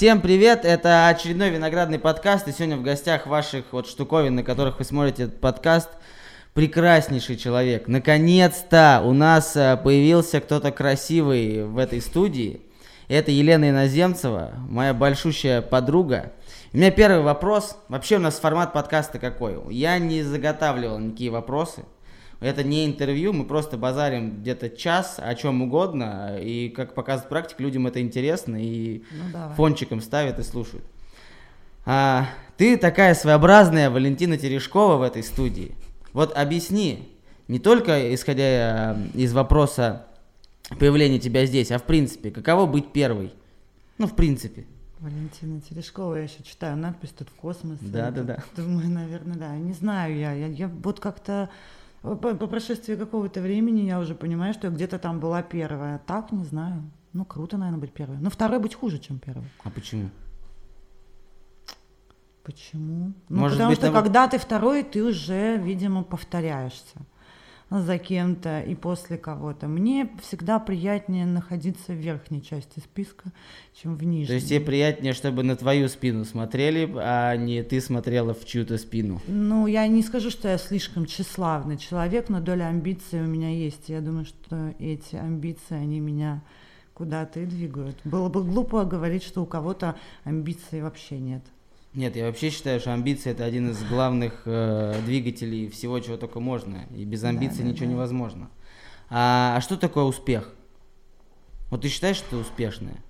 Всем 0.00 0.22
привет, 0.22 0.64
это 0.64 1.08
очередной 1.08 1.50
виноградный 1.50 1.98
подкаст, 1.98 2.48
и 2.48 2.52
сегодня 2.52 2.78
в 2.78 2.82
гостях 2.82 3.26
ваших 3.26 3.66
вот 3.72 3.86
штуковин, 3.86 4.34
на 4.34 4.42
которых 4.42 4.78
вы 4.78 4.86
смотрите 4.86 5.24
этот 5.24 5.40
подкаст, 5.42 5.90
прекраснейший 6.54 7.36
человек. 7.36 7.86
Наконец-то 7.86 9.02
у 9.04 9.12
нас 9.12 9.54
э, 9.56 9.76
появился 9.76 10.40
кто-то 10.40 10.72
красивый 10.72 11.66
в 11.66 11.76
этой 11.76 12.00
студии. 12.00 12.62
Это 13.08 13.30
Елена 13.30 13.68
Иноземцева, 13.68 14.52
моя 14.70 14.94
большущая 14.94 15.60
подруга. 15.60 16.32
У 16.72 16.78
меня 16.78 16.90
первый 16.90 17.20
вопрос. 17.20 17.76
Вообще 17.88 18.16
у 18.16 18.20
нас 18.20 18.38
формат 18.38 18.72
подкаста 18.72 19.18
какой? 19.18 19.58
Я 19.70 19.98
не 19.98 20.22
заготавливал 20.22 20.98
никакие 20.98 21.30
вопросы. 21.30 21.84
Это 22.40 22.64
не 22.64 22.86
интервью, 22.86 23.34
мы 23.34 23.44
просто 23.44 23.76
базарим 23.76 24.40
где-то 24.40 24.70
час 24.70 25.16
о 25.18 25.34
чем 25.34 25.60
угодно, 25.60 26.38
и, 26.40 26.70
как 26.70 26.94
показывает 26.94 27.28
практика, 27.28 27.62
людям 27.62 27.86
это 27.86 28.00
интересно, 28.00 28.56
и 28.56 29.02
ну, 29.10 29.54
фончиком 29.56 30.00
ставят 30.00 30.38
и 30.38 30.42
слушают. 30.42 30.84
А, 31.84 32.26
ты 32.56 32.78
такая 32.78 33.14
своеобразная 33.14 33.90
Валентина 33.90 34.38
Терешкова 34.38 34.96
в 34.96 35.02
этой 35.02 35.22
студии. 35.22 35.74
Вот 36.14 36.36
объясни, 36.36 37.10
не 37.46 37.58
только 37.58 38.14
исходя 38.14 38.94
э, 38.94 38.96
из 39.14 39.32
вопроса 39.34 40.06
появления 40.78 41.18
тебя 41.18 41.44
здесь, 41.44 41.70
а 41.70 41.78
в 41.78 41.84
принципе, 41.84 42.30
каково 42.30 42.66
быть 42.66 42.92
первой? 42.92 43.34
Ну, 43.98 44.06
в 44.06 44.14
принципе. 44.14 44.64
Валентина 44.98 45.60
Терешкова, 45.60 46.16
я 46.16 46.22
еще 46.22 46.42
читаю 46.42 46.76
надпись 46.76 47.10
тут 47.10 47.28
в 47.28 47.34
космосе. 47.34 47.80
Да, 47.82 48.10
да, 48.10 48.22
да. 48.22 48.44
Думаю, 48.56 48.88
наверное, 48.88 49.36
да. 49.36 49.56
Не 49.56 49.72
знаю 49.72 50.16
я. 50.16 50.32
Я, 50.32 50.46
я 50.46 50.68
вот 50.68 51.00
как-то 51.00 51.50
по, 52.02 52.16
по 52.16 52.46
прошествии 52.46 52.96
какого-то 52.96 53.40
времени 53.40 53.82
я 53.82 53.98
уже 53.98 54.14
понимаю, 54.14 54.54
что 54.54 54.66
я 54.68 54.72
где-то 54.72 54.98
там 54.98 55.20
была 55.20 55.42
первая. 55.42 55.98
Так, 56.06 56.32
не 56.32 56.44
знаю. 56.44 56.90
Ну, 57.12 57.24
круто, 57.24 57.58
наверное, 57.58 57.80
быть 57.80 57.92
первой. 57.92 58.16
Но 58.18 58.30
второй 58.30 58.58
быть 58.58 58.74
хуже, 58.74 58.98
чем 58.98 59.18
первой. 59.18 59.44
А 59.64 59.70
почему? 59.70 60.10
Почему? 62.42 63.12
Ну, 63.28 63.40
Может 63.40 63.58
потому 63.58 63.70
быть, 63.70 63.78
что 63.78 63.92
там... 63.92 64.02
когда 64.02 64.28
ты 64.28 64.38
второй, 64.38 64.82
ты 64.82 65.04
уже, 65.04 65.56
видимо, 65.58 66.02
повторяешься 66.02 66.98
за 67.70 67.98
кем-то 67.98 68.60
и 68.60 68.74
после 68.74 69.16
кого-то. 69.16 69.68
Мне 69.68 70.10
всегда 70.20 70.58
приятнее 70.58 71.24
находиться 71.24 71.92
в 71.92 71.96
верхней 71.96 72.42
части 72.42 72.80
списка, 72.80 73.30
чем 73.80 73.94
в 73.94 74.02
нижней. 74.02 74.26
То 74.26 74.34
есть 74.34 74.48
тебе 74.48 74.60
приятнее, 74.60 75.12
чтобы 75.12 75.44
на 75.44 75.54
твою 75.54 75.88
спину 75.88 76.24
смотрели, 76.24 76.92
а 76.96 77.36
не 77.36 77.62
ты 77.62 77.80
смотрела 77.80 78.34
в 78.34 78.44
чью-то 78.44 78.76
спину? 78.76 79.20
Ну, 79.28 79.68
я 79.68 79.86
не 79.86 80.02
скажу, 80.02 80.30
что 80.30 80.48
я 80.48 80.58
слишком 80.58 81.06
тщеславный 81.06 81.78
человек, 81.78 82.28
но 82.28 82.40
доля 82.40 82.64
амбиций 82.64 83.22
у 83.22 83.26
меня 83.26 83.50
есть. 83.50 83.88
Я 83.88 84.00
думаю, 84.00 84.24
что 84.24 84.74
эти 84.80 85.14
амбиции, 85.14 85.76
они 85.76 86.00
меня 86.00 86.42
куда-то 86.92 87.40
и 87.40 87.46
двигают. 87.46 87.96
Было 88.04 88.28
бы 88.28 88.42
глупо 88.42 88.84
говорить, 88.84 89.22
что 89.22 89.42
у 89.42 89.46
кого-то 89.46 89.94
амбиций 90.24 90.82
вообще 90.82 91.18
нет. 91.18 91.42
Нет, 91.92 92.14
я 92.14 92.26
вообще 92.26 92.50
считаю, 92.50 92.78
что 92.78 92.92
амбиции 92.92 93.32
это 93.32 93.44
один 93.44 93.70
из 93.70 93.82
главных 93.82 94.42
э, 94.44 95.00
двигателей 95.04 95.68
всего, 95.68 95.98
чего 95.98 96.16
только 96.16 96.38
можно. 96.38 96.86
И 96.96 97.04
без 97.04 97.24
амбиций 97.24 97.58
да, 97.58 97.64
да, 97.64 97.70
ничего 97.70 97.86
да. 97.86 97.92
невозможно. 97.92 98.50
А, 99.08 99.54
а 99.56 99.60
что 99.60 99.76
такое 99.76 100.04
успех? 100.04 100.54
Вот 101.70 101.82
ты 101.82 101.88
считаешь, 101.88 102.16
что 102.16 102.30
ты 102.30 102.36
успешная? 102.36 103.02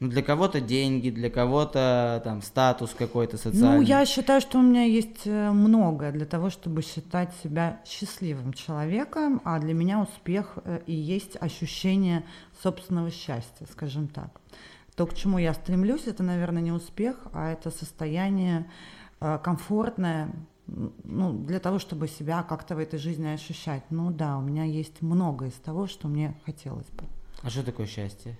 Ну, 0.00 0.08
для 0.08 0.22
кого-то 0.22 0.62
деньги, 0.62 1.10
для 1.10 1.28
кого-то 1.28 2.22
там 2.24 2.40
статус 2.40 2.94
какой-то 2.96 3.36
социальный. 3.36 3.76
Ну, 3.76 3.82
я 3.82 4.06
считаю, 4.06 4.40
что 4.40 4.58
у 4.58 4.62
меня 4.62 4.84
есть 4.84 5.26
э, 5.26 5.50
многое 5.50 6.10
для 6.10 6.24
того, 6.24 6.48
чтобы 6.48 6.80
считать 6.80 7.34
себя 7.42 7.82
счастливым 7.84 8.54
человеком, 8.54 9.42
а 9.44 9.58
для 9.58 9.74
меня 9.74 10.00
успех 10.00 10.58
э, 10.64 10.80
и 10.86 10.94
есть 10.94 11.36
ощущение 11.38 12.24
собственного 12.62 13.10
счастья, 13.10 13.66
скажем 13.70 14.08
так. 14.08 14.40
То, 14.96 15.06
к 15.06 15.14
чему 15.14 15.36
я 15.36 15.52
стремлюсь, 15.52 16.06
это, 16.06 16.22
наверное, 16.22 16.62
не 16.62 16.72
успех, 16.72 17.16
а 17.34 17.52
это 17.52 17.70
состояние 17.70 18.70
э, 19.20 19.38
комфортное, 19.44 20.32
ну, 20.66 21.32
для 21.32 21.60
того, 21.60 21.78
чтобы 21.78 22.08
себя 22.08 22.42
как-то 22.42 22.74
в 22.74 22.78
этой 22.78 22.98
жизни 22.98 23.26
ощущать. 23.26 23.82
Ну 23.90 24.10
да, 24.10 24.38
у 24.38 24.40
меня 24.40 24.64
есть 24.64 25.02
много 25.02 25.46
из 25.46 25.54
того, 25.54 25.86
что 25.86 26.08
мне 26.08 26.34
хотелось 26.46 26.88
бы. 26.88 27.04
А 27.42 27.50
что 27.50 27.62
такое 27.62 27.86
счастье? 27.86 28.38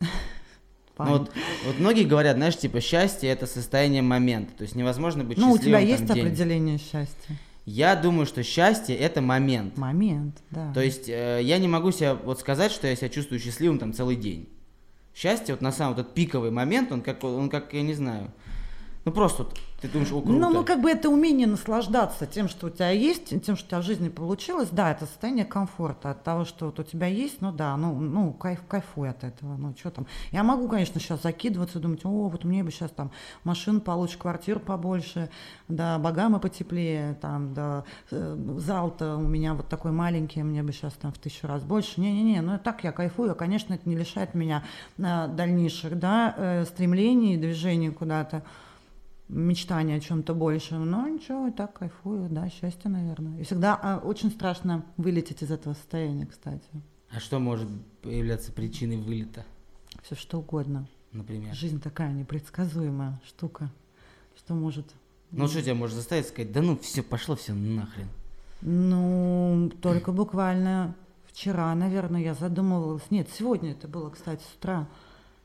Ну, 0.00 1.12
вот, 1.12 1.32
вот 1.64 1.78
многие 1.78 2.04
говорят, 2.04 2.36
знаешь, 2.36 2.58
типа 2.58 2.80
счастье 2.80 3.30
это 3.30 3.46
состояние 3.46 4.02
момента, 4.02 4.52
то 4.54 4.62
есть 4.62 4.74
невозможно 4.74 5.24
быть 5.24 5.38
ну, 5.38 5.54
счастливым. 5.54 5.72
Ну 5.72 5.78
у 5.78 5.80
тебя 5.80 5.90
есть 5.90 6.06
там, 6.06 6.18
определение 6.18 6.78
счастья? 6.78 7.36
Я 7.64 7.96
думаю, 7.96 8.26
что 8.26 8.42
счастье 8.42 8.96
это 8.96 9.20
момент. 9.20 9.76
Момент, 9.78 10.42
да. 10.50 10.72
То 10.72 10.80
есть 10.80 11.08
э, 11.08 11.40
я 11.42 11.58
не 11.58 11.68
могу 11.68 11.90
себе 11.90 12.14
вот 12.14 12.40
сказать, 12.40 12.72
что 12.72 12.86
я 12.86 12.96
себя 12.96 13.08
чувствую 13.08 13.38
счастливым 13.38 13.78
там 13.78 13.92
целый 13.92 14.16
день. 14.16 14.48
Счастье 15.14 15.54
вот 15.54 15.62
на 15.62 15.72
самом 15.72 15.94
вот 15.94 16.02
этот 16.02 16.14
пиковый 16.14 16.50
момент, 16.50 16.92
он 16.92 17.00
как 17.02 17.22
он 17.24 17.48
как 17.48 17.72
я 17.72 17.82
не 17.82 17.94
знаю, 17.94 18.30
ну 19.04 19.12
просто 19.12 19.44
вот 19.44 19.58
ты 19.80 19.88
думаешь, 19.88 20.12
о, 20.12 20.20
круто. 20.20 20.38
Ну, 20.38 20.50
ну, 20.50 20.64
как 20.64 20.82
бы 20.82 20.90
это 20.90 21.08
умение 21.08 21.46
наслаждаться 21.46 22.26
тем, 22.26 22.48
что 22.48 22.66
у 22.66 22.70
тебя 22.70 22.90
есть, 22.90 23.28
тем, 23.42 23.56
что 23.56 23.64
у 23.64 23.68
тебя 23.68 23.80
в 23.80 23.84
жизни 23.84 24.08
получилось, 24.08 24.68
да, 24.70 24.90
это 24.90 25.06
состояние 25.06 25.46
комфорта 25.46 26.10
от 26.10 26.22
того, 26.22 26.44
что 26.44 26.66
вот 26.66 26.78
у 26.78 26.82
тебя 26.82 27.06
есть, 27.06 27.40
ну 27.40 27.50
да, 27.50 27.76
ну, 27.76 27.94
ну 27.94 28.32
кайф, 28.32 28.60
кайфуй 28.68 29.08
от 29.08 29.24
этого, 29.24 29.56
ну 29.56 29.74
что 29.78 29.90
там. 29.90 30.06
Я 30.32 30.42
могу, 30.42 30.68
конечно, 30.68 31.00
сейчас 31.00 31.22
закидываться, 31.22 31.80
думать, 31.80 32.04
о, 32.04 32.28
вот 32.28 32.44
мне 32.44 32.62
бы 32.62 32.70
сейчас 32.70 32.90
там 32.90 33.10
машин 33.44 33.80
получше, 33.80 34.18
квартир 34.18 34.58
побольше, 34.58 35.30
да, 35.68 35.98
богамы 35.98 36.40
потеплее, 36.40 37.14
там, 37.14 37.54
да, 37.54 37.84
э, 38.10 38.36
зал-то 38.58 39.16
у 39.16 39.22
меня 39.22 39.54
вот 39.54 39.68
такой 39.68 39.92
маленький, 39.92 40.42
мне 40.42 40.62
бы 40.62 40.72
сейчас 40.72 40.92
там 40.94 41.12
в 41.12 41.18
тысячу 41.18 41.46
раз 41.46 41.62
больше. 41.62 42.00
Не-не-не, 42.00 42.42
ну 42.42 42.58
так 42.58 42.84
я 42.84 42.92
кайфую, 42.92 43.34
конечно, 43.34 43.72
это 43.72 43.88
не 43.88 43.96
лишает 43.96 44.34
меня 44.34 44.62
э, 44.98 45.28
дальнейших, 45.28 45.98
да, 45.98 46.34
э, 46.36 46.64
стремлений, 46.66 47.38
движений 47.38 47.90
куда-то 47.90 48.42
мечтание 49.30 49.96
о 49.96 50.00
чем-то 50.00 50.34
большем, 50.34 50.90
но 50.90 51.08
ничего, 51.08 51.48
и 51.48 51.52
так 51.52 51.78
кайфую, 51.78 52.28
да, 52.28 52.48
счастье, 52.48 52.90
наверное. 52.90 53.40
И 53.40 53.44
всегда 53.44 53.78
а, 53.80 53.98
очень 53.98 54.30
страшно 54.30 54.84
вылететь 54.96 55.42
из 55.42 55.50
этого 55.50 55.74
состояния, 55.74 56.26
кстати. 56.26 56.68
А 57.10 57.20
что 57.20 57.38
может 57.38 57.68
появляться 58.02 58.52
причиной 58.52 58.96
вылета? 58.98 59.44
Все 60.02 60.14
что 60.14 60.38
угодно. 60.38 60.86
Например? 61.12 61.54
Жизнь 61.54 61.80
такая 61.80 62.12
непредсказуемая 62.12 63.20
штука, 63.26 63.70
что 64.36 64.54
может... 64.54 64.86
Ну, 65.32 65.46
что 65.46 65.62
тебя 65.62 65.74
может 65.74 65.96
заставить 65.96 66.26
сказать, 66.26 66.52
да 66.52 66.60
ну 66.60 66.76
все, 66.76 67.02
пошло 67.02 67.36
все 67.36 67.52
нахрен? 67.52 68.08
Ну, 68.62 69.70
только 69.80 70.12
буквально 70.12 70.94
вчера, 71.26 71.74
наверное, 71.74 72.20
я 72.20 72.34
задумывалась. 72.34 73.04
Нет, 73.10 73.28
сегодня 73.36 73.72
это 73.72 73.88
было, 73.88 74.10
кстати, 74.10 74.42
с 74.42 74.56
утра 74.56 74.88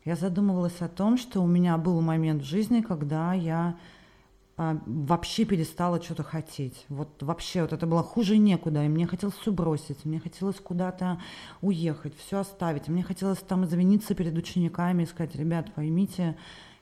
я 0.06 0.16
задумывалась 0.16 0.82
о 0.82 0.88
том, 0.88 1.18
что 1.18 1.42
у 1.42 1.48
меня 1.48 1.78
был 1.78 2.00
момент 2.00 2.44
в 2.44 2.46
жизни, 2.46 2.82
когда 2.82 3.34
я 3.34 3.76
а, 4.56 4.80
вообще 4.86 5.44
перестала 5.46 6.02
что-то 6.02 6.22
хотеть. 6.22 6.86
Вот 6.90 7.22
вообще 7.24 7.64
вот 7.64 7.74
это 7.74 7.88
было 7.88 8.04
хуже 8.04 8.38
некуда, 8.38 8.86
и 8.86 8.88
мне 8.88 9.08
хотелось 9.08 9.36
все 9.36 9.52
бросить, 9.52 10.06
мне 10.06 10.20
хотелось 10.20 10.58
куда-то 10.58 11.20
уехать, 11.62 12.14
все 12.18 12.40
оставить, 12.40 12.88
мне 12.88 13.04
хотелось 13.04 13.40
там 13.40 13.66
извиниться 13.66 14.14
перед 14.14 14.38
учениками 14.38 15.04
и 15.04 15.08
сказать, 15.08 15.36
ребят, 15.36 15.74
поймите, 15.74 16.38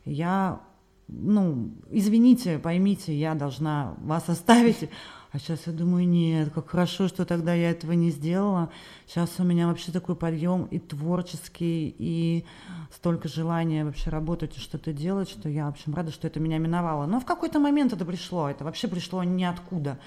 я, 0.06 0.60
ну, 1.08 1.72
извините, 1.90 2.60
поймите, 2.60 3.18
я 3.18 3.36
должна 3.36 3.96
вас 4.00 4.28
оставить, 4.28 4.90
а 5.34 5.40
сейчас 5.40 5.66
я 5.66 5.74
думаю, 5.74 6.08
нет, 6.08 6.52
как 6.54 6.70
хорошо, 6.70 7.08
что 7.08 7.26
тогда 7.26 7.56
я 7.56 7.72
этого 7.72 7.94
не 7.94 8.12
сделала. 8.12 8.70
Сейчас 9.08 9.32
у 9.40 9.44
меня 9.44 9.66
вообще 9.66 9.92
такой 9.92 10.16
подъем 10.16 10.66
и 10.66 10.78
творческий, 10.78 11.96
и 11.98 12.46
столько 12.92 13.28
желания 13.28 13.84
вообще 13.84 14.12
работать 14.12 14.56
и 14.56 14.60
что-то 14.60 14.94
делать, 14.94 15.28
что 15.28 15.50
я, 15.50 15.66
в 15.66 15.69
общем, 15.69 15.96
рада, 15.96 16.12
что 16.12 16.28
это 16.28 16.40
меня 16.40 16.60
миновало. 16.60 17.07
Но 17.07 17.19
в 17.19 17.25
какой-то 17.25 17.60
момент 17.60 17.94
это 17.94 18.06
пришло, 18.06 18.48
это 18.48 18.63
вообще 18.63 18.88
пришло 18.88 19.24
ниоткуда. 19.24 19.98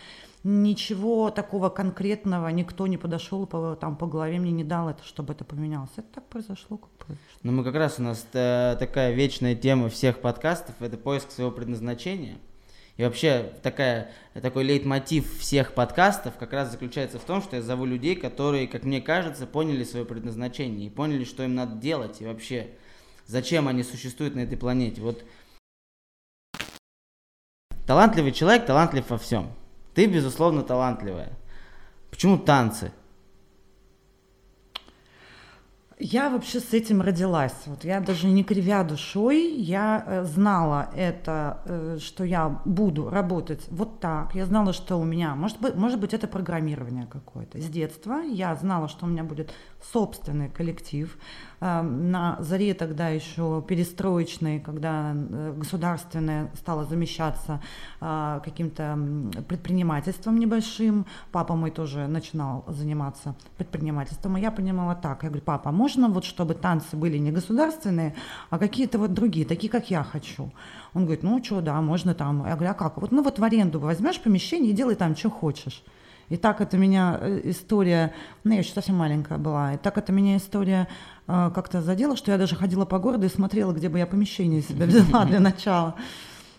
Ничего 0.45 1.33
такого 1.33 1.71
конкретного, 1.71 2.47
никто 2.47 2.87
не 2.87 2.97
подошел 2.97 3.47
по, 3.47 3.75
там, 3.75 3.97
по 3.97 4.07
голове 4.07 4.39
мне 4.39 4.53
не 4.53 4.63
дал 4.63 4.91
это, 4.91 5.03
чтобы 5.03 5.33
это 5.33 5.45
поменялось. 5.45 5.91
Это 5.97 6.07
так 6.15 6.29
произошло, 6.29 6.77
как 6.77 6.91
произошло. 7.05 7.41
Ну, 7.43 7.51
мы 7.51 7.65
как 7.65 7.75
раз 7.75 7.99
у 7.99 8.03
нас 8.03 8.25
э, 8.33 8.77
такая 8.79 9.13
вечная 9.13 9.57
тема 9.57 9.89
всех 9.89 10.21
подкастов, 10.21 10.77
это 10.79 10.97
поиск 10.97 11.33
своего 11.33 11.51
предназначения. 11.51 12.39
И 12.97 13.05
вообще 13.05 13.53
такая, 13.63 14.11
такой 14.33 14.65
лейтмотив 14.65 15.39
всех 15.39 15.75
подкастов 15.75 16.37
как 16.39 16.53
раз 16.53 16.71
заключается 16.71 17.19
в 17.19 17.25
том, 17.25 17.43
что 17.43 17.57
я 17.57 17.63
зову 17.63 17.85
людей, 17.85 18.17
которые, 18.17 18.67
как 18.67 18.85
мне 18.85 19.03
кажется, 19.03 19.47
поняли 19.47 19.85
свое 19.85 20.07
предназначение 20.07 20.87
и 20.87 20.91
поняли, 20.91 21.25
что 21.25 21.43
им 21.43 21.55
надо 21.55 21.77
делать, 21.77 22.23
и 22.23 22.27
вообще, 22.27 22.71
зачем 23.27 23.69
они 23.69 23.83
существуют 23.83 24.35
на 24.35 24.41
этой 24.41 24.57
планете. 24.57 25.03
Вот 25.03 25.25
талантливый 27.87 28.33
человек 28.33 28.65
талантлив 28.65 29.09
во 29.11 29.19
всем. 29.19 29.53
Ты, 29.95 30.07
безусловно, 30.07 30.63
талантливая. 30.63 31.33
Почему 32.11 32.39
танцы? 32.39 32.93
Я 35.99 36.29
вообще 36.29 36.61
с 36.61 36.75
этим 36.75 37.01
родилась. 37.01 37.55
Вот 37.65 37.85
я 37.85 38.01
даже 38.01 38.27
не 38.27 38.45
кривя 38.45 38.85
душой, 38.85 39.51
я 39.55 40.05
э, 40.07 40.25
знала 40.25 40.91
это, 40.95 41.63
э, 41.65 41.99
что 42.03 42.23
я 42.23 42.61
буду 42.67 43.09
работать 43.09 43.65
вот 43.71 43.99
так. 43.99 44.35
Я 44.35 44.45
знала, 44.45 44.75
что 44.75 45.01
у 45.01 45.05
меня, 45.05 45.35
может 45.35 45.59
быть, 45.59 45.75
может 45.75 45.99
быть, 45.99 46.13
это 46.13 46.29
программирование 46.29 47.07
какое-то. 47.07 47.59
С 47.59 47.69
детства 47.69 48.21
я 48.21 48.55
знала, 48.57 48.89
что 48.89 49.07
у 49.07 49.09
меня 49.09 49.25
будет 49.25 49.55
собственный 49.93 50.51
коллектив. 50.51 51.17
Эм, 51.59 52.11
на 52.11 52.37
заре 52.41 52.75
тогда 52.75 53.09
еще 53.09 53.65
перестроечной, 53.67 54.61
когда 54.61 55.13
э, 55.15 55.55
государственное 55.57 56.51
стало 56.55 56.85
замещаться 56.85 57.63
э, 58.01 58.41
каким-то 58.45 58.99
предпринимательством 59.49 60.39
небольшим. 60.39 61.07
Папа 61.33 61.55
мой 61.55 61.71
тоже 61.71 62.09
начинал 62.09 62.65
заниматься 62.69 63.35
предпринимательством. 63.57 64.37
И 64.37 64.43
я 64.43 64.51
понимала 64.51 64.95
так, 64.95 65.23
я 65.23 65.31
говорю, 65.31 65.45
папа, 65.45 65.73
можно 65.73 66.09
вот 66.09 66.27
чтобы 66.27 66.55
танцы 66.55 66.95
были 66.95 67.17
не 67.17 67.33
государственные, 67.33 68.15
а 68.51 68.59
какие-то 68.59 68.99
вот 68.99 69.15
другие, 69.15 69.47
такие, 69.47 69.71
как 69.71 69.91
я 69.91 70.03
хочу. 70.03 70.53
Он 70.93 71.05
говорит, 71.05 71.23
ну 71.23 71.43
что, 71.43 71.63
да, 71.63 71.81
можно 71.81 72.15
там. 72.15 72.47
Я 72.47 72.55
говорю, 72.55 72.73
а 72.73 72.75
как? 72.75 73.01
Вот, 73.01 73.13
ну 73.13 73.23
вот 73.23 73.39
в 73.39 73.45
аренду 73.45 73.81
возьмешь 73.81 74.21
помещение 74.21 74.73
и 74.73 74.75
делай 74.75 74.95
там, 74.95 75.17
что 75.17 75.31
хочешь. 75.31 75.83
И 76.29 76.37
так 76.37 76.61
это 76.61 76.77
меня 76.77 77.19
э, 77.21 77.41
история, 77.45 78.13
ну 78.45 78.53
я 78.53 78.59
еще 78.59 78.73
совсем 78.73 78.97
маленькая 78.97 79.39
была, 79.39 79.75
и 79.75 79.77
так 79.77 79.99
это 79.99 80.13
меня 80.13 80.37
история 80.37 80.89
э, 81.27 81.51
как-то 81.55 81.83
задела, 81.83 82.17
что 82.17 82.33
я 82.33 82.39
даже 82.39 82.57
ходила 82.57 82.85
по 82.85 82.99
городу 82.99 83.27
и 83.27 83.29
смотрела, 83.29 83.73
где 83.73 83.89
бы 83.89 83.99
я 83.99 84.07
помещение 84.07 84.63
себе 84.63 84.87
взяла 84.87 85.25
для 85.25 85.41
начала. 85.41 85.95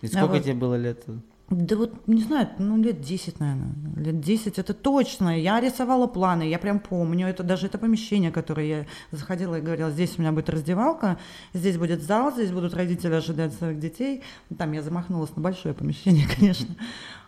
И 0.02 0.08
сколько 0.08 0.34
вот. 0.34 0.44
тебе 0.44 0.54
было 0.54 0.76
лет? 0.76 1.04
Да 1.50 1.78
вот, 1.78 2.06
не 2.08 2.22
знаю, 2.24 2.50
ну, 2.60 2.76
лет 2.78 3.00
10, 3.00 3.40
наверное. 3.40 3.74
Лет 3.96 4.20
10, 4.20 4.60
это 4.60 4.74
точно. 4.74 5.40
Я 5.40 5.62
рисовала 5.62 6.06
планы, 6.06 6.44
я 6.44 6.60
прям 6.60 6.78
помню. 6.82 7.26
Это 7.26 7.42
даже 7.42 7.68
это 7.68 7.78
помещение, 7.78 8.32
которое 8.32 8.68
я 8.68 8.86
заходила 9.12 9.56
и 9.56 9.62
говорила, 9.62 9.90
здесь 9.90 10.16
у 10.18 10.22
меня 10.22 10.34
будет 10.34 10.50
раздевалка, 10.50 11.18
здесь 11.54 11.78
будет 11.78 12.04
зал, 12.04 12.34
здесь 12.34 12.52
будут 12.52 12.74
родители 12.74 13.14
ожидать 13.14 13.54
своих 13.54 13.80
детей. 13.80 14.24
Там 14.58 14.74
я 14.74 14.82
замахнулась 14.82 15.34
на 15.38 15.42
большое 15.42 15.74
помещение, 15.74 16.28
конечно. 16.38 16.76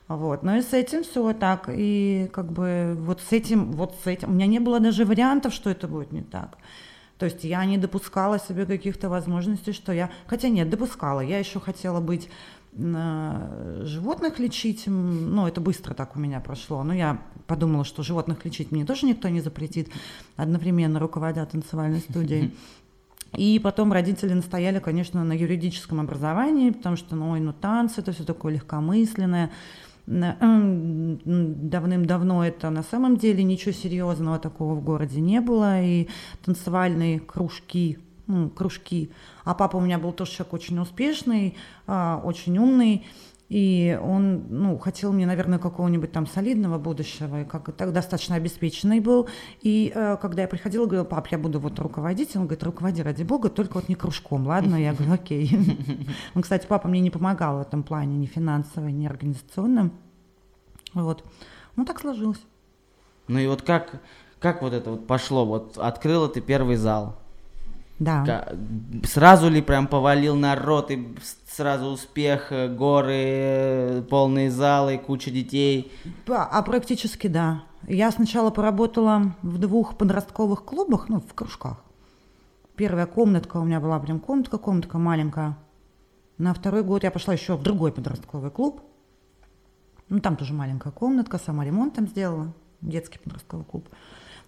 Вот. 0.10 0.44
Но 0.44 0.58
и 0.58 0.62
с 0.62 0.74
этим 0.74 1.04
все 1.04 1.32
так. 1.34 1.70
И 1.72 2.30
как 2.34 2.52
бы 2.52 2.98
вот 3.00 3.22
с 3.22 3.32
этим, 3.32 3.72
вот 3.72 3.96
с 4.04 4.08
этим. 4.08 4.32
У 4.32 4.34
меня 4.34 4.48
не 4.48 4.60
было 4.60 4.82
даже 4.82 5.06
вариантов, 5.06 5.54
что 5.54 5.70
это 5.70 5.88
будет 5.88 6.12
не 6.12 6.24
так. 6.24 6.58
То 7.18 7.26
есть 7.26 7.46
я 7.46 7.64
не 7.64 7.78
допускала 7.78 8.40
себе 8.40 8.66
каких-то 8.66 9.08
возможностей, 9.08 9.72
что 9.72 9.94
я... 9.94 10.10
Хотя 10.28 10.50
нет, 10.50 10.70
допускала. 10.70 11.22
Я 11.22 11.40
еще 11.40 11.62
хотела 11.62 12.02
быть 12.02 12.30
животных 12.72 14.38
лечить, 14.38 14.84
ну, 14.86 15.48
это 15.48 15.60
быстро 15.60 15.96
так 15.96 16.16
у 16.16 16.20
меня 16.20 16.40
прошло, 16.40 16.84
но 16.84 16.94
я 16.94 17.20
подумала, 17.48 17.84
что 17.84 18.04
животных 18.04 18.46
лечить 18.46 18.72
мне 18.72 18.86
тоже 18.86 19.08
никто 19.08 19.28
не 19.28 19.42
запретит, 19.42 19.90
одновременно 20.36 21.00
руководя 21.00 21.46
танцевальной 21.48 22.00
студией. 22.00 22.56
И 23.36 23.60
потом 23.60 23.92
родители 23.92 24.34
настояли, 24.34 24.80
конечно, 24.80 25.24
на 25.24 25.34
юридическом 25.34 26.00
образовании, 26.00 26.70
потому 26.70 26.96
что, 26.96 27.16
ну, 27.16 27.32
ой, 27.32 27.40
ну, 27.40 27.54
танцы, 27.54 28.02
это 28.02 28.12
все 28.12 28.24
такое 28.24 28.54
легкомысленное, 28.54 29.50
давным-давно 30.10 32.44
это 32.44 32.70
на 32.72 32.84
самом 32.84 33.18
деле 33.18 33.44
ничего 33.44 33.72
серьезного 33.72 34.40
такого 34.40 34.74
в 34.74 34.84
городе 34.84 35.22
не 35.22 35.40
было, 35.40 35.84
и 35.84 36.08
танцевальные 36.44 37.20
кружки, 37.20 38.00
ну, 38.26 38.50
кружки. 38.50 39.12
А 39.44 39.54
папа 39.54 39.78
у 39.78 39.82
меня 39.82 40.00
был 40.00 40.12
тоже 40.12 40.32
человек 40.32 40.54
очень 40.54 40.80
успешный, 40.80 41.56
а, 41.86 42.20
очень 42.24 42.58
умный, 42.58 43.06
и 43.50 44.00
он, 44.02 44.46
ну, 44.50 44.78
хотел 44.78 45.12
мне, 45.12 45.26
наверное, 45.26 45.58
какого-нибудь 45.58 46.12
там 46.12 46.28
солидного 46.28 46.78
будущего, 46.78 47.42
и 47.42 47.46
как 47.46 47.76
так 47.76 47.92
достаточно 47.92 48.36
обеспеченный 48.36 49.00
был. 49.00 49.28
И 49.62 49.92
э, 49.94 50.18
когда 50.22 50.44
я 50.44 50.48
приходила, 50.48 50.86
говорила, 50.86 51.04
пап, 51.04 51.28
я 51.28 51.40
буду 51.40 51.60
вот 51.60 51.80
руководить, 51.80 52.36
он 52.36 52.44
говорит, 52.44 52.64
руководи 52.64 53.02
ради 53.02 53.24
бога, 53.24 53.50
только 53.50 53.74
вот 53.74 53.90
не 53.90 53.96
кружком, 53.96 54.46
ладно? 54.46 54.76
Я 54.76 54.94
говорю, 54.94 55.14
окей. 55.14 55.50
Он, 56.36 56.44
кстати, 56.44 56.68
папа 56.68 56.88
мне 56.88 57.00
не 57.00 57.10
помогал 57.10 57.58
в 57.58 57.62
этом 57.62 57.82
плане, 57.82 58.18
ни 58.18 58.28
финансово, 58.28 58.88
ни 58.88 59.08
организационно. 59.08 59.90
Вот. 60.94 61.24
Ну, 61.76 61.86
так 61.86 62.00
сложилось. 62.00 62.42
Ну 63.28 63.40
и 63.40 63.48
вот 63.48 63.64
как, 63.64 64.02
как 64.40 64.62
вот 64.62 64.74
это 64.74 64.92
вот 64.92 65.08
пошло? 65.08 65.46
Вот 65.46 65.78
открыла 65.78 66.30
ты 66.30 66.42
первый 66.42 66.76
зал. 66.76 67.19
Да. 68.00 68.48
Сразу 69.04 69.50
ли 69.50 69.62
прям 69.62 69.88
повалил 69.88 70.36
народ 70.36 70.90
и 70.90 71.16
сразу 71.48 71.88
успех, 71.88 72.52
э, 72.52 72.70
горы, 72.70 73.14
э, 73.14 74.02
полные 74.10 74.50
залы, 74.50 74.98
куча 74.98 75.32
детей? 75.32 75.92
А 76.28 76.62
практически 76.62 77.28
да. 77.28 77.64
Я 77.88 78.12
сначала 78.12 78.52
поработала 78.52 79.36
в 79.42 79.58
двух 79.58 79.98
подростковых 79.98 80.64
клубах, 80.64 81.10
ну, 81.10 81.20
в 81.20 81.34
кружках. 81.34 81.84
Первая 82.76 83.06
комнатка 83.06 83.58
у 83.58 83.66
меня 83.66 83.82
была 83.82 84.00
прям 84.00 84.20
комнатка, 84.22 84.58
комнатка 84.58 84.98
маленькая. 84.98 85.58
На 86.38 86.54
второй 86.54 86.84
год 86.84 87.04
я 87.04 87.12
пошла 87.12 87.34
еще 87.34 87.58
в 87.58 87.64
другой 87.64 87.92
подростковый 87.92 88.52
клуб. 88.52 88.82
Ну, 90.08 90.20
там 90.20 90.38
тоже 90.38 90.54
маленькая 90.54 90.92
комнатка, 90.92 91.38
сама 91.38 91.66
ремонт 91.66 91.96
там 91.96 92.08
сделала, 92.08 92.54
детский 92.80 93.20
подростковый 93.20 93.66
клуб. 93.66 93.90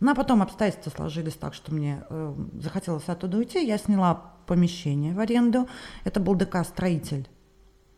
Ну, 0.01 0.11
а 0.11 0.15
потом 0.15 0.41
обстоятельства 0.41 0.89
сложились 0.89 1.35
так, 1.35 1.53
что 1.53 1.71
мне 1.71 2.03
э, 2.09 2.33
захотелось 2.55 3.07
оттуда 3.07 3.37
уйти. 3.37 3.63
Я 3.63 3.77
сняла 3.77 4.33
помещение 4.47 5.13
в 5.13 5.19
аренду. 5.19 5.69
Это 6.03 6.19
был 6.19 6.33
ДК 6.33 6.65
«Строитель» 6.65 7.29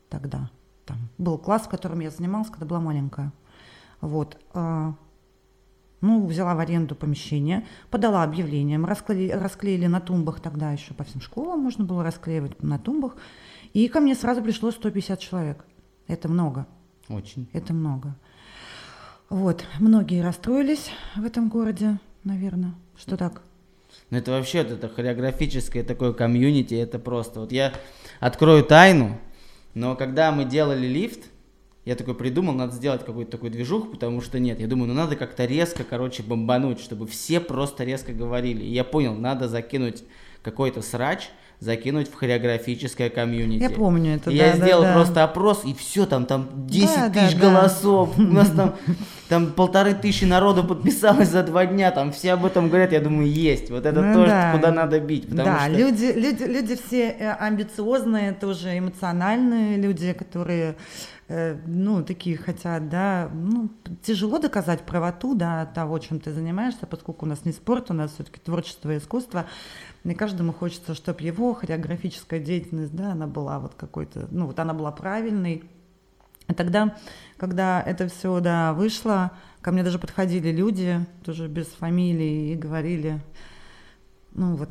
тогда. 0.10 0.52
Там 0.86 0.98
был 1.18 1.38
класс, 1.38 1.64
в 1.64 1.70
котором 1.70 2.02
я 2.02 2.12
занималась, 2.12 2.50
когда 2.50 2.66
была 2.66 2.82
маленькая. 2.82 3.32
Вот. 4.02 4.38
Э, 4.54 4.92
ну, 6.02 6.26
взяла 6.28 6.56
в 6.56 6.60
аренду 6.60 6.94
помещение, 6.94 7.66
подала 7.90 8.24
объявление, 8.24 8.78
мы 8.78 8.90
расклеили, 8.90 9.32
расклеили 9.32 9.88
на 9.88 10.02
тумбах 10.02 10.42
тогда 10.42 10.74
еще 10.74 10.94
по 10.94 11.06
всем 11.06 11.22
школам 11.22 11.62
можно 11.62 11.86
было 11.86 12.04
расклеивать 12.04 12.62
на 12.62 12.78
тумбах. 12.80 13.16
И 13.72 13.88
ко 13.88 14.02
мне 14.02 14.14
сразу 14.14 14.42
пришло 14.42 14.72
150 14.72 15.20
человек. 15.22 15.66
Это 16.08 16.28
много. 16.28 16.68
Очень. 17.08 17.50
Это 17.54 17.74
много. 17.74 18.18
Вот, 19.30 19.66
многие 19.80 20.22
расстроились 20.22 20.92
в 21.16 21.26
этом 21.26 21.50
городе, 21.50 22.00
наверное, 22.24 22.76
что 22.98 23.18
так. 23.18 23.42
Ну 24.10 24.18
это 24.18 24.32
вообще 24.32 24.60
это 24.60 24.90
хореографическое 24.90 25.84
такое 25.84 26.14
комьюнити, 26.14 26.76
это 26.76 27.00
просто. 27.00 27.40
Вот 27.40 27.52
я 27.52 27.74
открою 28.20 28.64
тайну, 28.64 29.18
но 29.74 29.96
когда 29.96 30.32
мы 30.32 30.46
делали 30.46 30.86
лифт, 30.86 31.22
я 31.86 31.96
такой 31.96 32.16
придумал, 32.16 32.54
надо 32.54 32.74
сделать 32.74 33.04
какую-то 33.04 33.32
такую 33.32 33.52
движуху, 33.52 33.88
потому 33.90 34.22
что 34.22 34.40
нет, 34.40 34.60
я 34.60 34.68
думаю, 34.68 34.88
ну 34.88 34.94
надо 34.94 35.16
как-то 35.16 35.46
резко, 35.46 35.84
короче, 35.84 36.24
бомбануть, 36.24 36.80
чтобы 36.80 37.08
все 37.08 37.40
просто 37.40 37.84
резко 37.84 38.14
говорили. 38.14 38.64
И 38.64 38.72
я 38.72 38.84
понял, 38.84 39.14
надо 39.16 39.50
закинуть 39.50 40.04
какой-то 40.44 40.82
срач, 40.82 41.30
закинуть 41.64 42.10
в 42.12 42.16
хореографическое 42.16 43.10
комьюнити. 43.10 43.62
Я 43.62 43.70
помню 43.70 44.16
это, 44.16 44.30
и 44.30 44.38
да, 44.38 44.46
Я 44.46 44.52
да, 44.56 44.58
сделал 44.66 44.84
да. 44.84 44.94
просто 44.94 45.24
опрос, 45.24 45.64
и 45.66 45.74
все, 45.74 46.06
там, 46.06 46.26
там 46.26 46.50
10 46.68 46.90
Да, 46.96 47.10
тысяч 47.10 47.36
да. 47.36 47.50
голосов, 47.50 48.18
у 48.18 48.22
нас 48.22 48.50
там, 48.50 48.76
там 49.34 49.52
полторы 49.52 49.96
тысячи 49.96 50.26
народу 50.26 50.64
подписалось 50.64 51.30
за 51.30 51.42
два 51.42 51.66
дня, 51.66 51.90
там 51.90 52.12
все 52.12 52.34
об 52.34 52.46
этом 52.46 52.68
говорят, 52.68 52.92
я 52.92 53.02
думаю, 53.02 53.28
есть, 53.28 53.72
вот 53.72 53.84
это 53.84 54.00
Ну 54.00 54.14
то, 54.14 54.26
да. 54.28 54.52
куда 54.52 54.72
надо 54.72 55.00
бить, 55.00 55.28
да, 55.28 55.62
что... 55.62 55.70
люди, 55.72 56.14
люди, 56.16 56.44
люди 56.44 56.76
все 56.76 57.10
э, 57.10 57.32
амбициозные, 57.32 58.34
тоже 58.34 58.78
эмоциональные 58.78 59.78
люди, 59.78 60.14
которые, 60.14 60.76
э, 61.30 61.58
ну, 61.66 62.04
такие 62.04 62.38
хотят, 62.38 62.90
да, 62.90 63.32
ну, 63.34 63.72
тяжело 64.04 64.38
доказать 64.38 64.82
правоту, 64.82 65.34
да, 65.34 65.66
того, 65.66 65.98
чем 65.98 66.20
ты 66.20 66.32
занимаешься, 66.32 66.86
поскольку 66.86 67.26
у 67.26 67.30
нас 67.30 67.44
не 67.44 67.54
спорт, 67.54 67.90
у 67.90 67.96
нас 67.96 68.12
все-таки 68.14 68.40
творчество 68.40 68.94
и 68.94 69.00
искусство, 69.00 69.48
и 70.04 70.14
каждому 70.14 70.54
хочется, 70.54 70.94
чтобы 70.94 71.24
его 71.24 71.56
хореографическая 71.56 72.40
деятельность, 72.40 72.96
да, 72.96 73.14
она 73.14 73.26
была 73.26 73.58
вот 73.58 73.74
какой-то, 73.76 74.28
ну, 74.30 74.46
вот 74.46 74.60
она 74.60 74.76
была 74.76 74.92
правильной, 74.92 75.64
и 76.54 76.56
тогда, 76.56 76.96
когда 77.38 77.82
это 77.82 78.08
все, 78.08 78.40
да, 78.40 78.74
вышло, 78.74 79.32
ко 79.62 79.72
мне 79.72 79.84
даже 79.84 80.00
подходили 80.00 80.52
люди, 80.52 81.06
тоже 81.26 81.48
без 81.48 81.68
фамилии, 81.68 82.52
и 82.52 82.56
говорили, 82.56 83.20
ну 84.34 84.56
вот, 84.56 84.70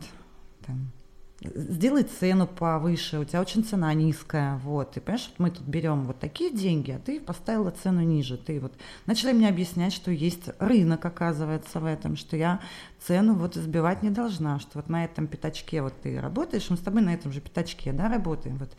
там, 0.65 0.93
сделай 1.41 2.05
цену 2.05 2.47
повыше, 2.47 3.19
у 3.19 3.25
тебя 3.25 3.41
очень 3.41 3.65
цена 3.65 3.93
низкая, 3.95 4.59
вот, 4.59 4.97
и 4.97 5.01
понимаешь, 5.01 5.29
вот 5.31 5.39
мы 5.41 5.51
тут 5.51 5.67
берем 5.67 6.07
вот 6.07 6.21
такие 6.21 6.51
деньги, 6.51 6.93
а 6.93 7.01
ты 7.01 7.21
поставила 7.21 7.73
цену 7.73 8.03
ниже, 8.03 8.37
ты 8.37 8.61
вот 8.61 8.73
начали 9.07 9.33
мне 9.33 9.49
объяснять, 9.49 9.93
что 9.93 10.12
есть 10.12 10.51
рынок, 10.61 11.05
оказывается, 11.05 11.81
в 11.81 11.85
этом, 11.85 12.17
что 12.17 12.37
я 12.37 12.61
цену 13.01 13.35
вот 13.35 13.57
сбивать 13.57 14.05
не 14.05 14.11
должна, 14.11 14.61
что 14.61 14.71
вот 14.75 14.89
на 14.89 15.05
этом 15.05 15.27
пятачке 15.27 15.83
вот 15.83 15.95
ты 16.01 16.21
работаешь, 16.21 16.71
мы 16.71 16.77
с 16.77 16.81
тобой 16.81 17.03
на 17.03 17.12
этом 17.12 17.33
же 17.33 17.41
пятачке, 17.41 17.93
да, 17.93 18.09
работаем, 18.09 18.57
вот. 18.59 18.71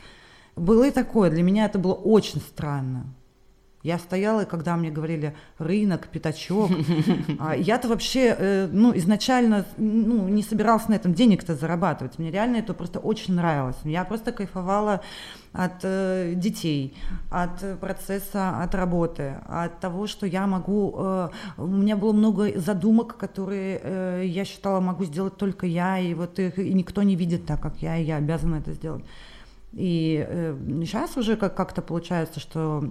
Было 0.56 0.88
и 0.88 0.92
такое, 0.92 1.30
для 1.30 1.44
меня 1.44 1.66
это 1.66 1.80
было 1.80 1.94
очень 1.94 2.40
странно, 2.40 3.06
Я 3.82 3.98
стояла, 3.98 4.42
и 4.42 4.46
когда 4.46 4.78
мне 4.78 4.92
говорили 4.92 5.36
рынок, 5.58 6.08
пятачок, 6.08 6.72
а 7.40 7.56
я-то 7.56 7.88
вообще, 7.88 8.36
э, 8.38 8.68
ну, 8.72 8.96
изначально, 8.96 9.66
ну, 9.78 10.30
не 10.30 10.44
собиралась 10.44 10.88
на 10.88 10.94
этом 10.94 11.14
денег-то 11.14 11.56
зарабатывать. 11.56 12.20
Мне 12.20 12.32
реально 12.32 12.58
это 12.58 12.74
просто 12.74 13.00
очень 13.00 13.34
нравилось. 13.34 13.76
Я 13.84 14.06
просто 14.06 14.32
кайфовала 14.32 15.02
от 15.54 15.84
э, 15.84 16.34
детей, 16.36 16.96
от 17.32 17.80
процесса, 17.80 18.62
от 18.64 18.76
работы, 18.76 19.36
от 19.48 19.80
того, 19.80 20.08
что 20.08 20.28
я 20.28 20.46
могу... 20.46 20.94
Э, 20.96 21.30
у 21.58 21.66
меня 21.66 21.98
было 21.98 22.14
много 22.14 22.58
задумок, 22.60 23.18
которые 23.18 24.30
я 24.30 24.46
считала 24.46 24.80
могу 24.80 25.04
сделать 25.04 25.36
только 25.36 25.66
я, 25.66 26.00
и 26.00 26.14
вот 26.14 26.38
их 26.40 26.60
и 26.60 26.74
никто 26.74 27.02
не 27.02 27.16
видит 27.16 27.48
так, 27.48 27.60
как 27.60 27.82
я, 27.82 27.98
и 27.98 28.04
я 28.04 28.18
обязана 28.18 28.58
это 28.58 28.72
сделать. 28.74 29.04
И 29.74 30.26
э, 30.28 30.56
сейчас 30.84 31.18
уже 31.18 31.36
как- 31.36 31.56
как-то 31.56 31.82
получается, 31.82 32.40
что 32.40 32.84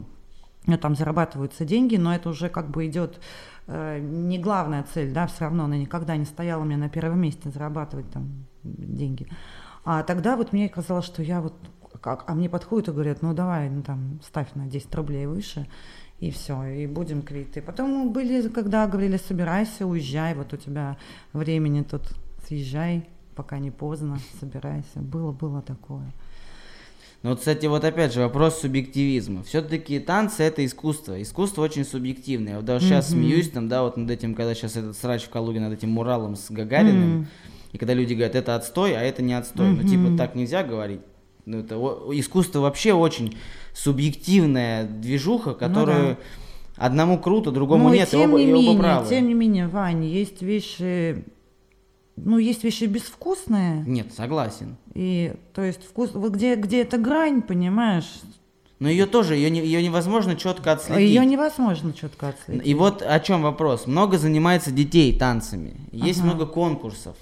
там 0.80 0.94
зарабатываются 0.94 1.64
деньги, 1.64 1.96
но 1.96 2.14
это 2.14 2.28
уже 2.28 2.48
как 2.48 2.70
бы 2.70 2.86
идет 2.86 3.20
э, 3.66 3.98
не 4.00 4.38
главная 4.38 4.84
цель, 4.92 5.12
да, 5.12 5.26
все 5.26 5.44
равно 5.44 5.64
она 5.64 5.76
никогда 5.76 6.16
не 6.16 6.24
стояла 6.24 6.64
меня 6.64 6.76
на 6.78 6.88
первом 6.88 7.20
месте 7.20 7.50
зарабатывать 7.50 8.10
там 8.10 8.46
деньги. 8.62 9.26
А 9.84 10.02
тогда 10.02 10.36
вот 10.36 10.52
мне 10.52 10.68
казалось, 10.68 11.04
что 11.04 11.22
я 11.22 11.40
вот, 11.40 11.54
как, 12.00 12.24
а 12.26 12.34
мне 12.34 12.48
подходят 12.48 12.88
и 12.88 12.92
говорят, 12.92 13.22
ну 13.22 13.34
давай, 13.34 13.68
ну 13.70 13.82
там, 13.82 14.20
ставь 14.22 14.54
на 14.54 14.66
10 14.66 14.94
рублей 14.94 15.26
выше, 15.26 15.68
и 16.20 16.30
все, 16.30 16.62
и 16.64 16.86
будем 16.86 17.22
квиты. 17.22 17.60
Потом 17.60 18.12
были, 18.12 18.48
когда 18.48 18.86
говорили, 18.86 19.16
собирайся, 19.16 19.86
уезжай, 19.86 20.34
вот 20.36 20.52
у 20.52 20.56
тебя 20.56 20.96
времени 21.32 21.82
тут, 21.82 22.02
съезжай, 22.46 23.08
пока 23.34 23.58
не 23.58 23.72
поздно, 23.72 24.18
собирайся. 24.38 25.00
Было, 25.00 25.32
было 25.32 25.62
такое. 25.62 26.12
Ну 27.22 27.30
вот, 27.30 27.38
кстати, 27.38 27.66
вот 27.66 27.84
опять 27.84 28.12
же 28.12 28.20
вопрос 28.20 28.60
субъективизма. 28.60 29.44
Все-таки 29.44 30.00
танцы 30.00 30.42
это 30.42 30.64
искусство. 30.66 31.20
Искусство 31.22 31.62
очень 31.62 31.84
субъективное. 31.84 32.52
Я 32.52 32.56
вот 32.56 32.64
даже 32.64 32.86
сейчас 32.86 33.10
смеюсь 33.10 33.48
там, 33.50 33.68
да, 33.68 33.82
вот 33.82 33.96
над 33.96 34.10
этим, 34.10 34.34
когда 34.34 34.54
сейчас 34.54 34.76
этот 34.76 34.96
срач 34.96 35.22
в 35.22 35.28
Калуге 35.28 35.60
над 35.60 35.72
этим 35.72 35.90
муралом 35.90 36.34
с 36.34 36.50
Гагариным. 36.50 37.28
И 37.72 37.78
когда 37.78 37.94
люди 37.94 38.14
говорят, 38.14 38.34
это 38.34 38.56
отстой, 38.56 38.96
а 38.96 39.00
это 39.02 39.22
не 39.22 39.34
отстой. 39.34 39.70
Ну, 39.70 39.88
типа, 39.88 40.16
так 40.18 40.34
нельзя 40.34 40.62
говорить. 40.64 41.00
Ну, 41.46 41.58
это 41.60 41.76
о- 41.78 42.10
искусство 42.12 42.58
вообще 42.60 42.92
очень 42.92 43.36
субъективная 43.72 44.84
движуха, 44.84 45.54
которую 45.54 46.16
одному 46.76 47.18
круто, 47.18 47.50
другому 47.50 47.88
Ну, 47.88 47.94
и 47.94 47.98
нет, 47.98 48.08
и 48.08 48.10
тем 48.12 48.30
оба, 48.30 48.38
не 48.38 48.44
и 48.50 48.52
оба 48.52 48.60
менее, 48.62 48.78
правы. 48.78 49.08
тем 49.08 49.28
не 49.28 49.34
менее, 49.34 49.68
Вань, 49.68 50.04
есть 50.04 50.42
вещи, 50.42 51.24
ну, 52.24 52.38
есть 52.38 52.64
вещи 52.64 52.84
безвкусные, 52.84 53.84
Нет, 53.86 54.12
согласен. 54.14 54.76
и, 54.94 55.34
то 55.54 55.62
есть, 55.62 55.84
вкус, 55.84 56.10
вот 56.14 56.32
где, 56.32 56.54
где 56.56 56.82
эта 56.82 56.98
грань, 56.98 57.42
понимаешь, 57.42 58.10
Но 58.78 58.88
ее 58.88 59.06
тоже, 59.06 59.34
ее, 59.36 59.48
не, 59.50 59.60
ее 59.60 59.82
невозможно 59.82 60.34
четко 60.36 60.72
отследить. 60.72 61.08
ее 61.08 61.24
невозможно 61.24 61.92
четко 61.92 62.28
отследить. 62.30 62.66
И 62.66 62.74
вот 62.74 63.00
о 63.02 63.20
чем 63.20 63.42
вопрос. 63.42 63.86
Много 63.86 64.18
занимается 64.18 64.70
детей 64.72 65.16
танцами. 65.16 65.76
Есть 65.92 66.18
Ага. 66.20 66.26
много 66.28 66.46
конкурсов. 66.46 67.16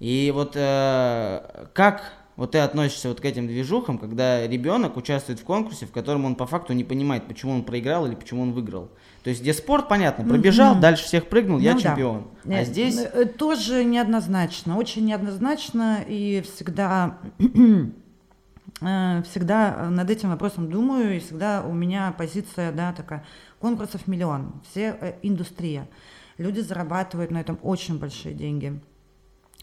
И 0.00 0.30
вот 0.34 0.52
э, 0.56 1.66
как 1.74 2.12
вот 2.36 2.50
ты 2.52 2.58
относишься 2.58 3.08
вот 3.08 3.20
к 3.20 3.24
этим 3.24 3.46
движухам, 3.46 3.98
когда 3.98 4.46
ребенок 4.46 4.96
участвует 4.96 5.38
в 5.38 5.44
конкурсе, 5.44 5.86
в 5.86 5.92
котором 5.92 6.24
он 6.24 6.34
по 6.34 6.46
факту 6.46 6.72
не 6.72 6.82
понимает, 6.84 7.26
почему 7.26 7.52
он 7.52 7.62
проиграл 7.64 8.06
или 8.06 8.14
почему 8.14 8.42
он 8.42 8.52
выиграл. 8.52 8.90
То 9.22 9.30
есть 9.30 9.40
где 9.42 9.54
спорт, 9.54 9.88
понятно, 9.88 10.24
пробежал, 10.24 10.72
Мгм. 10.72 10.80
дальше 10.80 11.04
всех 11.04 11.28
прыгнул, 11.28 11.58
я 11.58 11.74
Ну 11.74 11.80
да. 11.80 11.88
чемпион. 11.90 12.24
А 12.44 12.48
Нет, 12.48 12.66
здесь 12.66 12.98
э, 12.98 13.24
тоже 13.24 13.84
неоднозначно, 13.84 14.76
очень 14.76 15.04
неоднозначно, 15.06 16.00
и 16.06 16.42
всегда, 16.42 17.18
э, 18.80 19.22
всегда 19.30 19.88
над 19.90 20.10
этим 20.10 20.30
вопросом 20.30 20.70
думаю, 20.70 21.16
и 21.16 21.20
всегда 21.20 21.62
у 21.66 21.72
меня 21.72 22.14
позиция, 22.16 22.72
да, 22.72 22.92
такая, 22.92 23.24
конкурсов 23.60 24.06
миллион, 24.06 24.52
все 24.70 24.96
э, 25.00 25.14
индустрия, 25.22 25.88
люди 26.36 26.60
зарабатывают 26.60 27.30
на 27.30 27.40
этом 27.40 27.58
очень 27.62 27.98
большие 27.98 28.34
деньги, 28.34 28.78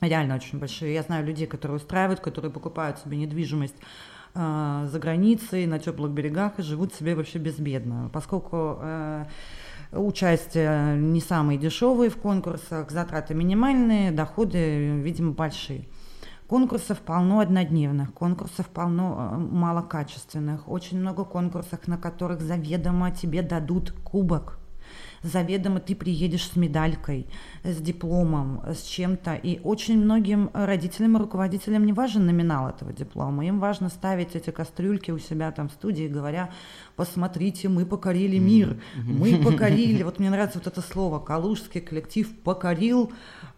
реально 0.08 0.36
очень 0.36 0.60
большие. 0.60 0.94
Я 0.94 1.04
знаю 1.04 1.26
людей, 1.26 1.48
которые 1.48 1.78
устраивают, 1.78 2.20
которые 2.20 2.52
покупают 2.52 3.00
себе 3.00 3.18
недвижимость 3.18 3.76
э, 4.34 4.88
за 4.90 5.00
границей, 5.00 5.66
на 5.68 5.80
теплых 5.80 6.12
берегах 6.12 6.60
и 6.60 6.64
живут 6.64 6.94
себе 6.94 7.16
вообще 7.16 7.38
безбедно, 7.38 8.10
поскольку 8.12 8.80
э, 8.82 9.26
участие 9.92 10.98
не 10.98 11.22
самые 11.22 11.58
дешевые 11.58 12.10
в 12.10 12.18
конкурсах, 12.18 12.92
затраты 12.92 13.34
минимальные, 13.34 14.12
доходы, 14.12 15.00
видимо, 15.02 15.32
большие. 15.32 15.88
Конкурсов 16.48 17.00
полно 17.00 17.40
однодневных, 17.40 18.14
конкурсов 18.14 18.68
полно 18.68 19.32
э, 19.32 19.38
малокачественных, 19.38 20.68
очень 20.68 21.00
много 21.00 21.24
конкурсов, 21.24 21.88
на 21.88 21.98
которых 21.98 22.42
заведомо 22.42 23.12
тебе 23.12 23.42
дадут 23.42 23.92
кубок, 24.04 24.61
заведомо 25.24 25.80
ты 25.80 25.96
приедешь 25.96 26.48
с 26.48 26.56
медалькой, 26.56 27.28
с 27.64 27.78
дипломом, 27.78 28.62
с 28.66 28.84
чем-то. 28.84 29.36
И 29.36 29.60
очень 29.64 29.98
многим 30.02 30.50
родителям 30.54 31.18
и 31.18 31.20
руководителям 31.20 31.86
не 31.86 31.94
важен 31.94 32.26
номинал 32.26 32.70
этого 32.70 32.94
диплома. 32.94 33.46
Им 33.46 33.60
важно 33.60 33.90
ставить 33.90 34.36
эти 34.36 34.50
кастрюльки 34.50 35.12
у 35.12 35.20
себя 35.20 35.52
там 35.52 35.70
в 35.70 35.74
студии, 35.74 36.08
говоря, 36.08 36.52
посмотрите, 36.96 37.70
мы 37.70 37.86
покорили 37.86 38.38
мир, 38.38 38.82
мы 38.96 39.38
покорили. 39.38 40.04
Вот 40.12 40.20
мне 40.20 40.30
нравится 40.30 40.58
вот 40.58 40.68
это 40.68 40.82
слово, 40.82 41.20
калужский 41.20 41.80
коллектив 41.80 42.28
покорил, 42.42 43.12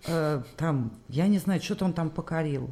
э, 0.05 0.43
там, 0.57 0.91
я 1.07 1.27
не 1.27 1.39
знаю, 1.39 1.61
что-то 1.61 1.85
он 1.85 1.93
там 1.93 2.09
покорил. 2.09 2.69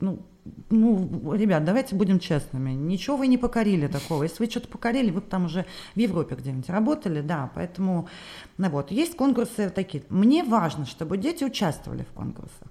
Ну, 0.00 0.24
ну, 0.70 1.34
ребят, 1.34 1.64
давайте 1.64 1.94
будем 1.94 2.18
честными. 2.18 2.70
Ничего 2.70 3.16
вы 3.16 3.26
не 3.26 3.38
покорили 3.38 3.86
такого. 3.86 4.22
Если 4.22 4.44
вы 4.44 4.50
что-то 4.50 4.68
покорили, 4.68 5.10
вы 5.10 5.20
там 5.20 5.46
уже 5.46 5.66
в 5.94 5.98
Европе 5.98 6.36
где-нибудь 6.36 6.68
работали, 6.70 7.20
да. 7.20 7.50
Поэтому, 7.54 8.08
ну 8.56 8.68
вот, 8.70 8.90
есть 8.90 9.16
конкурсы 9.16 9.70
такие. 9.70 10.04
Мне 10.08 10.44
важно, 10.44 10.86
чтобы 10.86 11.18
дети 11.18 11.44
участвовали 11.44 12.04
в 12.04 12.12
конкурсах, 12.12 12.68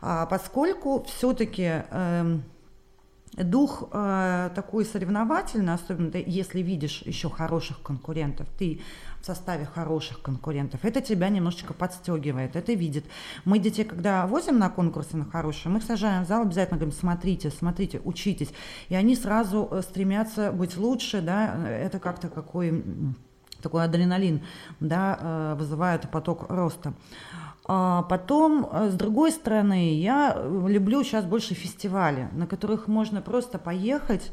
а, 0.00 0.26
поскольку 0.26 1.04
все-таки 1.04 1.84
дух 3.44 3.88
э, 3.92 4.50
такой 4.54 4.84
соревновательный, 4.84 5.74
особенно 5.74 6.10
ты, 6.10 6.24
если 6.26 6.60
видишь 6.60 7.02
еще 7.02 7.28
хороших 7.30 7.82
конкурентов, 7.82 8.48
ты 8.58 8.80
в 9.20 9.26
составе 9.26 9.64
хороших 9.64 10.22
конкурентов, 10.22 10.84
это 10.84 11.00
тебя 11.00 11.28
немножечко 11.28 11.74
подстегивает, 11.74 12.56
это 12.56 12.72
видит. 12.72 13.04
Мы 13.44 13.58
детей, 13.58 13.84
когда 13.84 14.26
возим 14.26 14.58
на 14.58 14.70
конкурсы 14.70 15.16
на 15.16 15.24
хорошие, 15.24 15.72
мы 15.72 15.78
их 15.78 15.84
сажаем 15.84 16.24
в 16.24 16.28
зал, 16.28 16.42
обязательно 16.42 16.78
говорим, 16.78 16.96
смотрите, 16.98 17.50
смотрите, 17.50 18.00
учитесь. 18.04 18.50
И 18.88 18.94
они 18.94 19.16
сразу 19.16 19.68
э, 19.70 19.82
стремятся 19.82 20.52
быть 20.52 20.76
лучше, 20.76 21.20
да, 21.20 21.68
это 21.68 21.98
как-то 21.98 22.28
какой 22.28 22.84
такой 23.62 23.84
адреналин, 23.84 24.42
да, 24.80 25.18
э, 25.20 25.54
вызывает 25.58 26.10
поток 26.10 26.46
роста. 26.48 26.92
А 27.70 28.02
потом, 28.04 28.68
э, 28.72 28.88
с 28.90 28.94
другой 28.94 29.30
стороны, 29.30 29.94
я 29.94 30.42
люблю 30.66 31.04
сейчас 31.04 31.26
больше 31.26 31.54
фестивали, 31.54 32.28
на 32.32 32.46
которых 32.46 32.88
можно 32.88 33.20
просто 33.20 33.58
поехать. 33.58 34.32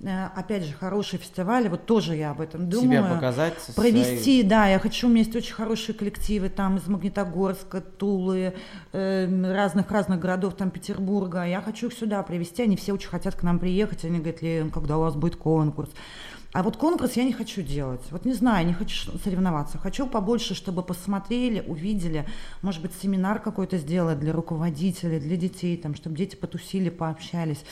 Э, 0.00 0.26
Опять 0.34 0.64
же, 0.64 0.74
хорошие 0.74 1.20
фестивали, 1.20 1.68
вот 1.68 1.86
тоже 1.86 2.16
я 2.16 2.32
об 2.32 2.40
этом 2.40 2.68
думаю. 2.68 3.04
себя 3.04 3.14
показать. 3.14 3.54
Провести, 3.76 4.42
да, 4.42 4.66
я 4.66 4.80
хочу, 4.80 5.06
у 5.06 5.10
меня 5.10 5.20
есть 5.20 5.36
очень 5.36 5.54
хорошие 5.54 5.94
коллективы 5.94 6.48
там 6.48 6.78
из 6.78 6.88
Магнитогорска, 6.88 7.80
Тулы, 7.80 8.54
разных-разных 8.92 10.18
городов, 10.18 10.54
там 10.54 10.70
Петербурга. 10.70 11.44
Я 11.44 11.60
хочу 11.60 11.86
их 11.86 11.92
сюда 11.92 12.20
привезти, 12.24 12.64
они 12.64 12.76
все 12.76 12.94
очень 12.94 13.10
хотят 13.10 13.36
к 13.36 13.44
нам 13.44 13.60
приехать. 13.60 14.04
Они 14.04 14.18
говорят, 14.18 14.42
Лен, 14.42 14.70
когда 14.72 14.98
у 14.98 15.02
вас 15.02 15.14
будет 15.14 15.36
конкурс? 15.36 15.90
А 16.52 16.62
вот 16.62 16.76
конкурс 16.76 17.14
я 17.14 17.24
не 17.24 17.32
хочу 17.32 17.62
делать. 17.62 18.02
Вот 18.10 18.26
не 18.26 18.34
знаю, 18.34 18.66
не 18.66 18.74
хочу 18.74 19.10
соревноваться. 19.18 19.78
Хочу 19.78 20.06
побольше, 20.06 20.54
чтобы 20.54 20.82
посмотрели, 20.82 21.64
увидели. 21.66 22.26
Может 22.60 22.82
быть, 22.82 22.92
семинар 23.02 23.40
какой-то 23.40 23.78
сделать 23.78 24.20
для 24.20 24.32
руководителей, 24.34 25.18
для 25.18 25.36
детей, 25.36 25.76
там, 25.78 25.94
чтобы 25.94 26.14
дети 26.16 26.36
потусили, 26.36 26.90
пообщались 26.90 27.64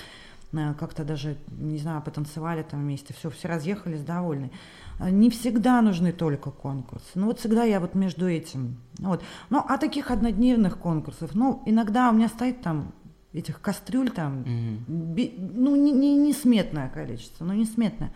э, 0.53 0.75
как-то 0.81 1.05
даже, 1.05 1.37
не 1.51 1.77
знаю, 1.77 2.01
потанцевали 2.01 2.63
там 2.63 2.81
вместе, 2.81 3.13
все, 3.13 3.29
все 3.29 3.49
разъехались 3.49 4.03
довольны. 4.03 4.51
А 4.99 5.11
Не 5.11 5.29
всегда 5.29 5.83
нужны 5.83 6.13
только 6.13 6.51
конкурсы. 6.51 7.05
Ну 7.17 7.27
вот 7.27 7.39
всегда 7.39 7.65
я 7.65 7.81
вот 7.81 7.95
между 7.95 8.27
этим. 8.31 8.79
Вот. 8.99 9.23
Ну 9.51 9.63
а 9.69 9.77
таких 9.77 10.11
однодневных 10.11 10.79
конкурсов, 10.79 11.35
ну 11.35 11.63
иногда 11.67 12.09
у 12.09 12.15
меня 12.15 12.29
стоит 12.29 12.63
там 12.63 12.93
этих 13.35 13.61
кастрюль 13.61 14.11
там, 14.11 14.43
би- 14.89 15.35
ну 15.39 15.77
не, 15.77 15.93
не, 15.93 16.17
несметное 16.17 16.89
количество, 16.89 17.45
ну 17.45 17.53
несметное. 17.53 18.09
Ка- 18.09 18.15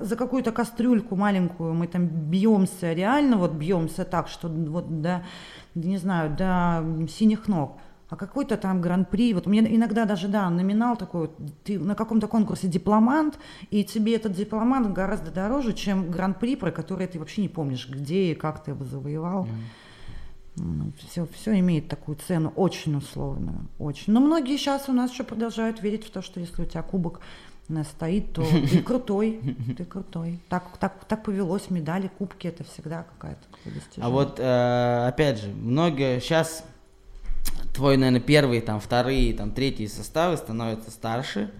За 0.00 0.16
какую-то 0.16 0.52
кастрюльку 0.52 1.16
маленькую 1.16 1.74
мы 1.74 1.86
там 1.86 2.06
бьемся, 2.06 2.92
реально 2.92 3.36
вот 3.36 3.52
бьемся 3.52 4.04
так, 4.04 4.28
что 4.28 4.48
вот 4.48 5.00
до, 5.00 5.24
не 5.74 5.96
знаю, 5.96 6.36
до 6.36 6.84
синих 7.08 7.48
ног. 7.48 7.78
А 8.10 8.16
какой-то 8.16 8.56
там 8.56 8.80
гран-при, 8.80 9.32
вот 9.34 9.46
меня 9.46 9.64
иногда 9.72 10.04
даже, 10.04 10.26
да, 10.26 10.50
номинал 10.50 10.96
такой, 10.96 11.30
ты 11.62 11.78
на 11.78 11.94
каком-то 11.94 12.26
конкурсе 12.26 12.66
дипломант, 12.66 13.38
и 13.70 13.84
тебе 13.84 14.16
этот 14.16 14.32
дипломант 14.32 14.92
гораздо 14.92 15.30
дороже, 15.30 15.72
чем 15.74 16.10
гран-при, 16.10 16.56
про 16.56 16.72
который 16.72 17.06
ты 17.06 17.20
вообще 17.20 17.42
не 17.42 17.48
помнишь, 17.48 17.88
где 17.88 18.32
и 18.32 18.34
как 18.34 18.64
ты 18.64 18.72
его 18.72 18.84
завоевал. 18.84 19.46
Все, 20.98 21.28
все 21.32 21.56
имеет 21.60 21.88
такую 21.88 22.18
цену, 22.26 22.52
очень 22.56 22.96
условную, 22.96 23.68
очень. 23.78 24.12
Но 24.12 24.20
многие 24.20 24.56
сейчас 24.56 24.88
у 24.88 24.92
нас 24.92 25.12
еще 25.12 25.22
продолжают 25.22 25.80
верить 25.80 26.04
в 26.04 26.10
то, 26.10 26.20
что 26.20 26.40
если 26.40 26.62
у 26.62 26.66
тебя 26.66 26.82
кубок 26.82 27.20
стоит, 27.84 28.32
то 28.32 28.42
ты 28.42 28.82
крутой, 28.84 29.40
ты 29.76 29.84
крутой. 29.84 30.40
Так, 30.48 30.76
так, 30.78 31.04
так 31.06 31.24
повелось, 31.24 31.70
медали, 31.70 32.10
кубки, 32.18 32.46
это 32.46 32.64
всегда 32.64 33.04
какая-то 33.04 33.42
А 34.00 34.08
вот, 34.10 34.38
э, 34.38 35.06
опять 35.08 35.40
же, 35.40 35.48
многие 35.48 36.20
сейчас 36.20 36.64
твой, 37.74 37.96
наверное, 37.96 38.20
первые, 38.20 38.60
там, 38.60 38.80
вторые, 38.80 39.34
там, 39.34 39.52
третьи 39.52 39.86
составы 39.86 40.36
становятся 40.36 40.90
старше 40.90 41.50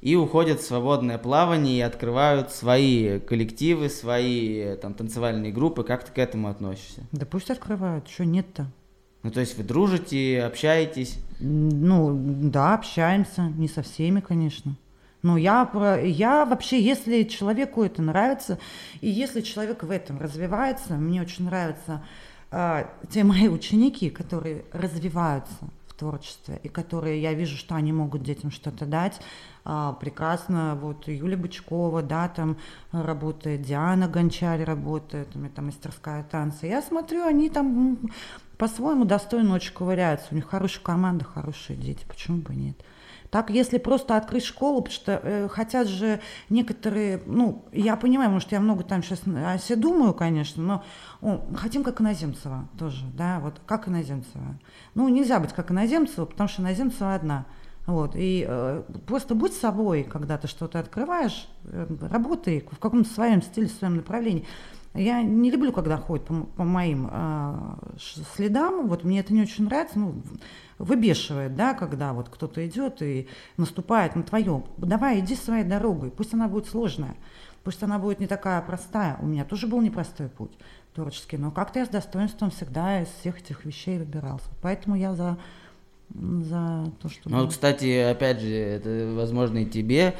и 0.00 0.14
уходят 0.14 0.60
в 0.60 0.66
свободное 0.66 1.18
плавание 1.18 1.78
и 1.78 1.80
открывают 1.80 2.52
свои 2.52 3.18
коллективы, 3.18 3.88
свои 3.88 4.76
там 4.76 4.94
танцевальные 4.94 5.52
группы. 5.52 5.82
Как 5.82 6.04
ты 6.04 6.12
к 6.12 6.18
этому 6.18 6.48
относишься? 6.48 7.02
Да 7.12 7.26
пусть 7.26 7.50
открывают, 7.50 8.08
что 8.08 8.24
нет-то. 8.24 8.66
Ну, 9.24 9.32
то 9.32 9.40
есть 9.40 9.56
вы 9.58 9.64
дружите, 9.64 10.42
общаетесь? 10.44 11.18
Ну, 11.40 12.16
да, 12.16 12.74
общаемся, 12.74 13.42
не 13.56 13.68
со 13.68 13.82
всеми, 13.82 14.20
конечно. 14.20 14.76
Но 15.22 15.36
я, 15.36 15.68
я 16.04 16.44
вообще, 16.44 16.80
если 16.80 17.24
человеку 17.24 17.82
это 17.82 18.02
нравится, 18.02 18.58
и 19.00 19.08
если 19.08 19.40
человек 19.40 19.82
в 19.82 19.90
этом 19.90 20.20
развивается, 20.20 20.94
мне 20.94 21.20
очень 21.20 21.46
нравятся 21.46 22.04
э, 22.50 22.84
те 23.10 23.24
мои 23.24 23.48
ученики, 23.48 24.10
которые 24.10 24.64
развиваются 24.72 25.56
в 25.88 25.94
творчестве, 25.94 26.60
и 26.62 26.68
которые, 26.68 27.20
я 27.20 27.34
вижу, 27.34 27.56
что 27.56 27.74
они 27.74 27.92
могут 27.92 28.22
детям 28.22 28.52
что-то 28.52 28.86
дать, 28.86 29.20
э, 29.64 29.94
прекрасно, 29.98 30.78
вот 30.80 31.08
Юлия 31.08 31.36
Бычкова, 31.36 32.02
да, 32.02 32.28
там 32.28 32.56
работает, 32.92 33.62
Диана 33.62 34.06
Гончарь 34.06 34.62
работает, 34.62 35.30
там 35.54 35.66
мастерская 35.66 36.22
танца, 36.22 36.68
я 36.68 36.80
смотрю, 36.80 37.24
они 37.24 37.50
там 37.50 37.98
по-своему 38.56 39.04
достойно 39.04 39.54
очень 39.54 39.72
ковыряются, 39.72 40.28
у 40.30 40.36
них 40.36 40.46
хорошая 40.46 40.84
команда, 40.84 41.24
хорошие 41.24 41.76
дети, 41.76 42.04
почему 42.06 42.38
бы 42.38 42.54
нет? 42.54 42.76
Так, 43.30 43.50
если 43.50 43.78
просто 43.78 44.16
открыть 44.16 44.44
школу, 44.44 44.80
потому 44.80 44.94
что 44.94 45.20
э, 45.22 45.48
хотят 45.48 45.86
же 45.86 46.20
некоторые, 46.48 47.22
ну, 47.26 47.64
я 47.72 47.96
понимаю, 47.96 48.30
может, 48.30 48.52
я 48.52 48.60
много 48.60 48.84
там 48.84 49.02
сейчас 49.02 49.20
о 49.26 49.58
себе 49.58 49.76
думаю, 49.76 50.14
конечно, 50.14 50.62
но 50.62 50.84
о, 51.20 51.44
хотим 51.56 51.84
как 51.84 52.00
Иноземцева 52.00 52.68
тоже, 52.78 53.04
да, 53.14 53.40
вот 53.40 53.60
как 53.66 53.88
Иноземцева. 53.88 54.58
Ну, 54.94 55.08
нельзя 55.08 55.40
быть 55.40 55.52
как 55.52 55.70
Иноземцева, 55.70 56.24
потому 56.24 56.48
что 56.48 56.62
Иноземцева 56.62 57.14
одна. 57.14 57.44
Вот, 57.88 58.12
и 58.16 58.44
э, 58.46 58.82
просто 59.06 59.34
будь 59.34 59.54
собой, 59.54 60.04
когда 60.04 60.36
ты 60.36 60.46
что-то 60.46 60.78
открываешь, 60.78 61.48
э, 61.64 61.86
работай 62.10 62.60
в 62.70 62.78
каком-то 62.78 63.08
своем 63.10 63.42
стиле, 63.42 63.66
в 63.66 63.72
своем 63.72 63.96
направлении. 63.96 64.46
Я 64.98 65.22
не 65.22 65.50
люблю, 65.50 65.72
когда 65.72 65.96
ходят 65.96 66.26
по, 66.26 66.34
по 66.34 66.64
моим 66.64 67.08
э, 67.10 67.56
следам, 68.36 68.88
вот 68.88 69.04
мне 69.04 69.20
это 69.20 69.32
не 69.32 69.42
очень 69.42 69.64
нравится, 69.64 69.98
ну, 69.98 70.14
выбешивает, 70.78 71.54
да, 71.54 71.74
когда 71.74 72.12
вот 72.12 72.28
кто-то 72.28 72.66
идет 72.66 73.02
и 73.02 73.28
наступает 73.56 74.16
на 74.16 74.22
твое. 74.22 74.64
Давай, 74.76 75.20
иди 75.20 75.36
своей 75.36 75.64
дорогой, 75.64 76.10
пусть 76.10 76.34
она 76.34 76.48
будет 76.48 76.66
сложная, 76.66 77.16
пусть 77.64 77.82
она 77.82 77.98
будет 77.98 78.20
не 78.20 78.26
такая 78.26 78.60
простая. 78.62 79.16
У 79.20 79.26
меня 79.26 79.44
тоже 79.44 79.66
был 79.66 79.80
непростой 79.80 80.28
путь 80.28 80.52
творческий, 80.94 81.36
но 81.36 81.50
как-то 81.50 81.78
я 81.78 81.86
с 81.86 81.90
достоинством 81.90 82.50
всегда 82.50 83.02
из 83.02 83.08
всех 83.20 83.40
этих 83.40 83.64
вещей 83.64 83.98
выбирался. 83.98 84.48
Поэтому 84.62 84.96
я 84.96 85.14
за 85.14 85.38
за 86.14 86.90
то, 87.02 87.08
что... 87.08 87.28
Ну, 87.28 87.48
кстати, 87.48 87.98
опять 87.98 88.40
же, 88.40 88.48
это, 88.48 89.12
возможно, 89.14 89.58
и 89.58 89.66
тебе 89.66 90.14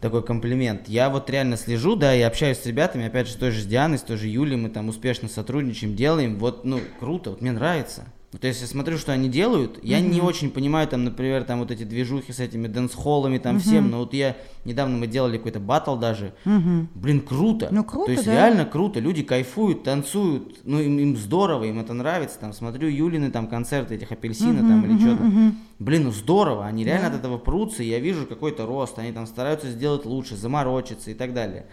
такой 0.00 0.22
комплимент. 0.22 0.88
Я 0.88 1.10
вот 1.10 1.28
реально 1.30 1.56
слежу, 1.56 1.96
да, 1.96 2.14
и 2.14 2.20
общаюсь 2.20 2.58
с 2.58 2.66
ребятами, 2.66 3.06
опять 3.06 3.26
же, 3.26 3.34
с 3.34 3.36
той 3.36 3.50
же 3.50 3.66
Дианой, 3.66 3.98
с 3.98 4.02
той 4.02 4.16
же 4.16 4.28
Юлей, 4.28 4.56
мы 4.56 4.70
там 4.70 4.88
успешно 4.88 5.28
сотрудничаем, 5.28 5.94
делаем. 5.94 6.38
Вот, 6.38 6.64
ну, 6.64 6.80
круто, 6.98 7.30
вот 7.30 7.40
мне 7.40 7.52
нравится. 7.52 8.06
То 8.38 8.46
есть 8.46 8.60
я 8.60 8.68
смотрю, 8.68 8.96
что 8.96 9.10
они 9.10 9.28
делают, 9.28 9.80
я 9.82 9.98
mm-hmm. 9.98 10.08
не 10.08 10.20
очень 10.20 10.52
понимаю, 10.52 10.86
там, 10.86 11.02
например, 11.02 11.42
там 11.42 11.58
вот 11.58 11.72
эти 11.72 11.82
движухи 11.82 12.32
с 12.32 12.38
этими 12.38 12.68
dancehall 12.68 13.16
ами, 13.16 13.38
там 13.38 13.56
mm-hmm. 13.56 13.60
всем, 13.60 13.90
но 13.90 13.98
вот 13.98 14.14
я, 14.14 14.36
недавно 14.64 14.96
мы 14.96 15.08
делали 15.08 15.36
какой-то 15.36 15.58
батл 15.58 15.96
даже, 15.96 16.32
mm-hmm. 16.44 16.86
блин, 16.94 17.22
круто. 17.22 17.68
Ну, 17.72 17.82
круто, 17.82 18.06
То 18.06 18.12
есть 18.12 18.26
да. 18.26 18.32
реально 18.32 18.66
круто, 18.66 19.00
люди 19.00 19.24
кайфуют, 19.24 19.82
танцуют, 19.82 20.60
ну, 20.62 20.78
им, 20.78 21.00
им 21.00 21.16
здорово, 21.16 21.64
им 21.64 21.80
это 21.80 21.92
нравится, 21.92 22.38
там, 22.38 22.52
смотрю 22.52 22.88
Юлины 22.88 23.32
там 23.32 23.48
концерты 23.48 23.96
этих 23.96 24.12
апельсина 24.12 24.60
mm-hmm, 24.60 24.68
там 24.68 24.84
или 24.84 24.94
mm-hmm, 24.94 25.00
что-то, 25.00 25.24
mm-hmm. 25.24 25.54
блин, 25.80 26.04
ну 26.04 26.12
здорово, 26.12 26.66
они 26.66 26.84
реально 26.84 27.06
yeah. 27.06 27.14
от 27.14 27.16
этого 27.16 27.36
прутся, 27.36 27.82
и 27.82 27.88
я 27.88 27.98
вижу 27.98 28.26
какой-то 28.26 28.64
рост, 28.64 28.96
они 29.00 29.10
там 29.10 29.26
стараются 29.26 29.68
сделать 29.68 30.04
лучше, 30.04 30.36
заморочиться 30.36 31.10
и 31.10 31.14
так 31.14 31.34
далее. 31.34 31.66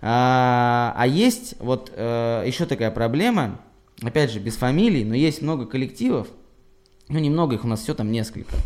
А, 0.00 0.94
а 0.96 1.06
есть 1.06 1.56
вот 1.60 1.92
э, 1.94 2.44
еще 2.46 2.64
такая 2.64 2.90
проблема, 2.90 3.60
опять 4.02 4.30
же, 4.30 4.40
без 4.40 4.56
фамилий, 4.56 5.04
но 5.04 5.14
есть 5.14 5.42
много 5.42 5.66
коллективов, 5.66 6.28
ну, 7.08 7.18
немного 7.18 7.54
их 7.54 7.64
у 7.64 7.68
нас 7.68 7.82
все 7.82 7.94
там 7.94 8.10
несколько, 8.10 8.56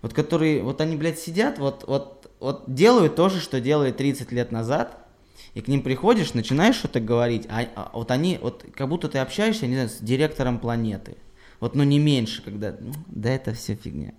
вот 0.00 0.14
которые, 0.14 0.62
вот 0.62 0.80
они, 0.80 0.96
блядь, 0.96 1.18
сидят, 1.18 1.58
вот, 1.58 1.84
вот, 1.86 2.30
вот 2.40 2.64
делают 2.66 3.16
то 3.16 3.28
же, 3.28 3.40
что 3.40 3.60
делали 3.60 3.92
30 3.92 4.32
лет 4.32 4.52
назад, 4.52 4.98
и 5.54 5.60
к 5.60 5.68
ним 5.68 5.82
приходишь, 5.82 6.34
начинаешь 6.34 6.76
что-то 6.76 7.00
говорить, 7.00 7.46
а, 7.48 7.66
а 7.74 7.90
вот 7.92 8.10
они, 8.10 8.38
вот 8.40 8.64
как 8.74 8.88
будто 8.88 9.08
ты 9.08 9.18
общаешься, 9.18 9.66
не 9.66 9.74
знаю, 9.74 9.88
с 9.88 9.98
директором 9.98 10.58
планеты, 10.58 11.16
вот, 11.60 11.74
ну, 11.74 11.84
не 11.84 11.98
меньше, 11.98 12.42
когда, 12.42 12.76
ну, 12.78 12.92
да 13.06 13.30
это 13.30 13.54
все 13.54 13.74
фигня. 13.74 14.14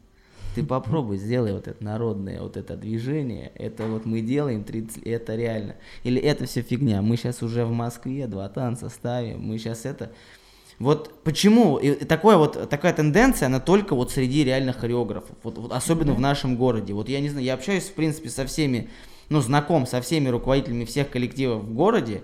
Ты 0.55 0.63
попробуй, 0.63 1.17
сделай 1.17 1.53
вот 1.53 1.67
это 1.67 1.83
народное 1.83 2.41
вот 2.41 2.57
это 2.57 2.75
движение. 2.75 3.51
Это 3.55 3.85
вот 3.85 4.05
мы 4.05 4.21
делаем 4.21 4.63
30, 4.63 5.03
это 5.03 5.35
реально. 5.35 5.75
Или 6.03 6.21
это 6.21 6.45
все 6.45 6.61
фигня. 6.61 7.01
Мы 7.01 7.17
сейчас 7.17 7.41
уже 7.41 7.65
в 7.65 7.71
Москве 7.71 8.27
два 8.27 8.47
танца 8.49 8.89
ставим. 8.89 9.41
Мы 9.41 9.57
сейчас 9.57 9.85
это... 9.85 10.11
Вот 10.79 11.13
почему 11.23 11.77
и 11.77 11.93
такое 12.03 12.35
вот, 12.35 12.69
такая 12.69 12.93
тенденция, 12.93 13.45
она 13.45 13.59
только 13.59 13.95
вот 13.95 14.11
среди 14.11 14.43
реальных 14.43 14.77
хореографов, 14.77 15.35
вот, 15.43 15.57
вот 15.57 15.71
особенно 15.71 16.11
mm-hmm. 16.11 16.15
в 16.15 16.19
нашем 16.19 16.57
городе. 16.57 16.93
Вот 16.93 17.09
я 17.09 17.21
не 17.21 17.29
знаю, 17.29 17.45
я 17.45 17.53
общаюсь, 17.53 17.83
в 17.83 17.93
принципе, 17.93 18.29
со 18.29 18.45
всеми, 18.45 18.89
ну, 19.29 19.39
знаком 19.39 19.85
со 19.85 20.01
всеми 20.01 20.29
руководителями 20.29 20.85
всех 20.85 21.09
коллективов 21.09 21.63
в 21.63 21.73
городе, 21.73 22.23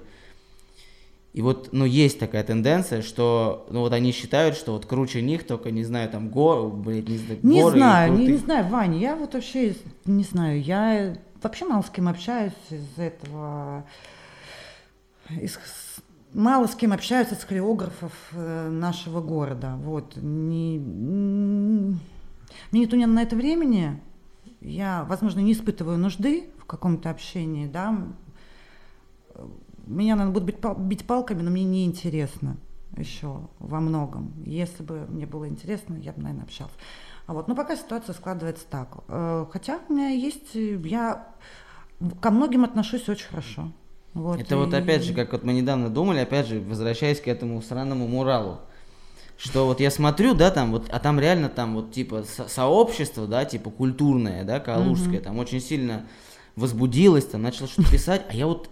и 1.31 1.41
вот, 1.41 1.69
ну, 1.71 1.85
есть 1.85 2.19
такая 2.19 2.43
тенденция, 2.43 3.03
что, 3.03 3.67
ну, 3.69 3.81
вот 3.81 3.93
они 3.93 4.11
считают, 4.11 4.55
что 4.55 4.73
вот 4.73 4.87
круче 4.87 5.21
них, 5.21 5.45
только, 5.45 5.69
не 5.69 5.83
знаю, 5.83 6.09
там, 6.09 6.29
гор, 6.29 6.71
блядь, 6.71 7.07
не 7.07 7.17
знаю, 7.17 7.39
Не 7.43 7.61
горы 7.61 7.77
знаю, 7.77 8.13
не, 8.13 8.27
не 8.27 8.37
знаю, 8.37 8.67
Ваня, 8.67 8.97
я 8.97 9.15
вот 9.15 9.35
вообще, 9.35 9.75
не 10.05 10.23
знаю, 10.23 10.61
я 10.61 11.15
вообще 11.43 11.65
мало 11.65 11.83
с 11.83 11.89
кем 11.91 12.07
общаюсь 12.07 12.53
из 12.71 12.97
этого, 12.97 13.85
из, 15.29 15.59
мало 16.33 16.65
с 16.65 16.73
кем 16.73 16.93
общаются 16.93 17.35
с 17.35 17.43
хореографов 17.43 18.13
э, 18.31 18.69
нашего 18.69 19.21
города, 19.21 19.75
вот, 19.77 20.15
не, 20.15 20.79
мне 20.79 21.99
нету 22.71 22.97
на 22.97 23.21
это 23.21 23.35
времени, 23.35 24.01
я, 24.61 25.05
возможно, 25.07 25.41
не 25.41 25.53
испытываю 25.53 25.99
нужды 25.99 26.49
в 26.57 26.65
каком-то 26.65 27.11
общении, 27.11 27.67
да, 27.67 27.95
меня 29.89 30.15
надо 30.15 30.31
будет 30.31 30.43
бить, 30.43 30.59
пал- 30.59 30.75
бить 30.75 31.05
палками, 31.05 31.41
но 31.41 31.51
мне 31.51 31.63
не 31.63 31.85
интересно 31.85 32.57
еще 32.97 33.41
во 33.59 33.79
многом. 33.79 34.33
Если 34.45 34.83
бы 34.83 35.05
мне 35.09 35.25
было 35.25 35.47
интересно, 35.47 35.95
я 35.95 36.11
бы, 36.11 36.21
наверное, 36.21 36.45
общалась. 36.45 36.73
А 37.27 37.33
вот, 37.33 37.47
но 37.47 37.55
пока 37.55 37.75
ситуация 37.75 38.13
складывается 38.13 38.65
так. 38.69 38.89
Э, 39.07 39.45
хотя 39.51 39.79
у 39.87 39.93
меня 39.93 40.09
есть, 40.09 40.55
я 40.55 41.27
ко 42.21 42.31
многим 42.31 42.63
отношусь 42.63 43.07
очень 43.07 43.27
хорошо. 43.27 43.71
Вот, 44.13 44.39
Это 44.39 44.55
и... 44.55 44.57
вот 44.57 44.73
опять 44.73 45.03
же, 45.03 45.13
как 45.13 45.31
вот 45.31 45.43
мы 45.43 45.53
недавно 45.53 45.89
думали, 45.89 46.19
опять 46.19 46.47
же, 46.47 46.59
возвращаясь 46.59 47.21
к 47.21 47.27
этому 47.27 47.61
странному 47.61 48.07
муралу, 48.07 48.59
что 49.37 49.65
вот 49.65 49.79
я 49.79 49.91
смотрю, 49.91 50.33
да, 50.33 50.49
там 50.49 50.71
вот, 50.71 50.89
а 50.89 50.99
там 50.99 51.19
реально 51.19 51.49
там 51.49 51.75
вот 51.75 51.91
типа 51.93 52.23
со- 52.23 52.47
сообщество, 52.47 53.27
да, 53.27 53.45
типа 53.45 53.69
культурное, 53.69 54.43
да, 54.43 54.59
калужское, 54.59 55.19
mm-hmm. 55.19 55.23
там 55.23 55.37
очень 55.37 55.61
сильно 55.61 56.07
возбудилось, 56.55 57.25
там 57.25 57.43
начало 57.43 57.67
что-то 57.67 57.91
писать, 57.91 58.25
а 58.27 58.33
я 58.33 58.47
вот 58.47 58.69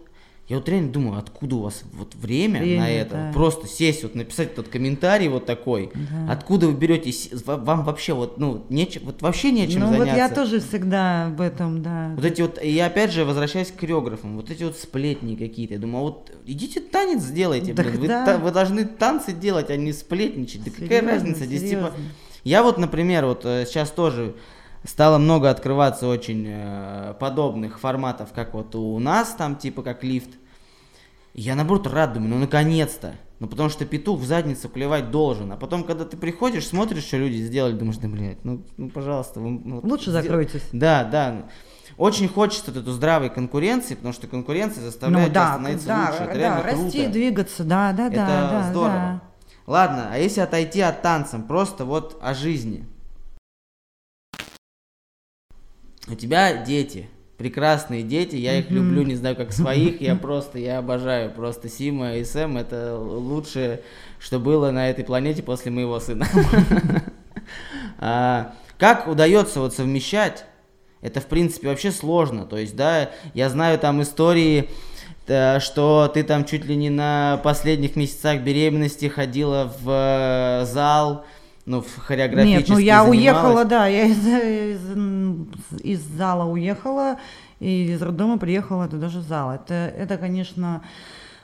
я 0.50 0.58
вот 0.58 0.70
реально 0.70 0.92
думаю, 0.94 1.20
откуда 1.20 1.58
у 1.58 1.62
вас 1.64 1.84
вот 1.92 2.16
время, 2.16 2.62
время 2.62 2.80
на 2.80 2.90
это? 2.90 3.12
Да. 3.12 3.32
Просто 3.34 3.68
сесть, 3.68 4.04
вот 4.04 4.16
написать 4.16 4.56
тот 4.56 4.70
комментарий 4.70 5.28
вот 5.28 5.46
такой. 5.46 5.92
Да. 5.94 6.32
Откуда 6.32 6.68
вы 6.68 6.74
берете, 6.74 7.14
вам 7.46 7.84
вообще 7.84 8.14
вот, 8.14 8.38
ну, 8.38 8.66
нечем, 8.70 9.02
вот 9.04 9.22
вообще 9.22 9.52
нечем 9.52 9.82
ну, 9.82 9.88
заняться. 9.88 10.10
вот 10.10 10.18
я 10.18 10.30
тоже 10.30 10.62
всегда 10.62 11.26
об 11.28 11.42
этом, 11.42 11.84
да. 11.84 12.14
Вот 12.16 12.24
эти 12.24 12.42
вот, 12.42 12.64
и 12.64 12.80
опять 12.80 13.12
же 13.12 13.26
возвращаюсь 13.26 13.72
к 13.72 13.80
хореографам, 13.80 14.38
вот 14.38 14.50
эти 14.50 14.64
вот 14.64 14.78
сплетни 14.78 15.36
какие-то. 15.36 15.74
Я 15.74 15.80
думаю, 15.82 16.00
а 16.00 16.02
вот 16.04 16.32
идите 16.46 16.80
танец 16.80 17.24
сделайте, 17.24 17.74
так 17.74 17.88
блин. 17.88 18.08
Да. 18.08 18.22
Вы, 18.22 18.26
та, 18.26 18.38
вы 18.38 18.52
должны 18.52 18.86
танцы 18.86 19.34
делать, 19.34 19.70
а 19.70 19.76
не 19.76 19.92
сплетничать. 19.92 20.64
Да 20.64 20.72
серьезно, 20.72 20.88
какая 20.88 21.14
разница? 21.14 21.44
Здесь 21.44 21.70
типа... 21.70 21.92
Я 22.46 22.64
вот, 22.64 22.78
например, 22.78 23.26
вот 23.26 23.42
э, 23.44 23.66
сейчас 23.68 23.92
тоже 23.92 24.34
стало 24.88 25.18
много 25.18 25.50
открываться 25.50 26.08
очень 26.08 26.46
э, 26.48 27.14
подобных 27.20 27.80
форматов, 27.80 28.30
как 28.34 28.54
вот 28.54 28.74
у 28.76 28.98
нас 29.00 29.36
там, 29.38 29.56
типа 29.58 29.84
как 29.84 30.04
лифт. 30.04 30.30
я 31.34 31.56
наоборот 31.56 31.88
рад, 31.88 32.14
думаю, 32.14 32.36
ну 32.36 32.40
наконец-то. 32.40 33.16
Ну 33.40 33.48
потому 33.48 33.70
что 33.70 33.86
петух 33.86 34.20
в 34.20 34.26
задницу 34.26 34.68
клевать 34.68 35.12
должен. 35.12 35.52
А 35.52 35.58
потом, 35.58 35.84
когда 35.84 36.06
ты 36.06 36.18
приходишь, 36.18 36.66
смотришь, 36.66 37.04
что 37.04 37.18
люди 37.18 37.36
сделали, 37.36 37.74
думаешь, 37.74 37.98
да, 37.98 38.08
блядь, 38.08 38.44
ну, 38.44 38.64
ну 38.78 38.90
пожалуйста. 38.90 39.40
Вы, 39.40 39.62
ну, 39.64 39.82
Лучше 39.84 40.10
закройтесь. 40.10 40.64
Да, 40.72 41.04
да. 41.04 41.44
Очень 41.98 42.28
хочется 42.28 42.72
вот 42.72 42.82
эту 42.82 42.92
здравой 42.92 43.30
конкуренции, 43.30 43.94
потому 43.94 44.14
что 44.14 44.28
конкуренция 44.28 44.84
заставляет 44.84 45.28
ну, 45.28 45.34
да, 45.34 45.54
становиться 45.54 45.88
да, 45.88 46.10
лучше. 46.10 46.24
Это 46.24 46.40
да, 46.40 46.64
расти, 46.64 46.98
круто. 46.98 47.12
двигаться, 47.12 47.64
да, 47.64 47.94
да, 47.94 48.08
Это 48.08 48.16
да. 48.16 48.48
Это 48.48 48.70
здорово. 48.70 48.94
Да. 48.94 49.22
Ладно, 49.68 50.10
а 50.12 50.18
если 50.18 50.42
отойти 50.42 50.82
от 50.82 51.02
танцев, 51.02 51.46
просто 51.46 51.86
вот 51.86 52.18
о 52.22 52.34
жизни– 52.34 52.86
у 56.10 56.16
тебя 56.16 56.64
дети, 56.64 57.08
прекрасные 57.38 58.04
дети, 58.04 58.36
я 58.36 58.60
их 58.60 58.70
люблю, 58.72 59.04
не 59.04 59.16
знаю, 59.16 59.36
как 59.36 59.54
своих, 59.54 60.02
я 60.02 60.16
просто, 60.22 60.60
я 60.60 60.80
обожаю 60.80 61.32
просто 61.32 61.70
Сима 61.70 62.16
и 62.16 62.24
Сэм, 62.24 62.58
это 62.58 62.98
лучшее, 62.98 63.82
что 64.20 64.40
было 64.40 64.72
на 64.72 64.90
этой 64.90 65.06
планете 65.06 65.44
после 65.44 65.72
моего 65.72 66.00
сына. 66.00 66.28
А, 68.00 68.54
как 68.78 69.08
удается 69.08 69.60
вот 69.60 69.74
совмещать? 69.74 70.46
Это, 71.02 71.20
в 71.22 71.26
принципе, 71.26 71.70
вообще 71.70 71.92
сложно. 71.92 72.46
То 72.46 72.58
есть, 72.58 72.76
да, 72.76 73.10
я 73.34 73.50
знаю 73.50 73.80
там 73.80 74.02
истории, 74.04 74.70
э, 75.26 75.60
что 75.60 76.12
ты 76.14 76.24
там 76.24 76.46
чуть 76.46 76.66
ли 76.66 76.76
не 76.76 76.90
на 76.90 77.40
последних 77.44 77.96
месяцах 77.96 78.42
беременности 78.42 79.08
ходила 79.08 79.74
в 79.82 79.90
э, 79.90 80.66
зал, 80.66 81.26
ну, 81.66 81.82
в 81.82 81.98
хореографически 81.98 82.70
Нет, 82.70 82.70
ну 82.70 82.78
я 82.78 83.04
занималась. 83.04 83.20
уехала, 83.20 83.66
да, 83.66 83.88
я 83.88 84.06
из, 84.06 84.26
из, 84.26 84.96
из 85.84 86.02
зала 86.02 86.50
уехала, 86.50 87.18
и 87.60 87.92
из 87.92 88.02
роддома 88.02 88.38
приехала 88.38 88.88
туда 88.88 89.10
же 89.10 89.20
в 89.20 89.24
зал. 89.24 89.52
Это, 89.52 89.74
это, 89.74 90.18
конечно, 90.18 90.82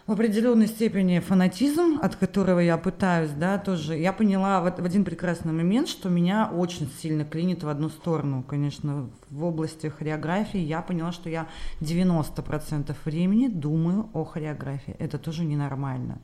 в 0.05 0.11
определенной 0.11 0.67
степени 0.67 1.19
фанатизм, 1.19 1.99
от 2.01 2.17
которого 2.17 2.59
я 2.59 2.77
пытаюсь, 2.77 3.31
да, 3.31 3.57
тоже. 3.57 3.95
Я 3.97 4.11
поняла 4.11 4.59
в, 4.59 4.65
в 4.65 4.85
один 4.85 5.05
прекрасный 5.05 5.53
момент, 5.53 5.87
что 5.87 6.09
меня 6.09 6.49
очень 6.53 6.91
сильно 7.01 7.23
клинит 7.23 7.63
в 7.63 7.69
одну 7.69 7.89
сторону, 7.89 8.43
конечно, 8.43 9.09
в 9.29 9.43
области 9.45 9.87
хореографии. 9.87 10.59
Я 10.59 10.81
поняла, 10.81 11.13
что 11.13 11.29
я 11.29 11.47
90% 11.79 12.93
времени 13.05 13.47
думаю 13.47 14.09
о 14.13 14.25
хореографии. 14.25 14.95
Это 14.99 15.17
тоже 15.17 15.45
ненормально. 15.45 16.19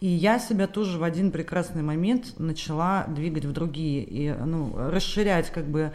И 0.00 0.06
я 0.06 0.38
себя 0.38 0.66
тоже 0.66 0.98
в 0.98 1.02
один 1.02 1.30
прекрасный 1.30 1.82
момент 1.82 2.38
начала 2.38 3.04
двигать 3.06 3.44
в 3.44 3.52
другие, 3.52 4.02
и, 4.02 4.32
ну, 4.32 4.72
расширять 4.74 5.50
как 5.50 5.66
бы 5.66 5.92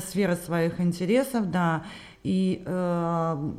сферы 0.00 0.36
своих 0.36 0.80
интересов, 0.80 1.50
да, 1.50 1.84
и 2.22 2.62
э, 2.64 3.52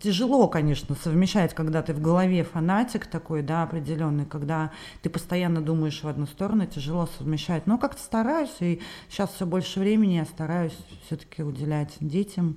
тяжело, 0.00 0.48
конечно, 0.48 0.96
совмещать, 0.96 1.54
когда 1.54 1.82
ты 1.82 1.94
в 1.94 2.00
голове 2.00 2.42
фанатик 2.42 3.06
такой, 3.06 3.42
да, 3.42 3.62
определенный, 3.62 4.26
когда 4.26 4.72
ты 5.02 5.10
постоянно 5.10 5.60
думаешь 5.60 6.02
в 6.02 6.08
одну 6.08 6.26
сторону, 6.26 6.66
тяжело 6.66 7.08
совмещать. 7.18 7.66
Но 7.66 7.78
как-то 7.78 8.02
стараюсь, 8.02 8.56
и 8.60 8.80
сейчас 9.08 9.30
все 9.30 9.46
больше 9.46 9.80
времени 9.80 10.14
я 10.14 10.24
стараюсь 10.24 10.76
все-таки 11.06 11.42
уделять 11.42 11.94
детям. 12.00 12.56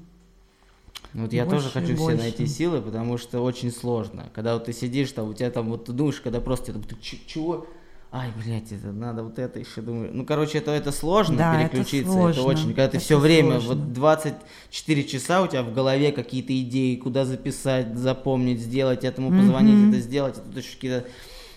Ну, 1.14 1.24
вот 1.24 1.34
я 1.34 1.46
тоже 1.46 1.70
хочу 1.70 1.96
все 1.96 2.16
найти 2.16 2.46
силы, 2.46 2.82
потому 2.82 3.18
что 3.18 3.42
очень 3.42 3.72
сложно. 3.72 4.30
Когда 4.34 4.54
вот 4.54 4.66
ты 4.66 4.74
сидишь 4.74 5.12
там, 5.12 5.30
у 5.30 5.34
тебя 5.34 5.50
там, 5.50 5.70
вот 5.70 5.86
ты 5.86 5.92
думаешь, 5.92 6.22
когда 6.22 6.40
просто 6.40 6.74
ты 6.74 6.96
чего? 7.02 7.68
ай, 8.12 8.32
блядь, 8.44 8.72
это 8.72 8.92
надо 8.92 9.24
вот 9.24 9.38
это 9.38 9.60
еще, 9.60 9.82
думаю. 9.82 10.10
Ну, 10.14 10.26
короче, 10.26 10.58
это, 10.58 10.72
это 10.72 10.92
сложно 10.92 11.38
да, 11.38 11.56
переключиться, 11.56 11.98
это, 11.98 12.12
сложно. 12.12 12.40
это 12.40 12.50
очень, 12.50 12.68
когда 12.70 12.88
ты 12.88 12.98
это 12.98 13.06
все 13.06 13.20
время, 13.20 13.60
сложно. 13.60 13.70
вот 13.70 13.94
24 13.94 15.04
часа 15.04 15.42
у 15.44 15.48
тебя 15.48 15.64
в 15.64 15.74
голове 15.74 16.12
какие-то 16.12 16.60
идеи, 16.60 16.96
куда 16.96 17.26
записать, 17.26 17.96
запомнить, 17.96 18.60
сделать, 18.60 19.04
этому 19.04 19.30
позвонить, 19.30 19.76
mm-hmm. 19.76 19.90
это 19.90 20.00
сделать, 20.00 20.36
это 20.38 20.60
еще 20.60 20.74
какие-то 20.76 21.06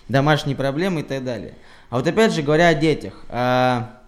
домашние 0.09 0.55
проблемы 0.55 1.01
и 1.01 1.03
так 1.03 1.23
далее. 1.23 1.55
А 1.89 1.97
вот 1.97 2.07
опять 2.07 2.33
же, 2.33 2.43
говоря 2.43 2.67
о 2.67 2.75
детях, 2.75 3.13
а, 3.29 4.02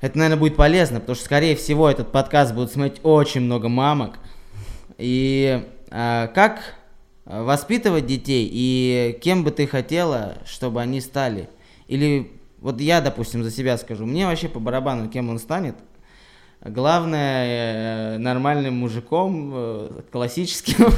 это, 0.00 0.18
наверное, 0.18 0.38
будет 0.38 0.56
полезно, 0.56 1.00
потому 1.00 1.16
что, 1.16 1.24
скорее 1.24 1.56
всего, 1.56 1.88
этот 1.88 2.12
подкаст 2.12 2.54
будет 2.54 2.72
смотреть 2.72 3.00
очень 3.02 3.42
много 3.42 3.68
мамок. 3.68 4.18
И 4.98 5.64
а, 5.90 6.26
как 6.28 6.74
Э, 7.30 7.42
воспитывать 7.42 8.06
детей 8.06 8.48
и 8.52 9.16
кем 9.22 9.44
бы 9.44 9.52
ты 9.52 9.66
хотела, 9.66 10.38
чтобы 10.44 10.80
они 10.80 11.00
стали. 11.00 11.48
Или 11.86 12.32
вот 12.58 12.80
я, 12.80 13.00
допустим, 13.00 13.44
за 13.44 13.50
себя 13.50 13.78
скажу, 13.78 14.04
мне 14.04 14.26
вообще 14.26 14.48
по 14.48 14.58
барабану, 14.58 15.08
кем 15.08 15.28
он 15.30 15.38
станет. 15.38 15.76
Главное, 16.60 18.16
э, 18.16 18.18
нормальным 18.18 18.74
мужиком, 18.74 19.52
э, 19.54 20.02
классическим, 20.10 20.92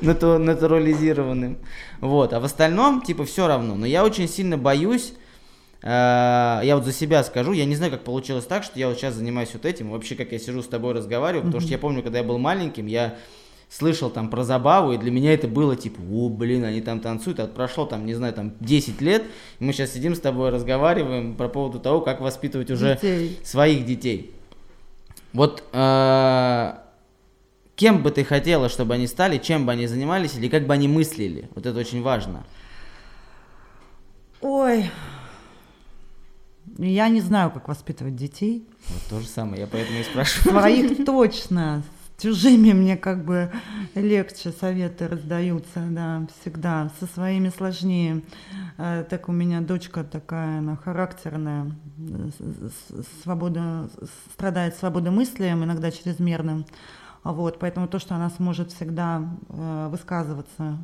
натурализированным. 0.44 1.58
Вот. 2.00 2.32
А 2.32 2.40
в 2.40 2.44
остальном, 2.44 3.00
типа, 3.00 3.24
все 3.24 3.46
равно. 3.46 3.76
Но 3.76 3.86
я 3.86 4.04
очень 4.04 4.28
сильно 4.28 4.58
боюсь, 4.58 5.14
я 5.82 6.72
вот 6.74 6.84
за 6.84 6.92
себя 6.92 7.24
скажу, 7.24 7.52
я 7.52 7.64
не 7.64 7.74
знаю, 7.74 7.90
как 7.90 8.04
получилось 8.04 8.44
так, 8.44 8.64
что 8.64 8.78
я 8.78 8.88
вот 8.88 8.98
сейчас 8.98 9.14
занимаюсь 9.14 9.50
вот 9.54 9.64
этим, 9.64 9.90
вообще, 9.90 10.14
как 10.14 10.32
я 10.32 10.38
сижу 10.38 10.62
с 10.62 10.66
тобой 10.66 10.92
разговариваю, 10.92 11.46
потому 11.46 11.60
что 11.60 11.70
я 11.70 11.78
помню, 11.78 12.02
когда 12.02 12.18
я 12.18 12.24
был 12.24 12.38
маленьким, 12.38 12.86
я 12.86 13.16
слышал 13.70 14.10
там 14.10 14.28
про 14.28 14.42
забаву, 14.42 14.92
и 14.92 14.98
для 14.98 15.10
меня 15.10 15.32
это 15.32 15.46
было 15.46 15.76
типа, 15.76 16.00
о, 16.12 16.28
блин, 16.28 16.64
они 16.64 16.80
там 16.82 17.00
танцуют, 17.00 17.38
а 17.40 17.46
прошло 17.46 17.86
там, 17.86 18.04
не 18.04 18.14
знаю, 18.14 18.34
там 18.34 18.52
10 18.60 19.00
лет, 19.00 19.22
и 19.58 19.64
мы 19.64 19.72
сейчас 19.72 19.92
сидим 19.92 20.14
с 20.14 20.20
тобой, 20.20 20.50
разговариваем 20.50 21.36
по 21.36 21.48
поводу 21.48 21.78
того, 21.78 22.00
как 22.00 22.20
воспитывать 22.20 22.70
уже 22.70 22.96
детей. 22.96 23.38
своих 23.44 23.86
детей. 23.86 24.34
Вот 25.32 25.62
э, 25.72 26.72
кем 27.76 28.02
бы 28.02 28.10
ты 28.10 28.24
хотела, 28.24 28.68
чтобы 28.68 28.94
они 28.94 29.06
стали, 29.06 29.38
чем 29.38 29.64
бы 29.64 29.72
они 29.72 29.86
занимались, 29.86 30.34
или 30.34 30.48
как 30.48 30.66
бы 30.66 30.74
они 30.74 30.88
мыслили? 30.88 31.48
Вот 31.54 31.64
это 31.64 31.78
очень 31.78 32.02
важно. 32.02 32.44
Ой, 34.40 34.90
я 36.88 37.08
не 37.08 37.20
знаю, 37.20 37.50
как 37.50 37.68
воспитывать 37.68 38.16
детей. 38.16 38.66
Вот 38.88 39.02
то 39.10 39.20
же 39.20 39.26
самое, 39.26 39.62
я 39.62 39.66
поэтому 39.66 39.98
и 39.98 40.02
спрашиваю. 40.02 40.58
Своих 40.58 41.04
точно, 41.04 41.82
чужими 42.20 42.72
мне 42.72 42.96
как 42.96 43.24
бы 43.24 43.50
легче 43.94 44.52
советы 44.52 45.08
раздаются, 45.08 45.80
да, 45.90 46.26
всегда. 46.40 46.90
Со 46.98 47.06
своими 47.06 47.50
сложнее. 47.50 48.22
А, 48.78 49.04
так 49.04 49.28
у 49.28 49.32
меня 49.32 49.60
дочка 49.60 50.04
такая, 50.04 50.58
она 50.58 50.76
характерная, 50.76 51.70
свобода, 53.22 53.90
страдает 54.32 54.76
свободой 54.76 55.12
мысли, 55.12 55.48
иногда 55.48 55.90
чрезмерным. 55.90 56.64
Вот, 57.22 57.58
поэтому 57.58 57.86
то, 57.88 57.98
что 57.98 58.14
она 58.14 58.30
сможет 58.30 58.72
всегда 58.72 59.22
э, 59.50 59.88
высказываться, 59.90 60.78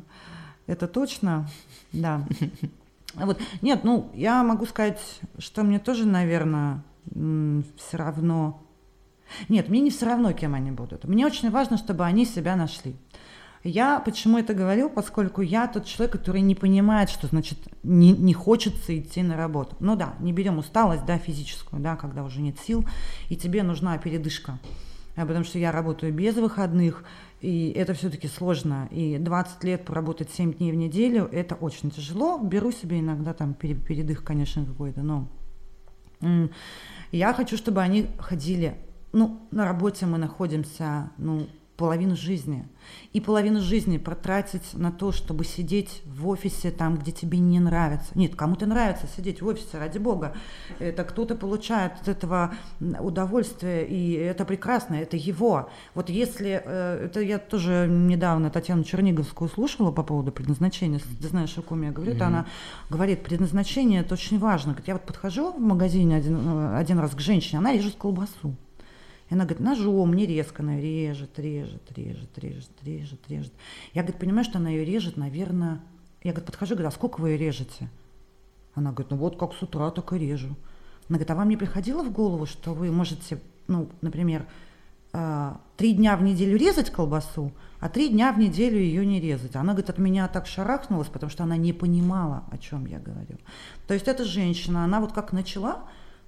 это 0.67 0.87
точно, 0.87 1.49
да. 1.91 2.23
Вот. 3.17 3.41
Нет, 3.61 3.83
ну, 3.83 4.11
я 4.13 4.43
могу 4.43 4.65
сказать, 4.65 5.01
что 5.37 5.63
мне 5.63 5.79
тоже, 5.79 6.05
наверное, 6.05 6.83
все 7.13 7.97
равно 7.97 8.61
нет, 9.49 9.69
мне 9.69 9.81
не 9.81 9.89
все 9.89 10.05
равно, 10.05 10.31
кем 10.33 10.53
они 10.53 10.71
будут. 10.71 11.03
Мне 11.05 11.25
очень 11.25 11.49
важно, 11.49 11.77
чтобы 11.77 12.05
они 12.05 12.25
себя 12.25 12.55
нашли. 12.55 12.95
Я 13.63 13.99
почему 13.99 14.37
это 14.37 14.53
говорю, 14.53 14.89
поскольку 14.89 15.41
я 15.41 15.67
тот 15.67 15.85
человек, 15.85 16.13
который 16.13 16.41
не 16.41 16.55
понимает, 16.55 17.09
что 17.09 17.27
значит 17.27 17.57
не, 17.83 18.11
не 18.11 18.33
хочется 18.33 18.97
идти 18.97 19.23
на 19.23 19.35
работу. 19.35 19.75
Ну 19.79 19.95
да, 19.95 20.13
не 20.19 20.31
берем 20.31 20.57
усталость, 20.57 21.05
да, 21.05 21.17
физическую, 21.17 21.81
да, 21.81 21.95
когда 21.95 22.23
уже 22.23 22.39
нет 22.39 22.57
сил, 22.59 22.85
и 23.29 23.35
тебе 23.35 23.63
нужна 23.63 23.97
передышка. 23.97 24.59
А 25.17 25.25
потому 25.25 25.43
что 25.43 25.59
я 25.59 25.73
работаю 25.73 26.13
без 26.13 26.35
выходных, 26.35 27.03
и 27.41 27.71
это 27.71 27.93
все-таки 27.93 28.29
сложно. 28.29 28.87
И 28.91 29.17
20 29.17 29.63
лет 29.65 29.83
поработать 29.83 30.29
7 30.29 30.53
дней 30.53 30.71
в 30.71 30.75
неделю, 30.75 31.27
это 31.29 31.55
очень 31.55 31.91
тяжело. 31.91 32.37
Беру 32.37 32.71
себе 32.71 33.01
иногда 33.01 33.33
там 33.33 33.53
передых, 33.53 34.23
конечно, 34.23 34.65
какой-то, 34.65 35.01
но 35.01 35.27
я 37.11 37.33
хочу, 37.33 37.57
чтобы 37.57 37.81
они 37.81 38.07
ходили 38.17 38.77
ну, 39.13 39.47
на 39.51 39.65
работе 39.65 40.05
мы 40.05 40.17
находимся, 40.17 41.11
ну, 41.17 41.47
половину 41.77 42.15
жизни. 42.15 42.67
И 43.13 43.21
половину 43.21 43.61
жизни 43.61 43.97
протратить 43.97 44.73
на 44.73 44.91
то, 44.91 45.11
чтобы 45.11 45.45
сидеть 45.45 46.01
в 46.05 46.27
офисе 46.27 46.71
там, 46.71 46.97
где 46.97 47.11
тебе 47.11 47.37
не 47.37 47.59
нравится. 47.59 48.07
Нет, 48.15 48.35
кому-то 48.35 48.65
нравится 48.65 49.05
сидеть 49.15 49.41
в 49.41 49.47
офисе, 49.47 49.77
ради 49.77 49.99
бога. 49.99 50.35
Это 50.79 51.03
кто-то 51.03 51.35
получает 51.35 51.93
от 52.01 52.07
этого 52.07 52.53
удовольствие, 52.79 53.87
и 53.87 54.13
это 54.13 54.43
прекрасно, 54.43 54.95
это 54.95 55.17
его. 55.17 55.69
Вот 55.93 56.09
если, 56.09 56.61
э, 56.63 57.05
это 57.05 57.21
я 57.21 57.37
тоже 57.37 57.87
недавно 57.89 58.49
Татьяну 58.49 58.83
Черниговскую 58.83 59.49
слушала 59.49 59.91
по 59.91 60.03
поводу 60.03 60.31
предназначения, 60.31 60.99
ты 60.99 61.27
знаешь, 61.27 61.57
о 61.57 61.61
ком 61.61 61.83
я 61.83 61.91
говорю, 61.91 62.13
mm-hmm. 62.13 62.23
она 62.23 62.45
говорит, 62.89 63.23
предназначение 63.23 64.01
это 64.01 64.15
очень 64.15 64.39
важно. 64.39 64.75
Я 64.87 64.93
вот 64.93 65.03
подхожу 65.03 65.51
в 65.51 65.59
магазине 65.59 66.15
один, 66.15 66.37
э, 66.37 66.77
один 66.77 66.97
раз 66.97 67.11
к 67.11 67.19
женщине, 67.19 67.59
она 67.59 67.73
режет 67.73 67.95
колбасу. 67.95 68.55
И 69.29 69.33
она 69.33 69.43
говорит, 69.43 69.59
ножом 69.59 70.13
не 70.13 70.25
резко, 70.25 70.63
она 70.63 70.79
режет, 70.79 71.37
режет, 71.37 71.91
режет, 71.95 72.37
режет, 72.37 72.71
режет, 72.83 73.19
режет. 73.27 73.53
Я, 73.93 74.03
говорит, 74.03 74.19
понимаю, 74.19 74.45
что 74.45 74.57
она 74.57 74.69
ее 74.69 74.85
режет, 74.85 75.17
наверное... 75.17 75.81
Я, 76.23 76.31
говорит, 76.31 76.45
подхожу, 76.45 76.75
говорю, 76.75 76.89
а 76.89 76.91
сколько 76.91 77.19
вы 77.19 77.31
ее 77.31 77.37
режете? 77.37 77.89
Она 78.73 78.91
говорит, 78.91 79.11
ну 79.11 79.17
вот 79.17 79.37
как 79.37 79.53
с 79.53 79.61
утра, 79.61 79.91
так 79.91 80.13
и 80.13 80.17
режу. 80.17 80.55
Она 81.09 81.17
говорит, 81.17 81.31
а 81.31 81.35
вам 81.35 81.49
не 81.49 81.57
приходило 81.57 82.03
в 82.03 82.11
голову, 82.11 82.45
что 82.45 82.73
вы 82.73 82.91
можете, 82.91 83.39
ну, 83.67 83.89
например, 84.01 84.45
а, 85.13 85.59
три 85.77 85.93
дня 85.93 86.15
в 86.15 86.23
неделю 86.23 86.57
резать 86.57 86.91
колбасу, 86.91 87.51
а 87.79 87.89
три 87.89 88.09
дня 88.09 88.31
в 88.31 88.39
неделю 88.39 88.77
ее 88.77 89.05
не 89.05 89.19
резать. 89.19 89.55
Она, 89.55 89.73
говорит, 89.73 89.89
от 89.89 89.97
меня 89.97 90.27
так 90.27 90.47
шарахнулась, 90.47 91.07
потому 91.07 91.29
что 91.29 91.43
она 91.43 91.57
не 91.57 91.73
понимала, 91.73 92.43
о 92.51 92.57
чем 92.57 92.85
я 92.85 92.99
говорю. 92.99 93.37
То 93.87 93.93
есть 93.93 94.07
эта 94.07 94.23
женщина, 94.23 94.83
она 94.83 94.99
вот 94.99 95.13
как 95.13 95.31
начала 95.31 95.83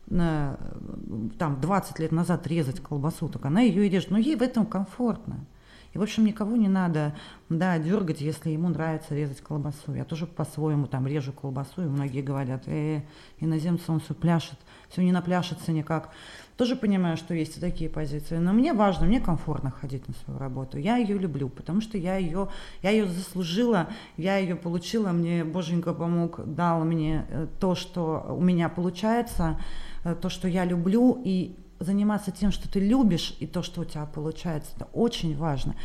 там 0.10 1.62
20 1.62 2.00
лет 2.00 2.12
назад 2.12 2.48
резать 2.48 2.80
колбасу, 2.80 3.30
так 3.30 3.46
она 3.46 3.62
ее 3.62 3.86
и 3.86 3.90
режет. 3.90 4.12
Но 4.12 4.18
ей 4.18 4.36
в 4.36 4.42
этом 4.42 4.66
комфортно. 4.66 5.46
И, 5.94 5.98
в 5.98 6.04
общем, 6.04 6.26
никого 6.26 6.56
не 6.56 6.68
надо, 6.68 7.16
да, 7.50 7.80
дергать, 7.80 8.22
если 8.22 8.52
ему 8.52 8.70
нравится 8.70 9.16
резать 9.16 9.42
колбасу. 9.42 9.94
Я 9.96 10.06
тоже 10.06 10.28
по-своему 10.28 10.86
там 10.86 11.08
режу 11.08 11.32
колбасу, 11.32 11.82
и 11.82 11.86
многие 11.86 12.22
говорят, 12.22 12.64
э, 12.68 13.02
иноземцы 13.40 13.92
он 13.92 14.00
все 14.00 14.14
пляшет, 14.14 14.60
все 14.90 15.02
не 15.02 15.12
напляшется 15.12 15.72
никак. 15.72 16.12
Тоже 16.58 16.76
понимаю, 16.76 17.18
что 17.18 17.34
есть 17.34 17.58
и 17.58 17.60
такие 17.60 17.90
позиции, 17.90 18.38
но 18.38 18.54
мне 18.54 18.74
важно, 18.74 19.08
мне 19.08 19.20
комфортно 19.20 19.72
ходить 19.72 20.08
на 20.08 20.14
свою 20.14 20.40
работу. 20.40 20.78
Я 20.78 20.98
ее 20.98 21.18
люблю, 21.18 21.50
потому 21.50 21.82
что 21.82 21.98
я 21.98 22.18
ее, 22.18 22.50
я 22.84 22.92
ее 22.92 23.08
заслужила, 23.08 23.88
я 24.16 24.38
ее 24.38 24.56
получила, 24.56 25.12
мне 25.12 25.44
Боженька 25.44 25.94
помог, 25.94 26.42
дал 26.46 26.84
мне 26.84 27.26
э, 27.30 27.48
то, 27.60 27.74
что 27.74 28.36
у 28.38 28.42
меня 28.42 28.70
получается, 28.70 29.60
то, 30.04 30.30
что 30.30 30.48
я 30.48 30.66
люблю, 30.66 31.22
и 31.24 31.56
заниматься 31.80 32.32
тем, 32.32 32.52
что 32.52 32.70
ты 32.70 32.80
любишь, 32.80 33.36
и 33.40 33.48
то, 33.48 33.64
что 33.64 33.82
у 33.82 33.86
тебя 33.86 34.06
получается, 34.06 34.72
это 34.76 34.86
очень 34.94 35.36
важно. 35.36 35.76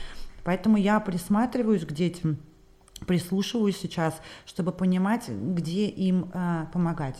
Поэтому 0.43 0.77
я 0.77 1.01
присматриваюсь 1.01 1.87
к 1.87 1.93
детям, 1.93 2.39
прислушиваюсь 3.07 3.79
сейчас, 3.79 4.21
чтобы 4.45 4.73
понимать, 4.73 5.29
где 5.29 5.87
им 5.87 6.31
э, 6.33 6.67
помогать. 6.73 7.17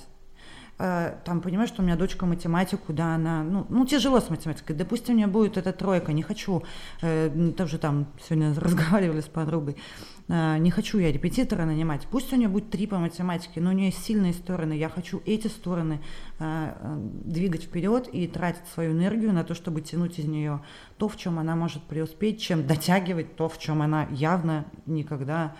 Э, 0.79 1.15
там, 1.25 1.41
понимаешь, 1.41 1.69
что 1.69 1.83
у 1.83 1.85
меня 1.85 1.97
дочка 1.97 2.27
математику, 2.27 2.93
да, 2.93 3.15
она, 3.15 3.43
ну, 3.45 3.67
ну, 3.69 3.87
тяжело 3.87 4.21
с 4.21 4.29
математикой, 4.29 4.75
допустим, 4.75 5.15
у 5.15 5.17
меня 5.17 5.29
будет 5.29 5.57
эта 5.57 5.73
тройка, 5.73 6.13
не 6.13 6.23
хочу, 6.23 6.65
э, 7.01 7.53
тоже 7.57 7.79
там 7.79 8.07
сегодня 8.23 8.55
разговаривали 8.61 9.21
с 9.21 9.27
подругой, 9.27 9.77
э, 9.77 10.14
не 10.27 10.71
хочу 10.71 10.99
я 10.99 11.13
репетитора 11.13 11.67
нанимать, 11.67 12.07
пусть 12.11 12.33
у 12.33 12.37
нее 12.37 12.49
будет 12.49 12.71
три 12.71 12.87
по 12.87 12.97
математике, 12.97 13.61
но 13.61 13.71
у 13.71 13.73
нее 13.73 13.87
есть 13.87 14.03
сильные 14.03 14.33
стороны, 14.33 14.73
я 14.73 14.89
хочу 14.89 15.21
эти 15.27 15.49
стороны 15.49 16.01
э, 16.39 16.73
э, 16.81 16.97
двигать 17.25 17.65
вперед 17.65 18.09
и 18.11 18.27
тратить 18.27 18.67
свою 18.73 18.93
энергию 18.93 19.35
на 19.35 19.45
то, 19.45 19.55
чтобы 19.55 19.83
тянуть 19.83 20.19
из 20.19 20.25
нее 20.25 20.63
то, 20.97 21.09
в 21.09 21.19
чем 21.19 21.39
она 21.39 21.57
может 21.57 21.83
преуспеть, 21.83 22.41
чем 22.41 22.67
дотягивать 22.67 23.37
то, 23.37 23.51
в 23.51 23.59
чем 23.59 23.83
она 23.83 24.09
явно 24.11 24.65
никогда 24.87 25.57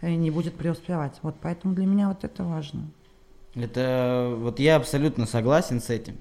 э, 0.00 0.14
не 0.14 0.30
будет 0.30 0.54
преуспевать. 0.54 1.18
Вот 1.20 1.36
поэтому 1.42 1.74
для 1.74 1.84
меня 1.84 2.08
вот 2.08 2.24
это 2.24 2.44
важно. 2.44 2.88
Это 3.54 4.34
вот 4.38 4.58
я 4.58 4.76
абсолютно 4.76 5.26
согласен 5.26 5.82
с 5.82 5.90
этим. 5.90 6.16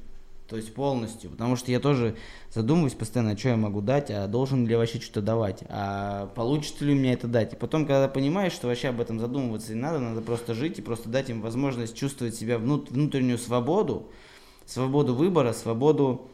То 0.47 0.55
есть 0.55 0.73
полностью. 0.73 1.29
Потому 1.29 1.57
что 1.57 1.71
я 1.71 1.79
тоже 1.79 2.15
задумываюсь 2.53 2.93
постоянно, 2.93 3.38
что 3.38 3.49
я 3.49 3.57
могу 3.57 3.81
дать, 3.81 4.10
а 4.10 4.27
должен 4.27 4.65
ли 4.65 4.75
вообще 4.75 4.99
что-то 4.99 5.21
давать, 5.21 5.63
а 5.67 6.27
получится 6.36 6.86
ли 6.86 6.93
у 6.93 6.95
меня 6.95 7.13
это 7.13 7.27
дать. 7.27 7.53
И 7.53 7.55
потом, 7.57 7.86
когда 7.86 8.07
понимаешь, 8.07 8.53
что 8.53 8.67
вообще 8.67 8.89
об 8.89 9.01
этом 9.01 9.19
задумываться 9.19 9.73
не 9.73 9.81
надо, 9.81 9.99
надо 9.99 10.21
просто 10.21 10.53
жить 10.53 10.79
и 10.79 10.81
просто 10.81 11.10
дать 11.10 11.29
им 11.29 11.41
возможность 11.41 11.97
чувствовать 11.97 12.36
себя 12.36 12.57
внут- 12.57 12.89
внутреннюю 12.89 13.38
свободу, 13.38 14.10
свободу 14.65 15.13
выбора, 15.15 15.51
свободу, 15.51 16.29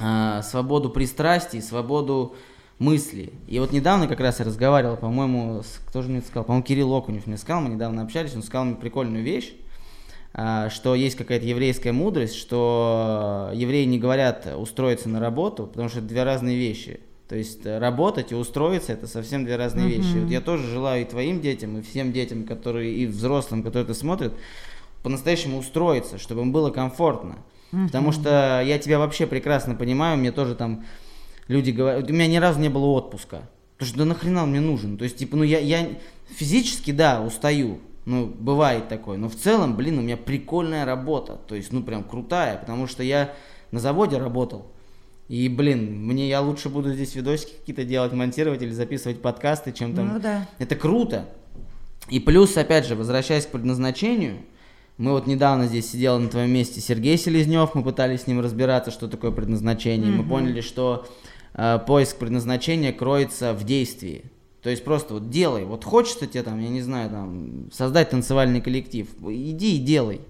э, 0.00 0.40
свободу 0.44 0.90
пристрастий, 0.90 1.60
свободу 1.60 2.36
мысли. 2.78 3.32
И 3.48 3.58
вот 3.58 3.72
недавно 3.72 4.06
как 4.06 4.20
раз 4.20 4.38
я 4.38 4.44
разговаривал, 4.44 4.96
по-моему, 4.96 5.62
с, 5.62 5.80
кто 5.88 6.02
же 6.02 6.10
мне 6.10 6.20
сказал, 6.20 6.44
по-моему, 6.44 6.64
Кирилл 6.64 6.94
Окунев 6.94 7.26
мне 7.26 7.36
сказал, 7.36 7.62
мы 7.62 7.70
недавно 7.70 8.02
общались, 8.02 8.34
он 8.34 8.42
сказал 8.42 8.66
мне 8.66 8.74
прикольную 8.76 9.24
вещь, 9.24 9.54
что 10.34 10.94
есть 10.94 11.16
какая-то 11.16 11.44
еврейская 11.44 11.92
мудрость, 11.92 12.36
что 12.36 13.50
евреи 13.52 13.84
не 13.84 13.98
говорят 13.98 14.48
устроиться 14.56 15.08
на 15.08 15.20
работу, 15.20 15.66
потому 15.66 15.88
что 15.88 15.98
это 15.98 16.08
две 16.08 16.24
разные 16.24 16.56
вещи. 16.56 17.00
То 17.28 17.36
есть 17.36 17.64
работать 17.64 18.32
и 18.32 18.34
устроиться 18.34 18.92
это 18.92 19.06
совсем 19.06 19.44
две 19.44 19.56
разные 19.56 19.86
mm-hmm. 19.86 19.96
вещи. 19.96 20.18
Вот 20.18 20.30
я 20.30 20.40
тоже 20.42 20.66
желаю 20.66 21.02
и 21.02 21.06
твоим 21.06 21.40
детям, 21.40 21.78
и 21.78 21.82
всем 21.82 22.12
детям, 22.12 22.44
которые 22.44 22.94
и 22.94 23.06
взрослым, 23.06 23.62
которые 23.62 23.84
это 23.84 23.94
смотрят, 23.94 24.34
по-настоящему 25.02 25.58
устроиться, 25.58 26.18
чтобы 26.18 26.42
им 26.42 26.52
было 26.52 26.70
комфортно. 26.70 27.38
Mm-hmm. 27.72 27.86
Потому 27.86 28.12
что 28.12 28.62
я 28.62 28.78
тебя 28.78 28.98
вообще 28.98 29.26
прекрасно 29.26 29.74
понимаю, 29.74 30.18
мне 30.18 30.30
тоже 30.30 30.54
там 30.54 30.84
люди 31.48 31.70
говорят, 31.70 32.10
у 32.10 32.12
меня 32.12 32.26
ни 32.26 32.36
разу 32.36 32.60
не 32.60 32.68
было 32.68 32.84
отпуска. 32.86 33.48
Потому 33.78 33.88
что 33.88 33.98
да 33.98 34.04
нахрена 34.04 34.42
он 34.42 34.50
мне 34.50 34.60
нужен? 34.60 34.98
То 34.98 35.04
есть, 35.04 35.16
типа, 35.16 35.36
ну 35.36 35.42
я, 35.42 35.58
я 35.58 35.88
физически, 36.36 36.90
да, 36.90 37.22
устаю, 37.22 37.80
ну, 38.04 38.26
бывает 38.26 38.88
такое. 38.88 39.16
Но 39.16 39.28
в 39.28 39.36
целом, 39.36 39.76
блин, 39.76 39.98
у 39.98 40.02
меня 40.02 40.16
прикольная 40.16 40.84
работа. 40.84 41.38
То 41.46 41.54
есть, 41.54 41.72
ну, 41.72 41.82
прям 41.82 42.04
крутая. 42.04 42.58
Потому 42.58 42.86
что 42.86 43.02
я 43.02 43.32
на 43.70 43.80
заводе 43.80 44.18
работал. 44.18 44.66
И, 45.28 45.48
блин, 45.48 46.06
мне 46.06 46.28
я 46.28 46.40
лучше 46.40 46.68
буду 46.68 46.92
здесь 46.92 47.14
видосики 47.14 47.52
какие-то 47.58 47.84
делать, 47.84 48.12
монтировать 48.12 48.60
или 48.62 48.70
записывать 48.72 49.22
подкасты, 49.22 49.72
чем 49.72 49.94
там. 49.94 50.14
Ну 50.14 50.20
да. 50.20 50.46
Это 50.58 50.76
круто. 50.76 51.28
И 52.08 52.20
плюс, 52.20 52.56
опять 52.56 52.86
же, 52.86 52.96
возвращаясь 52.96 53.46
к 53.46 53.50
предназначению, 53.50 54.38
мы 54.98 55.12
вот 55.12 55.26
недавно 55.26 55.66
здесь 55.66 55.90
сидел 55.90 56.18
на 56.18 56.28
твоем 56.28 56.50
месте 56.50 56.80
Сергей 56.80 57.16
Селезнев, 57.16 57.74
мы 57.74 57.82
пытались 57.82 58.22
с 58.22 58.26
ним 58.26 58.40
разбираться, 58.40 58.90
что 58.90 59.08
такое 59.08 59.30
предназначение. 59.30 60.10
Mm-hmm. 60.10 60.22
Мы 60.22 60.28
поняли, 60.28 60.60
что 60.60 61.06
э, 61.54 61.78
поиск 61.86 62.18
предназначения 62.18 62.92
кроется 62.92 63.54
в 63.54 63.64
действии. 63.64 64.24
То 64.62 64.70
есть 64.70 64.84
просто 64.84 65.14
вот 65.14 65.28
делай. 65.28 65.64
Вот 65.64 65.84
хочется 65.84 66.26
тебе 66.26 66.42
там, 66.44 66.60
я 66.60 66.68
не 66.68 66.82
знаю, 66.82 67.10
там, 67.10 67.70
создать 67.72 68.10
танцевальный 68.10 68.60
коллектив. 68.60 69.08
Иди 69.28 69.76
и 69.76 69.80
делай. 69.80 70.20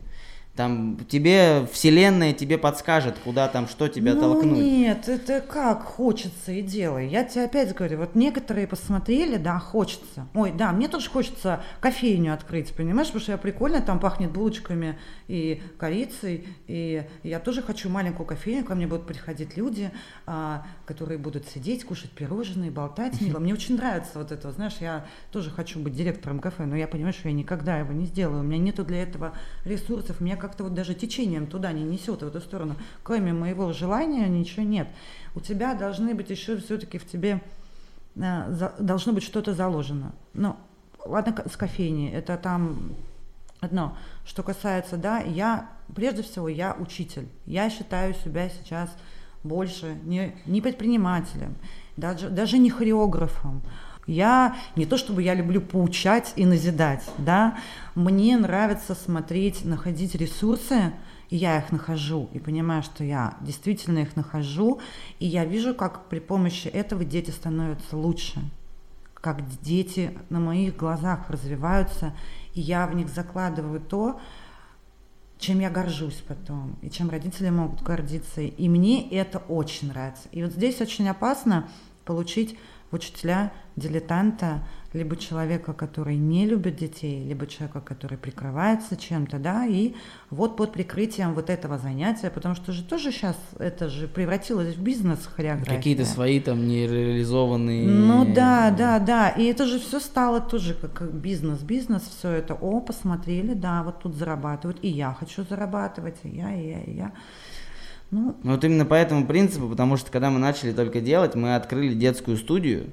Там 0.54 0.98
тебе 1.08 1.66
вселенная 1.72 2.34
тебе 2.34 2.58
подскажет, 2.58 3.16
куда 3.24 3.48
там, 3.48 3.66
что 3.66 3.88
тебя 3.88 4.12
ну, 4.12 4.20
толкнуть. 4.20 4.58
Нет, 4.58 5.08
это 5.08 5.40
как 5.40 5.82
хочется 5.82 6.52
и 6.52 6.60
делай. 6.60 7.08
Я 7.08 7.24
тебе 7.24 7.44
опять 7.44 7.74
говорю, 7.74 7.96
вот 7.96 8.14
некоторые 8.14 8.66
посмотрели, 8.66 9.38
да, 9.38 9.58
хочется. 9.58 10.28
Ой, 10.34 10.52
да, 10.52 10.72
мне 10.72 10.88
тоже 10.88 11.08
хочется 11.08 11.62
кофейню 11.80 12.34
открыть, 12.34 12.74
понимаешь, 12.74 13.06
потому 13.06 13.22
что 13.22 13.32
я 13.32 13.38
прикольно, 13.38 13.80
там 13.80 13.98
пахнет 13.98 14.30
булочками 14.30 14.98
и 15.26 15.62
корицей, 15.78 16.46
и 16.66 17.06
я 17.22 17.40
тоже 17.40 17.62
хочу 17.62 17.88
маленькую 17.88 18.26
кофейню, 18.26 18.62
ко 18.66 18.74
мне 18.74 18.86
будут 18.86 19.06
приходить 19.06 19.56
люди, 19.56 19.90
а, 20.26 20.66
которые 20.84 21.16
будут 21.16 21.48
сидеть, 21.48 21.84
кушать 21.84 22.10
пирожные, 22.10 22.70
болтать 22.70 23.18
мило. 23.22 23.38
Мне 23.38 23.54
очень 23.54 23.76
нравится 23.76 24.18
вот 24.18 24.30
это, 24.30 24.52
знаешь, 24.52 24.76
я 24.80 25.06
тоже 25.30 25.50
хочу 25.50 25.80
быть 25.80 25.94
директором 25.94 26.40
кафе, 26.40 26.66
но 26.66 26.76
я 26.76 26.86
понимаю, 26.86 27.14
что 27.14 27.28
я 27.28 27.34
никогда 27.34 27.78
его 27.78 27.94
не 27.94 28.04
сделаю. 28.04 28.40
У 28.40 28.42
меня 28.42 28.58
нету 28.58 28.84
для 28.84 29.02
этого 29.02 29.32
ресурсов, 29.64 30.20
меня 30.20 30.41
как-то 30.42 30.64
вот 30.64 30.74
даже 30.74 30.94
течением 30.94 31.46
туда 31.46 31.72
не 31.72 31.84
несет 31.84 32.22
в 32.22 32.26
эту 32.26 32.40
сторону. 32.40 32.74
Кроме 33.04 33.32
моего 33.32 33.72
желания 33.72 34.28
ничего 34.28 34.64
нет. 34.64 34.88
У 35.36 35.40
тебя 35.40 35.74
должны 35.74 36.14
быть 36.14 36.30
еще 36.30 36.58
все-таки 36.58 36.98
в 36.98 37.06
тебе 37.06 37.40
э, 38.16 38.70
должно 38.80 39.12
быть 39.12 39.22
что-то 39.22 39.54
заложено. 39.54 40.12
Ну, 40.34 40.56
ладно, 41.04 41.34
с 41.48 41.56
кофейней, 41.56 42.10
это 42.10 42.36
там 42.36 42.94
одно. 43.60 43.96
Что 44.24 44.42
касается, 44.42 44.96
да, 44.96 45.20
я, 45.20 45.70
прежде 45.94 46.22
всего, 46.22 46.48
я 46.48 46.76
учитель. 46.78 47.28
Я 47.46 47.70
считаю 47.70 48.12
себя 48.14 48.48
сейчас 48.48 48.90
больше 49.44 49.96
не, 50.02 50.34
не 50.46 50.60
предпринимателем, 50.60 51.54
даже, 51.96 52.30
даже 52.30 52.58
не 52.58 52.70
хореографом, 52.70 53.62
я 54.06 54.56
не 54.76 54.86
то 54.86 54.96
чтобы 54.96 55.22
я 55.22 55.34
люблю 55.34 55.60
поучать 55.60 56.32
и 56.36 56.44
назидать, 56.44 57.04
да, 57.18 57.58
мне 57.94 58.36
нравится 58.36 58.94
смотреть, 58.94 59.64
находить 59.64 60.14
ресурсы, 60.14 60.92
и 61.30 61.36
я 61.36 61.58
их 61.58 61.72
нахожу, 61.72 62.28
и 62.32 62.38
понимаю, 62.38 62.82
что 62.82 63.04
я 63.04 63.36
действительно 63.40 64.00
их 64.00 64.16
нахожу, 64.16 64.80
и 65.18 65.26
я 65.26 65.44
вижу, 65.44 65.74
как 65.74 66.08
при 66.08 66.18
помощи 66.18 66.68
этого 66.68 67.04
дети 67.04 67.30
становятся 67.30 67.96
лучше, 67.96 68.40
как 69.14 69.48
дети 69.60 70.18
на 70.30 70.40
моих 70.40 70.76
глазах 70.76 71.30
развиваются, 71.30 72.14
и 72.54 72.60
я 72.60 72.86
в 72.86 72.94
них 72.94 73.08
закладываю 73.08 73.80
то, 73.80 74.20
чем 75.38 75.58
я 75.58 75.70
горжусь 75.70 76.22
потом, 76.26 76.76
и 76.82 76.90
чем 76.90 77.10
родители 77.10 77.50
могут 77.50 77.82
гордиться. 77.82 78.42
И 78.42 78.68
мне 78.68 79.08
это 79.10 79.38
очень 79.38 79.88
нравится. 79.88 80.28
И 80.30 80.42
вот 80.42 80.52
здесь 80.52 80.80
очень 80.80 81.08
опасно 81.08 81.68
получить 82.04 82.56
учителя 82.92 83.52
дилетанта, 83.76 84.62
либо 84.92 85.16
человека, 85.16 85.72
который 85.72 86.16
не 86.16 86.46
любит 86.46 86.76
детей, 86.76 87.24
либо 87.26 87.46
человека, 87.46 87.80
который 87.80 88.18
прикрывается 88.18 88.96
чем-то, 88.96 89.38
да, 89.38 89.64
и 89.66 89.94
вот 90.30 90.56
под 90.56 90.72
прикрытием 90.72 91.32
вот 91.34 91.48
этого 91.48 91.78
занятия, 91.78 92.30
потому 92.30 92.54
что 92.54 92.72
же 92.72 92.84
тоже 92.84 93.10
сейчас 93.10 93.36
это 93.58 93.88
же 93.88 94.06
превратилось 94.06 94.74
в 94.76 94.82
бизнес 94.82 95.20
хореография. 95.26 95.76
Какие-то 95.76 96.04
свои 96.04 96.40
там 96.40 96.66
нереализованные... 96.66 97.88
Ну 97.88 98.34
да, 98.34 98.70
да, 98.70 98.98
да, 98.98 99.30
и 99.30 99.44
это 99.44 99.66
же 99.66 99.78
все 99.78 99.98
стало 99.98 100.40
тоже 100.40 100.74
как 100.74 101.12
бизнес, 101.14 101.60
бизнес, 101.60 102.02
все 102.02 102.30
это, 102.30 102.54
о, 102.54 102.80
посмотрели, 102.80 103.54
да, 103.54 103.82
вот 103.82 104.00
тут 104.00 104.14
зарабатывают, 104.14 104.78
и 104.82 104.88
я 104.88 105.16
хочу 105.18 105.44
зарабатывать, 105.48 106.16
и 106.24 106.28
я, 106.28 106.54
и 106.54 106.68
я, 106.68 106.80
и 106.82 106.94
я. 106.96 107.12
Ну, 108.10 108.36
ну 108.42 108.52
вот 108.52 108.62
именно 108.62 108.84
по 108.84 108.92
этому 108.92 109.26
принципу, 109.26 109.68
потому 109.68 109.96
что 109.96 110.10
когда 110.10 110.28
мы 110.28 110.38
начали 110.38 110.72
только 110.72 111.00
делать, 111.00 111.34
мы 111.34 111.54
открыли 111.54 111.94
детскую 111.94 112.36
студию, 112.36 112.90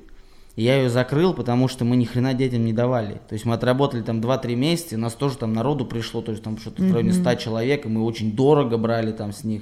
я 0.62 0.78
ее 0.78 0.90
закрыл, 0.90 1.34
потому 1.34 1.68
что 1.68 1.86
мы 1.86 1.96
ни 1.96 2.06
хрена 2.06 2.34
детям 2.34 2.66
не 2.66 2.74
давали. 2.74 3.22
То 3.28 3.34
есть 3.34 3.46
мы 3.46 3.54
отработали 3.54 4.02
там 4.02 4.20
2-3 4.20 4.56
месяца, 4.56 4.96
и 4.96 4.98
у 4.98 5.02
нас 5.02 5.14
тоже 5.14 5.38
там 5.38 5.54
народу 5.54 5.86
пришло, 5.86 6.22
то 6.22 6.32
есть 6.32 6.44
там 6.44 6.58
что-то 6.58 6.84
в 6.84 6.92
районе 6.92 7.14
100 7.14 7.36
человек, 7.36 7.86
и 7.86 7.90
мы 7.90 8.04
очень 8.04 8.36
дорого 8.36 8.78
брали 8.78 9.12
там 9.12 9.32
с 9.32 9.44
них. 9.44 9.62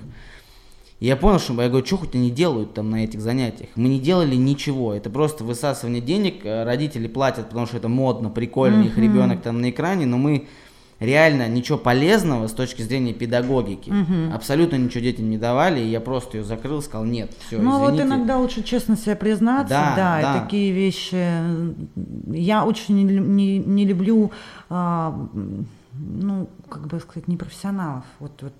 И 0.99 1.05
я 1.05 1.15
понял, 1.15 1.39
что 1.39 1.61
я 1.61 1.69
говорю, 1.69 1.85
что 1.85 1.97
хоть 1.97 2.15
они 2.15 2.31
делают 2.31 2.73
там 2.73 2.89
на 2.89 3.03
этих 3.03 3.21
занятиях. 3.21 3.69
Мы 3.75 3.87
не 3.89 3.99
делали 3.99 4.35
ничего, 4.35 4.93
это 4.93 5.11
просто 5.11 5.43
высасывание 5.43 6.01
денег, 6.01 6.43
э, 6.43 6.63
родители 6.63 7.07
платят, 7.07 7.49
потому 7.49 7.67
что 7.67 7.77
это 7.77 7.87
модно, 7.87 8.31
прикольно, 8.31 8.81
mm-hmm. 8.81 8.87
их 8.87 8.97
ребенок 8.97 9.41
там 9.43 9.61
на 9.61 9.69
экране, 9.69 10.07
но 10.07 10.17
мы 10.17 10.47
реально 10.99 11.47
ничего 11.47 11.77
полезного 11.77 12.47
с 12.47 12.53
точки 12.53 12.81
зрения 12.81 13.13
педагогики. 13.13 13.89
Мгм. 13.89 14.33
Абсолютно 14.33 14.77
ничего 14.77 15.01
детям 15.01 15.29
не 15.29 15.37
давали, 15.37 15.79
и 15.79 15.87
я 15.87 15.99
просто 16.01 16.37
ее 16.37 16.43
закрыл, 16.43 16.81
сказал, 16.81 17.05
нет, 17.05 17.31
все, 17.45 17.59
Ну 17.59 17.77
вот 17.79 17.93
извините. 17.93 18.07
иногда 18.07 18.37
лучше 18.37 18.63
честно 18.63 18.97
себе 18.97 19.15
признаться, 19.15 19.69
Да, 19.69 19.93
да, 19.95 20.21
да. 20.21 20.37
и 20.37 20.41
такие 20.43 20.71
вещи. 20.71 21.15
м, 21.15 21.75
Я 22.31 22.65
очень 22.65 22.95
не, 22.95 23.03
не- 23.03 23.59
не 23.59 23.85
люблю, 23.85 24.31
а, 24.69 25.13
ну, 25.93 26.49
как 26.69 26.87
бы 26.87 26.99
сказать, 26.99 27.27
непрофессионалов. 27.27 28.03
Вот, 28.19 28.31
вот, 28.41 28.53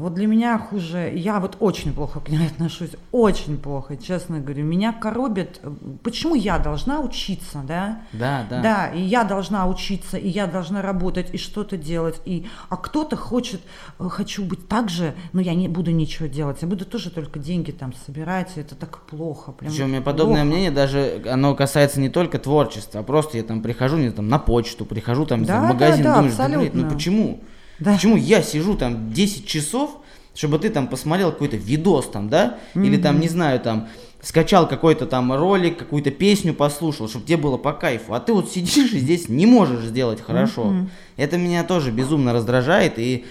вот 0.00 0.14
для 0.14 0.26
меня 0.26 0.58
хуже, 0.58 1.12
я 1.14 1.38
вот 1.40 1.56
очень 1.60 1.92
плохо 1.92 2.20
к 2.20 2.28
ней 2.28 2.46
отношусь, 2.52 2.90
очень 3.12 3.58
плохо, 3.58 3.96
честно 3.96 4.40
говорю. 4.40 4.64
Меня 4.64 4.92
коробит, 4.92 5.60
э, 5.62 5.70
почему 6.02 6.34
я 6.34 6.58
должна 6.58 7.00
учиться, 7.00 7.62
да? 7.66 8.00
Да, 8.12 8.46
да. 8.48 8.60
Да, 8.62 8.86
и 8.88 9.00
я 9.00 9.24
должна 9.24 9.66
учиться, 9.66 10.16
и 10.16 10.28
я 10.28 10.46
должна 10.46 10.82
работать, 10.82 11.28
и 11.32 11.38
что-то 11.38 11.76
делать. 11.76 12.20
И, 12.24 12.46
а 12.68 12.76
кто-то 12.76 13.16
хочет, 13.16 13.60
э, 13.98 14.08
хочу 14.08 14.44
быть 14.44 14.66
так 14.68 14.88
же, 14.88 15.14
но 15.32 15.40
я 15.40 15.54
не 15.54 15.68
буду 15.68 15.90
ничего 15.90 16.26
делать. 16.26 16.58
Я 16.62 16.68
буду 16.68 16.84
тоже 16.84 17.10
только 17.10 17.38
деньги 17.38 17.70
там 17.70 17.92
собирать, 18.06 18.56
и 18.56 18.60
это 18.60 18.74
так 18.74 19.00
плохо. 19.02 19.52
Прям 19.52 19.70
Причем 19.70 19.84
у 19.84 19.88
меня 19.88 20.00
подобное 20.00 20.42
плохо. 20.42 20.46
мнение, 20.46 20.70
даже 20.70 21.22
оно 21.30 21.54
касается 21.54 22.00
не 22.00 22.08
только 22.08 22.38
творчества, 22.38 23.00
а 23.00 23.02
просто 23.02 23.36
я 23.36 23.42
там 23.44 23.62
прихожу 23.62 23.96
не, 23.98 24.10
там, 24.10 24.28
на 24.28 24.38
почту, 24.38 24.84
прихожу 24.84 25.26
там 25.26 25.40
не 25.40 25.44
знаю, 25.46 25.62
Да, 25.62 25.66
в 25.66 25.72
магазин, 25.74 26.04
да, 26.04 26.10
да, 26.10 26.16
думаешь, 26.16 26.34
да, 26.36 26.44
блин, 26.46 26.58
ну 26.58 26.64
абсолютно. 26.66 26.90
почему? 26.94 27.40
Да. 27.80 27.94
Почему 27.94 28.16
я 28.16 28.42
сижу 28.42 28.76
там 28.76 29.12
10 29.12 29.46
часов, 29.46 29.90
чтобы 30.34 30.58
ты 30.58 30.70
там 30.70 30.86
посмотрел 30.86 31.32
какой-то 31.32 31.56
видос 31.56 32.06
там, 32.06 32.28
да? 32.28 32.58
Или 32.74 32.96
там, 32.96 33.20
не 33.20 33.28
знаю, 33.28 33.60
там 33.60 33.88
скачал 34.22 34.68
какой-то 34.68 35.06
там 35.06 35.32
ролик, 35.32 35.78
какую-то 35.78 36.10
песню 36.10 36.54
послушал, 36.54 37.08
чтобы 37.08 37.24
тебе 37.24 37.38
было 37.38 37.56
по 37.56 37.72
кайфу. 37.72 38.14
А 38.14 38.20
ты 38.20 38.32
вот 38.32 38.50
сидишь 38.50 38.92
и 38.92 38.98
здесь 38.98 39.28
не 39.28 39.46
можешь 39.46 39.84
сделать 39.84 40.20
хорошо. 40.20 40.86
Это 41.16 41.38
меня 41.38 41.64
тоже 41.64 41.90
безумно 41.90 42.32
раздражает. 42.32 42.98
И 42.98 43.24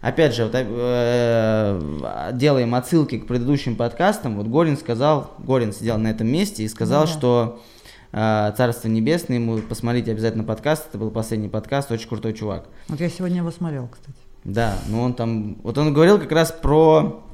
опять 0.00 0.34
же, 0.34 0.44
вот, 0.44 0.52
э, 0.54 2.30
делаем 2.34 2.74
отсылки 2.74 3.18
к 3.18 3.26
предыдущим 3.26 3.76
подкастам. 3.76 4.36
Вот 4.36 4.46
Горин 4.46 4.76
сказал, 4.76 5.34
Горин 5.38 5.72
сидел 5.72 5.98
на 5.98 6.08
этом 6.08 6.28
месте 6.28 6.62
и 6.62 6.68
сказал, 6.68 7.06
да. 7.06 7.12
что 7.12 7.60
Царство 8.12 8.88
Небесное, 8.88 9.38
ему 9.38 9.58
посмотрите 9.58 10.10
обязательно 10.10 10.42
подкаст, 10.42 10.88
это 10.88 10.98
был 10.98 11.10
последний 11.10 11.48
подкаст, 11.48 11.92
очень 11.92 12.08
крутой 12.08 12.32
чувак. 12.32 12.66
Вот 12.88 13.00
я 13.00 13.08
сегодня 13.08 13.38
его 13.38 13.50
смотрел, 13.50 13.88
кстати. 13.88 14.18
Да, 14.42 14.78
но 14.88 15.02
он 15.02 15.14
там, 15.14 15.58
вот 15.62 15.78
он 15.78 15.92
говорил 15.92 16.18
как 16.18 16.32
раз 16.32 16.50
про 16.50 17.24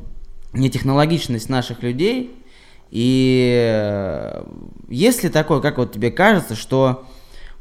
нетехнологичность 0.52 1.48
наших 1.48 1.82
людей, 1.82 2.36
и 2.90 3.72
э, 3.74 4.44
есть 4.88 5.22
ли 5.22 5.30
такое, 5.30 5.60
как 5.60 5.78
вот 5.78 5.92
тебе 5.92 6.10
кажется, 6.10 6.54
что 6.54 7.06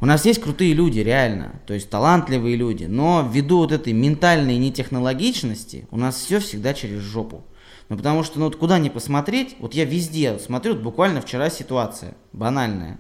у 0.01 0.05
нас 0.05 0.25
есть 0.25 0.41
крутые 0.41 0.73
люди, 0.73 0.99
реально, 0.99 1.61
то 1.65 1.73
есть 1.73 1.89
талантливые 1.89 2.55
люди, 2.55 2.83
но 2.85 3.27
ввиду 3.31 3.59
вот 3.59 3.71
этой 3.71 3.93
ментальной 3.93 4.57
нетехнологичности 4.57 5.87
у 5.89 5.97
нас 5.97 6.15
все 6.15 6.39
всегда 6.39 6.73
через 6.73 7.01
жопу. 7.01 7.43
Ну, 7.89 7.97
потому 7.97 8.23
что, 8.23 8.39
ну, 8.39 8.45
вот 8.45 8.55
куда 8.55 8.79
ни 8.79 8.89
посмотреть, 8.89 9.55
вот 9.59 9.73
я 9.73 9.85
везде 9.85 10.39
смотрю, 10.39 10.73
вот 10.73 10.81
буквально 10.81 11.21
вчера 11.21 11.49
ситуация 11.49 12.15
банальная. 12.33 12.99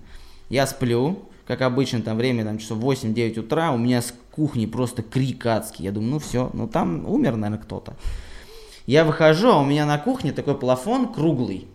Я 0.49 0.67
сплю, 0.67 1.27
как 1.47 1.61
обычно, 1.61 2.01
там 2.01 2.17
время 2.17 2.43
там 2.45 2.59
часов 2.59 2.79
8-9 2.79 3.39
утра, 3.39 3.71
у 3.71 3.77
меня 3.77 4.01
с 4.01 4.13
кухни 4.31 4.65
просто 4.65 5.01
крик 5.01 5.45
адский. 5.45 5.85
Я 5.85 5.91
думаю, 5.91 6.11
ну 6.11 6.19
все, 6.19 6.49
ну 6.53 6.67
там 6.67 7.07
умер, 7.09 7.35
наверное, 7.35 7.63
кто-то. 7.63 7.95
Я 8.85 9.03
выхожу, 9.03 9.49
а 9.49 9.61
у 9.61 9.65
меня 9.65 9.85
на 9.85 9.97
кухне 9.97 10.31
такой 10.31 10.55
плафон 10.55 11.11
круглый 11.11 11.67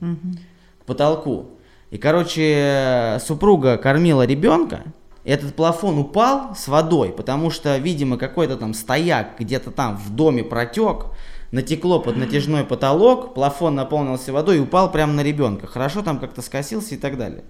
к 0.81 0.85
потолку. 0.85 1.51
И, 1.91 1.99
короче, 1.99 3.19
супруга 3.21 3.77
кормила 3.77 4.25
ребенка, 4.25 4.85
этот 5.25 5.55
плафон 5.55 5.99
упал 5.99 6.55
с 6.55 6.69
водой, 6.69 7.11
потому 7.11 7.51
что, 7.51 7.77
видимо, 7.79 8.17
какой-то 8.17 8.57
там 8.57 8.75
стояк 8.75 9.39
где-то 9.39 9.73
там 9.73 9.97
в 9.97 10.15
доме 10.15 10.45
протек, 10.45 11.07
натекло 11.53 12.01
под 12.01 12.17
натяжной 12.17 12.65
потолок, 12.65 13.35
плафон 13.35 13.75
наполнился 13.75 14.33
водой 14.33 14.59
и 14.59 14.61
упал 14.61 14.91
прямо 14.91 15.13
на 15.13 15.23
ребенка. 15.23 15.67
Хорошо 15.67 16.03
там 16.03 16.19
как-то 16.19 16.43
скосился 16.43 16.95
и 16.95 16.99
так 16.99 17.19
далее. 17.19 17.45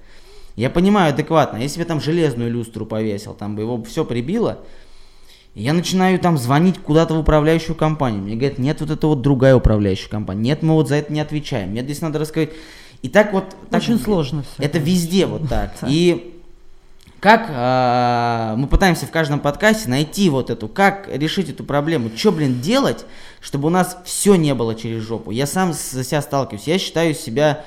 Я 0.57 0.71
понимаю 0.71 1.13
адекватно, 1.13 1.59
если 1.59 1.77
бы 1.77 1.83
я 1.83 1.87
там 1.87 2.01
железную 2.01 2.51
люстру 2.51 2.87
повесил, 2.87 3.35
там 3.35 3.57
бы 3.57 3.63
его 3.63 3.83
все 3.85 4.05
прибило, 4.05 4.59
я 5.55 5.73
начинаю 5.73 6.19
там 6.19 6.39
звонить 6.39 6.79
куда-то 6.79 7.15
в 7.15 7.21
управляющую 7.21 7.75
компанию. 7.75 8.23
Мне 8.23 8.37
говорят, 8.37 8.59
нет, 8.59 8.81
вот 8.81 8.91
это 8.91 9.07
вот 9.07 9.21
другая 9.21 9.57
управляющая 9.57 10.09
компания. 10.09 10.43
Нет, 10.43 10.63
мы 10.63 10.75
вот 10.75 10.89
за 10.89 10.97
это 10.97 11.13
не 11.13 11.21
отвечаем. 11.21 11.75
Нет, 11.75 11.85
здесь 11.85 12.01
надо 12.01 12.19
рассказать. 12.19 12.51
И 13.03 13.09
так 13.09 13.33
вот... 13.33 13.45
так 13.71 13.83
Очень 13.83 13.99
сложно 13.99 14.43
все. 14.43 14.63
Это 14.63 14.79
везде 14.79 15.27
вот 15.27 15.49
так. 15.49 15.75
И 15.89 16.30
как 17.21 17.49
а, 17.51 18.55
мы 18.57 18.67
пытаемся 18.67 19.07
в 19.07 19.11
каждом 19.11 19.41
подкасте 19.41 19.91
найти 19.91 20.31
вот 20.31 20.49
эту, 20.49 20.69
как 20.69 21.07
решить 21.13 21.51
эту 21.51 21.65
проблему, 21.65 22.11
что, 22.17 22.33
блин, 22.33 22.63
делать, 22.63 23.05
чтобы 23.41 23.67
у 23.67 23.71
нас 23.71 23.99
все 24.05 24.37
не 24.37 24.55
было 24.55 24.75
через 24.75 25.03
жопу. 25.03 25.31
Я 25.31 25.47
сам 25.47 25.75
за 25.75 26.03
себя 26.03 26.23
сталкиваюсь. 26.23 26.67
Я 26.67 26.79
считаю 26.79 27.15
себя, 27.15 27.67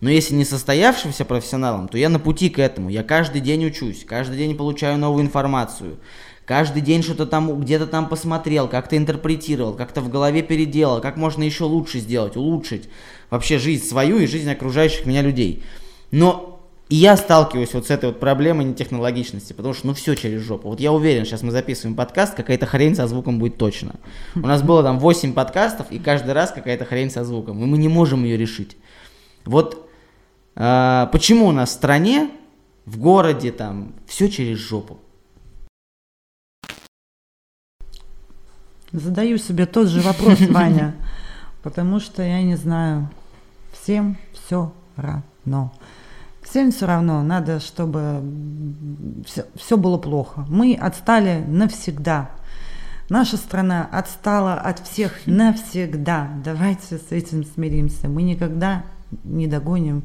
ну, 0.00 0.08
если 0.08 0.34
не 0.34 0.44
состоявшимся 0.44 1.24
профессионалом, 1.24 1.88
то 1.88 1.98
я 1.98 2.08
на 2.08 2.20
пути 2.20 2.48
к 2.48 2.60
этому. 2.60 2.90
Я 2.90 3.02
каждый 3.02 3.40
день 3.40 3.66
учусь, 3.66 4.04
каждый 4.04 4.38
день 4.38 4.56
получаю 4.56 4.98
новую 4.98 5.24
информацию. 5.24 5.98
Каждый 6.44 6.82
день 6.82 7.02
что-то 7.02 7.26
там, 7.26 7.60
где-то 7.60 7.86
там 7.86 8.08
посмотрел, 8.08 8.68
как-то 8.68 8.96
интерпретировал, 8.96 9.74
как-то 9.74 10.00
в 10.00 10.08
голове 10.08 10.42
переделал, 10.42 11.00
как 11.00 11.16
можно 11.16 11.42
еще 11.42 11.64
лучше 11.64 11.98
сделать, 11.98 12.36
улучшить 12.36 12.88
вообще 13.30 13.58
жизнь 13.58 13.84
свою 13.84 14.18
и 14.18 14.26
жизнь 14.26 14.50
окружающих 14.50 15.06
меня 15.06 15.22
людей. 15.22 15.62
Но 16.10 16.51
и 16.92 16.94
я 16.94 17.16
сталкиваюсь 17.16 17.72
вот 17.72 17.86
с 17.86 17.90
этой 17.90 18.10
вот 18.10 18.20
проблемой 18.20 18.66
нетехнологичности, 18.66 19.54
потому 19.54 19.72
что 19.72 19.86
ну 19.86 19.94
все 19.94 20.14
через 20.14 20.42
жопу. 20.42 20.68
Вот 20.68 20.78
я 20.78 20.92
уверен, 20.92 21.24
сейчас 21.24 21.40
мы 21.40 21.50
записываем 21.50 21.96
подкаст, 21.96 22.34
какая-то 22.34 22.66
хрень 22.66 22.94
со 22.94 23.06
звуком 23.06 23.38
будет 23.38 23.56
точно. 23.56 23.94
У 24.34 24.40
нас 24.40 24.62
было 24.62 24.82
там 24.82 24.98
8 24.98 25.32
подкастов, 25.32 25.90
и 25.90 25.98
каждый 25.98 26.32
раз 26.32 26.50
какая-то 26.52 26.84
хрень 26.84 27.10
со 27.10 27.24
звуком, 27.24 27.62
и 27.62 27.64
мы 27.64 27.78
не 27.78 27.88
можем 27.88 28.24
ее 28.24 28.36
решить. 28.36 28.76
Вот 29.46 29.88
а, 30.54 31.06
почему 31.06 31.46
у 31.46 31.52
нас 31.52 31.70
в 31.70 31.72
стране, 31.72 32.30
в 32.84 32.98
городе 32.98 33.52
там 33.52 33.94
все 34.06 34.28
через 34.28 34.58
жопу? 34.58 35.00
Задаю 38.92 39.38
себе 39.38 39.64
тот 39.64 39.88
же 39.88 40.02
вопрос, 40.02 40.40
Ваня, 40.50 40.94
потому 41.62 42.00
что 42.00 42.22
я 42.22 42.42
не 42.42 42.56
знаю, 42.56 43.08
всем 43.72 44.18
все 44.34 44.74
равно. 44.96 45.72
Всем 46.52 46.70
все 46.70 46.84
равно, 46.84 47.22
надо, 47.22 47.60
чтобы 47.60 48.22
все, 49.56 49.78
было 49.78 49.96
плохо. 49.96 50.44
Мы 50.50 50.74
отстали 50.74 51.42
навсегда. 51.48 52.28
Наша 53.08 53.38
страна 53.38 53.88
отстала 53.90 54.56
от 54.56 54.86
всех 54.86 55.14
навсегда. 55.26 56.28
Давайте 56.44 56.98
с 56.98 57.10
этим 57.10 57.46
смиримся. 57.46 58.06
Мы 58.06 58.20
никогда 58.20 58.82
не 59.24 59.46
догоним 59.46 60.02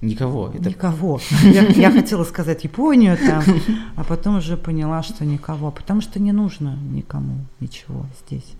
Никого. 0.00 0.48
Это 0.48 0.70
Никого. 0.70 1.20
Я, 1.42 1.66
я 1.66 1.90
хотела 1.90 2.24
сказать 2.24 2.64
Японию 2.64 3.18
там, 3.18 3.44
а 3.96 4.04
потом 4.04 4.38
уже 4.38 4.56
поняла, 4.56 5.02
что 5.02 5.26
никого. 5.26 5.70
Потому 5.70 6.00
что 6.00 6.20
не 6.20 6.32
нужно 6.32 6.78
никому 6.90 7.34
ничего 7.60 8.06
здесь 8.24 8.54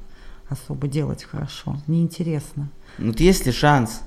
особо 0.51 0.87
делать 0.87 1.25
хорошо. 1.25 1.79
Неинтересно. 1.87 2.69
Ну, 2.99 3.07
вот 3.07 3.21
есть 3.21 3.47
ли 3.47 3.53
шанс, 3.53 4.03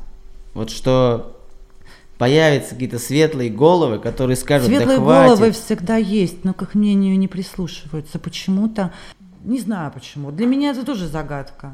вот 0.53 0.69
что 0.69 1.34
появятся 2.17 2.75
какие-то 2.75 2.99
светлые 2.99 3.49
головы, 3.49 3.99
которые 3.99 4.37
скажут, 4.37 4.67
Светлые 4.67 4.97
да 4.97 5.03
хватит. 5.03 5.37
головы 5.37 5.51
всегда 5.51 5.97
есть, 5.97 6.43
но 6.43 6.53
к 6.53 6.61
их 6.61 6.75
мнению 6.75 7.17
не 7.17 7.27
прислушиваются. 7.27 8.19
Почему-то, 8.19 8.93
не 9.43 9.59
знаю 9.59 9.91
почему. 9.91 10.31
Для 10.31 10.45
меня 10.47 10.71
это 10.71 10.85
тоже 10.85 11.07
загадка. 11.07 11.73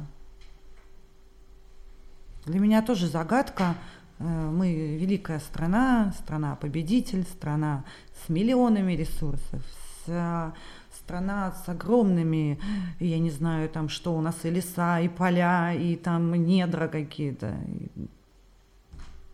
Для 2.46 2.60
меня 2.60 2.82
тоже 2.82 3.08
загадка. 3.08 3.76
Э, 4.20 4.24
Мы 4.24 4.74
великая 4.98 5.40
страна, 5.40 6.14
страна-победитель, 6.24 7.24
страна 7.24 7.84
с 8.26 8.30
миллионами 8.30 8.94
ресурсов, 8.94 9.62
с, 10.06 10.54
страна 10.98 11.54
с 11.66 11.70
огромными, 11.70 12.60
я 13.00 13.20
не 13.20 13.30
знаю, 13.30 13.70
там 13.70 13.90
что 13.90 14.16
у 14.16 14.22
нас 14.22 14.36
и 14.44 14.50
леса, 14.50 15.00
и 15.00 15.08
поля, 15.08 15.74
и 15.74 15.96
там 15.96 16.34
недра 16.34 16.88
какие-то. 16.88 17.56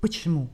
Почему? 0.02 0.48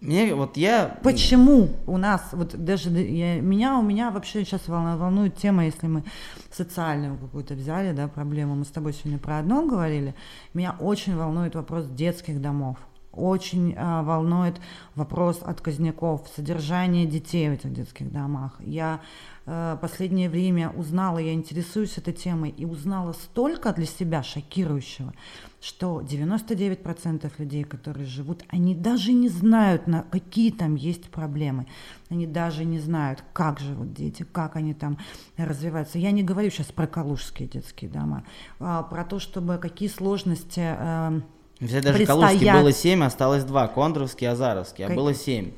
Мне 0.00 0.34
вот 0.34 0.56
я... 0.56 0.98
Почему 1.02 1.68
у 1.86 1.98
нас, 1.98 2.30
вот 2.32 2.54
даже 2.56 2.88
я, 2.90 3.40
меня, 3.40 3.78
у 3.78 3.82
меня 3.82 4.10
вообще 4.10 4.44
сейчас 4.44 4.66
волнует 4.66 5.36
тема, 5.36 5.66
если 5.66 5.86
мы 5.88 6.04
социальную 6.50 7.18
какую-то 7.18 7.52
взяли, 7.52 7.92
да, 7.92 8.08
проблему, 8.08 8.54
мы 8.54 8.64
с 8.64 8.68
тобой 8.68 8.94
сегодня 8.94 9.18
про 9.18 9.38
одно 9.38 9.66
говорили, 9.66 10.14
меня 10.54 10.74
очень 10.80 11.16
волнует 11.16 11.54
вопрос 11.54 11.86
детских 11.86 12.40
домов. 12.40 12.78
Очень 13.12 13.74
э, 13.74 14.02
волнует 14.02 14.60
вопрос 14.94 15.40
отказников, 15.42 16.30
содержание 16.34 17.06
детей 17.06 17.48
в 17.48 17.52
этих 17.52 17.72
детских 17.72 18.12
домах. 18.12 18.56
Я 18.60 19.00
э, 19.46 19.76
последнее 19.80 20.30
время 20.30 20.70
узнала, 20.70 21.18
я 21.18 21.32
интересуюсь 21.32 21.98
этой 21.98 22.12
темой, 22.12 22.50
и 22.50 22.64
узнала 22.64 23.12
столько 23.12 23.72
для 23.72 23.86
себя 23.86 24.22
шокирующего, 24.22 25.12
что 25.60 26.00
99% 26.00 27.32
людей, 27.38 27.64
которые 27.64 28.06
живут, 28.06 28.44
они 28.48 28.76
даже 28.76 29.12
не 29.12 29.28
знают, 29.28 29.88
на 29.88 30.02
какие 30.02 30.52
там 30.52 30.76
есть 30.76 31.10
проблемы. 31.10 31.66
Они 32.10 32.26
даже 32.26 32.64
не 32.64 32.78
знают, 32.78 33.24
как 33.32 33.58
живут 33.58 33.92
дети, 33.92 34.22
как 34.22 34.54
они 34.54 34.72
там 34.72 34.98
развиваются. 35.36 35.98
Я 35.98 36.12
не 36.12 36.22
говорю 36.22 36.50
сейчас 36.50 36.66
про 36.66 36.86
калужские 36.86 37.48
детские 37.48 37.90
дома, 37.90 38.24
а 38.60 38.84
про 38.84 39.04
то, 39.04 39.18
чтобы 39.18 39.58
какие 39.58 39.88
сложности... 39.88 41.20
Взять 41.60 41.84
даже 41.84 42.06
Калужский 42.06 42.50
было 42.52 42.72
7, 42.72 43.04
осталось 43.04 43.44
2, 43.44 43.68
Кондровский, 43.68 44.28
Азаровский, 44.28 44.84
а 44.84 44.88
как... 44.88 44.96
было 44.96 45.14
7. 45.14 45.52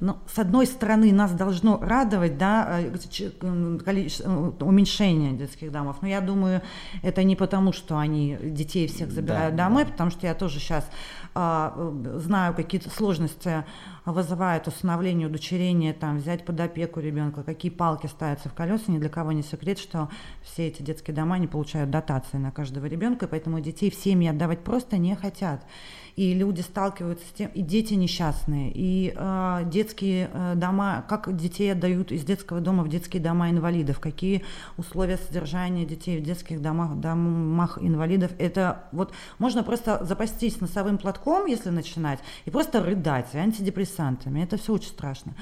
Ну, 0.00 0.16
с 0.26 0.38
одной 0.38 0.66
стороны, 0.66 1.12
нас 1.12 1.32
должно 1.32 1.78
радовать, 1.80 2.38
да, 2.38 2.80
э, 2.80 3.78
количество, 3.84 4.26
э, 4.28 4.64
уменьшение 4.64 5.32
детских 5.32 5.72
домов. 5.72 5.96
Но 6.02 6.08
я 6.08 6.20
думаю, 6.20 6.62
это 7.02 7.24
не 7.24 7.36
потому, 7.36 7.72
что 7.72 7.98
они 7.98 8.36
детей 8.40 8.86
всех 8.86 9.10
забирают 9.10 9.56
да, 9.56 9.64
домой, 9.64 9.84
да. 9.84 9.90
потому 9.90 10.10
что 10.10 10.26
я 10.26 10.34
тоже 10.34 10.58
сейчас 10.58 10.88
а, 11.34 11.92
знаю 12.16 12.54
какие-то 12.54 12.90
сложности 12.90 13.64
вызывает 14.04 14.66
усыновление, 14.66 15.28
удочерение, 15.28 15.92
там, 15.92 16.18
взять 16.18 16.44
под 16.44 16.58
опеку 16.60 17.00
ребенка, 17.00 17.42
какие 17.42 17.70
палки 17.70 18.06
ставятся 18.06 18.48
в 18.48 18.54
колеса, 18.54 18.84
ни 18.88 18.98
для 18.98 19.08
кого 19.08 19.32
не 19.32 19.42
секрет, 19.42 19.78
что 19.78 20.08
все 20.42 20.68
эти 20.68 20.82
детские 20.82 21.14
дома 21.14 21.38
не 21.38 21.46
получают 21.46 21.90
дотации 21.90 22.38
на 22.38 22.50
каждого 22.50 22.86
ребенка, 22.86 23.26
и 23.26 23.28
поэтому 23.28 23.60
детей 23.60 23.90
в 23.90 23.94
семьи 23.94 24.28
отдавать 24.28 24.64
просто 24.64 24.96
не 24.96 25.14
хотят 25.14 25.62
и 26.18 26.34
люди 26.34 26.62
сталкиваются 26.62 27.24
с 27.28 27.30
тем, 27.30 27.48
и 27.54 27.62
дети 27.62 27.94
несчастные, 27.94 28.72
и 28.74 29.14
э, 29.14 29.60
детские 29.66 30.28
э, 30.32 30.54
дома, 30.56 31.04
как 31.08 31.36
детей 31.36 31.70
отдают 31.70 32.10
из 32.10 32.24
детского 32.24 32.58
дома 32.58 32.82
в 32.82 32.88
детские 32.88 33.22
дома 33.22 33.50
инвалидов, 33.50 34.00
какие 34.00 34.44
условия 34.76 35.16
содержания 35.16 35.86
детей 35.86 36.18
в 36.18 36.24
детских 36.24 36.60
домах, 36.60 36.96
домах 36.96 37.78
инвалидов, 37.80 38.32
это 38.40 38.88
вот 38.90 39.12
можно 39.38 39.62
просто 39.62 40.04
запастись 40.04 40.60
носовым 40.60 40.98
платком, 40.98 41.46
если 41.46 41.70
начинать, 41.70 42.18
и 42.46 42.50
просто 42.50 42.82
рыдать 42.82 43.32
антидепрессантами, 43.36 44.40
это 44.40 44.56
все 44.56 44.72
очень 44.72 44.88
страшно. 44.88 45.34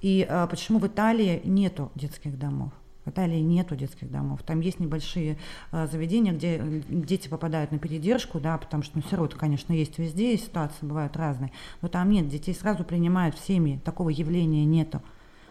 И 0.00 0.26
э, 0.28 0.48
почему 0.50 0.80
в 0.80 0.86
Италии 0.88 1.42
нету 1.44 1.92
детских 1.94 2.36
домов? 2.36 2.72
В 3.08 3.10
Италии 3.10 3.40
нету 3.40 3.74
детских 3.74 4.10
домов. 4.10 4.42
Там 4.44 4.60
есть 4.60 4.80
небольшие 4.80 5.38
э, 5.72 5.86
заведения, 5.90 6.34
где 6.34 6.60
дети 6.90 7.26
попадают 7.26 7.72
на 7.72 7.78
передержку, 7.78 8.38
да, 8.38 8.58
потому 8.58 8.82
что 8.82 8.98
ну, 8.98 9.02
сироты, 9.10 9.34
конечно, 9.34 9.72
есть 9.72 9.98
везде, 9.98 10.34
и 10.34 10.36
ситуации 10.36 10.84
бывают 10.84 11.16
разные. 11.16 11.50
Но 11.80 11.88
там 11.88 12.10
нет, 12.10 12.28
детей 12.28 12.54
сразу 12.54 12.84
принимают 12.84 13.34
в 13.34 13.42
семьи, 13.42 13.80
такого 13.82 14.10
явления 14.10 14.66
нету. 14.66 15.00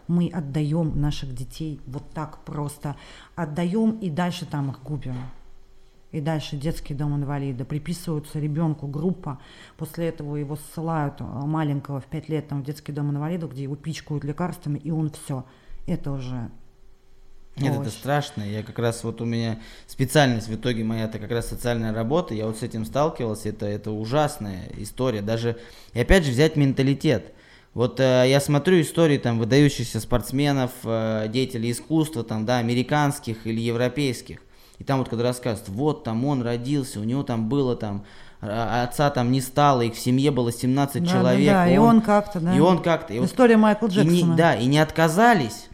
Мы 0.07 0.29
отдаем 0.29 1.01
наших 1.01 1.33
детей 1.33 1.81
вот 1.87 2.07
так 2.11 2.45
просто. 2.45 2.95
Отдаем 3.35 3.97
и 4.01 4.11
дальше 4.11 4.45
там 4.45 4.69
их 4.69 4.83
губим. 4.83 5.15
И 6.11 6.21
дальше 6.21 6.57
детский 6.57 6.93
дом 6.93 7.15
инвалида. 7.15 7.65
Приписываются 7.65 8.39
ребенку 8.39 8.85
группа. 8.85 9.39
После 9.77 10.09
этого 10.09 10.35
его 10.35 10.57
ссылают 10.57 11.21
э, 11.21 11.23
маленького 11.23 12.01
в 12.01 12.05
5 12.05 12.29
лет 12.29 12.49
там, 12.49 12.61
в 12.61 12.65
детский 12.65 12.91
дом 12.91 13.09
инвалидов, 13.09 13.51
где 13.51 13.63
его 13.63 13.75
пичкают 13.75 14.23
лекарствами, 14.23 14.77
и 14.77 14.91
он 14.91 15.09
все. 15.09 15.43
Это 15.87 16.11
уже 16.11 16.51
нет, 17.59 17.73
Очень. 17.73 17.81
это 17.81 17.91
страшно. 17.91 18.43
Я 18.43 18.63
как 18.63 18.77
раз 18.79 19.03
вот 19.03 19.21
у 19.21 19.25
меня 19.25 19.59
специальность 19.87 20.47
в 20.47 20.55
итоге 20.55 20.83
моя 20.83 21.05
это 21.05 21.19
как 21.19 21.31
раз 21.31 21.47
социальная 21.47 21.93
работа. 21.93 22.33
Я 22.33 22.45
вот 22.45 22.57
с 22.57 22.63
этим 22.63 22.85
сталкивался. 22.85 23.49
Это 23.49 23.65
это 23.65 23.91
ужасная 23.91 24.69
история. 24.77 25.21
Даже 25.21 25.57
и 25.93 25.99
опять 25.99 26.23
же 26.23 26.31
взять 26.31 26.55
менталитет. 26.55 27.33
Вот 27.73 27.99
э, 27.99 28.25
я 28.27 28.39
смотрю 28.39 28.81
истории 28.81 29.17
там 29.17 29.39
выдающихся 29.39 29.99
спортсменов, 29.99 30.71
э, 30.83 31.27
деятелей 31.29 31.71
искусства, 31.71 32.23
там, 32.23 32.45
да, 32.45 32.57
американских 32.57 33.45
или 33.45 33.59
европейских. 33.59 34.39
И 34.79 34.83
там 34.83 34.99
вот 34.99 35.09
когда 35.09 35.23
рассказывают, 35.23 35.69
вот 35.69 36.03
там 36.03 36.25
он 36.25 36.41
родился, 36.41 36.99
у 36.99 37.03
него 37.03 37.23
там 37.23 37.49
было 37.49 37.75
там 37.75 38.05
а, 38.39 38.83
отца 38.83 39.09
там 39.09 39.31
не 39.31 39.41
стало, 39.41 39.81
их 39.81 39.95
в 39.95 39.99
семье 39.99 40.29
было 40.29 40.51
17 40.51 41.03
да, 41.03 41.09
человек. 41.09 41.47
Да, 41.47 41.65
да, 41.65 41.71
и 41.71 41.77
он 41.77 42.01
как-то, 42.01 42.39
да. 42.39 42.55
И 42.55 42.59
он 42.59 42.83
как-то. 42.83 43.25
История 43.25 43.55
вот, 43.55 43.61
Майкла 43.63 43.87
Джексона. 43.87 44.11
И 44.11 44.23
не, 44.23 44.35
да, 44.35 44.55
и 44.55 44.65
не 44.67 44.77
отказались 44.77 45.66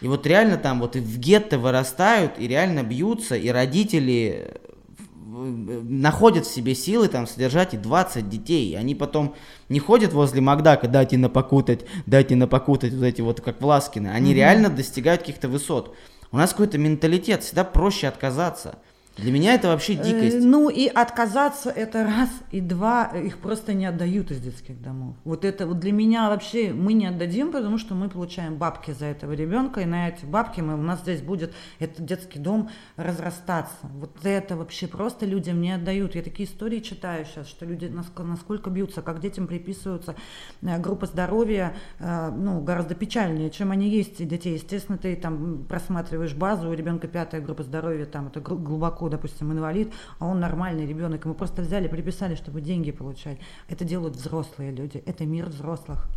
и 0.00 0.08
вот 0.08 0.26
реально 0.26 0.56
там 0.56 0.80
вот 0.80 0.96
и 0.96 1.00
в 1.00 1.18
гетто 1.18 1.58
вырастают, 1.58 2.38
и 2.38 2.48
реально 2.48 2.82
бьются, 2.82 3.36
и 3.36 3.48
родители 3.48 4.48
э, 4.48 5.82
находят 5.82 6.46
в 6.46 6.52
себе 6.52 6.74
силы 6.74 7.08
там 7.08 7.26
содержать 7.26 7.74
и 7.74 7.76
20 7.76 8.28
детей. 8.28 8.72
И 8.72 8.74
они 8.76 8.94
потом 8.94 9.34
не 9.68 9.78
ходят 9.78 10.12
возле 10.12 10.40
Макдака, 10.40 10.88
дайте 10.88 11.18
напокутать, 11.18 11.84
дайте 12.06 12.34
напокутать, 12.34 12.94
вот 12.94 13.04
эти 13.04 13.20
вот 13.20 13.42
как 13.42 13.60
Власкины. 13.60 14.08
Они 14.08 14.32
mm-hmm. 14.32 14.36
реально 14.36 14.70
достигают 14.70 15.20
каких-то 15.20 15.48
высот. 15.48 15.94
У 16.32 16.36
нас 16.36 16.50
какой-то 16.50 16.78
менталитет, 16.78 17.42
всегда 17.42 17.64
проще 17.64 18.08
отказаться. 18.08 18.78
Для 19.20 19.32
меня 19.32 19.54
это 19.54 19.68
вообще 19.68 19.94
э, 19.94 20.02
дикость. 20.02 20.44
Ну 20.44 20.70
и 20.70 20.86
отказаться 20.86 21.68
это 21.68 22.04
раз, 22.04 22.30
и 22.50 22.60
два, 22.60 23.06
их 23.06 23.38
просто 23.38 23.74
не 23.74 23.84
отдают 23.84 24.30
из 24.30 24.40
детских 24.40 24.80
домов. 24.80 25.14
Вот 25.24 25.44
это 25.44 25.66
вот 25.66 25.78
для 25.78 25.92
меня 25.92 26.30
вообще 26.30 26.72
мы 26.72 26.94
не 26.94 27.06
отдадим, 27.06 27.52
потому 27.52 27.76
что 27.76 27.94
мы 27.94 28.08
получаем 28.08 28.56
бабки 28.56 28.92
за 28.92 29.06
этого 29.06 29.32
ребенка, 29.32 29.80
и 29.80 29.84
на 29.84 30.08
эти 30.08 30.24
бабки 30.24 30.60
мы, 30.60 30.74
у 30.74 30.82
нас 30.82 31.00
здесь 31.00 31.20
будет 31.20 31.52
этот 31.78 32.04
детский 32.04 32.38
дом 32.38 32.70
разрастаться. 32.96 33.74
Вот 33.82 34.16
это 34.24 34.56
вообще 34.56 34.86
просто 34.86 35.26
людям 35.26 35.60
не 35.60 35.72
отдают. 35.72 36.14
Я 36.14 36.22
такие 36.22 36.48
истории 36.48 36.80
читаю 36.80 37.26
сейчас, 37.26 37.46
что 37.46 37.66
люди 37.66 37.86
насколько, 37.86 38.22
насколько 38.22 38.70
бьются, 38.70 39.02
как 39.02 39.20
детям 39.20 39.46
приписываются 39.46 40.14
э, 40.62 40.78
группа 40.78 41.06
здоровья, 41.06 41.74
э, 41.98 42.30
ну, 42.30 42.62
гораздо 42.62 42.94
печальнее, 42.94 43.50
чем 43.50 43.70
они 43.70 43.90
есть, 43.90 44.26
детей. 44.26 44.54
Естественно, 44.54 44.96
ты 44.96 45.14
там 45.14 45.64
просматриваешь 45.68 46.34
базу, 46.34 46.70
у 46.70 46.72
ребенка 46.72 47.06
пятая 47.06 47.42
группа 47.42 47.62
здоровья, 47.62 48.06
там 48.06 48.28
это 48.28 48.40
глубоко 48.40 49.09
допустим, 49.10 49.52
инвалид, 49.52 49.92
а 50.18 50.26
он 50.26 50.40
нормальный 50.40 50.86
ребенок, 50.86 51.24
ему 51.24 51.34
просто 51.34 51.62
взяли, 51.62 51.88
приписали, 51.88 52.34
чтобы 52.34 52.60
деньги 52.60 52.90
получать. 52.90 53.38
Это 53.68 53.84
делают 53.84 54.16
взрослые 54.16 54.70
люди, 54.70 55.02
это 55.04 55.26
мир 55.26 55.46
взрослых. 55.46 56.08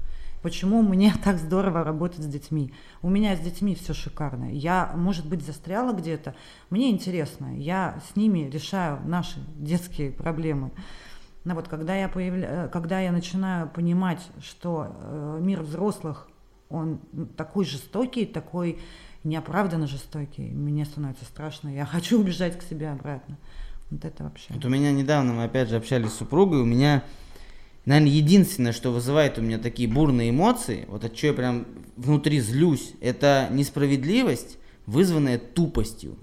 Почему 0.44 0.82
мне 0.82 1.14
так 1.24 1.38
здорово 1.38 1.84
работать 1.84 2.24
с 2.24 2.28
детьми? 2.28 2.74
У 3.02 3.10
меня 3.10 3.36
с 3.36 3.40
детьми 3.40 3.76
все 3.76 3.94
шикарно. 3.94 4.52
Я, 4.52 4.92
может 4.96 5.28
быть, 5.28 5.44
застряла 5.44 5.94
где-то. 5.94 6.36
Мне 6.70 6.92
интересно. 6.92 7.58
Я 7.58 8.00
с 8.12 8.16
ними 8.16 8.50
решаю 8.50 9.00
наши 9.06 9.40
детские 9.56 10.12
проблемы. 10.12 10.72
Но 11.46 11.56
вот 11.56 11.68
когда 11.68 11.96
я, 11.96 12.10
появля... 12.10 12.70
когда 12.72 13.00
я 13.00 13.12
начинаю 13.12 13.70
понимать, 13.70 14.22
что 14.42 14.96
э, 15.02 15.40
мир 15.42 15.62
взрослых, 15.62 16.28
он 16.70 17.00
такой 17.38 17.66
жестокий, 17.66 18.26
такой 18.26 18.80
неоправданно 19.24 19.88
жестокий. 19.88 20.50
Мне 20.50 20.86
становится 20.86 21.26
страшно. 21.26 21.70
Я 21.70 21.86
хочу 21.86 22.20
убежать 22.20 22.58
к 22.58 22.64
себе 22.64 22.90
обратно. 22.90 23.38
Вот 23.90 24.06
это 24.06 24.24
вообще. 24.24 24.48
Вот 24.50 24.66
у 24.66 24.70
меня 24.70 24.92
недавно 24.92 25.34
мы 25.34 25.44
опять 25.44 25.70
же 25.70 25.76
общались 25.76 26.12
с 26.12 26.18
супругой. 26.18 26.62
У 26.62 26.66
меня, 26.66 27.04
наверное, 27.86 28.12
единственное, 28.12 28.72
что 28.72 28.92
вызывает 28.92 29.38
у 29.38 29.42
меня 29.42 29.60
такие 29.60 29.88
бурные 29.88 30.32
эмоции, 30.32 30.86
вот 30.88 31.04
от 31.04 31.16
чего 31.16 31.32
я 31.32 31.38
прям 31.38 31.66
внутри 31.96 32.40
злюсь, 32.40 32.94
это 33.02 33.48
несправедливость, 33.52 34.58
вызванная 34.86 35.38
тупостью 35.38 36.18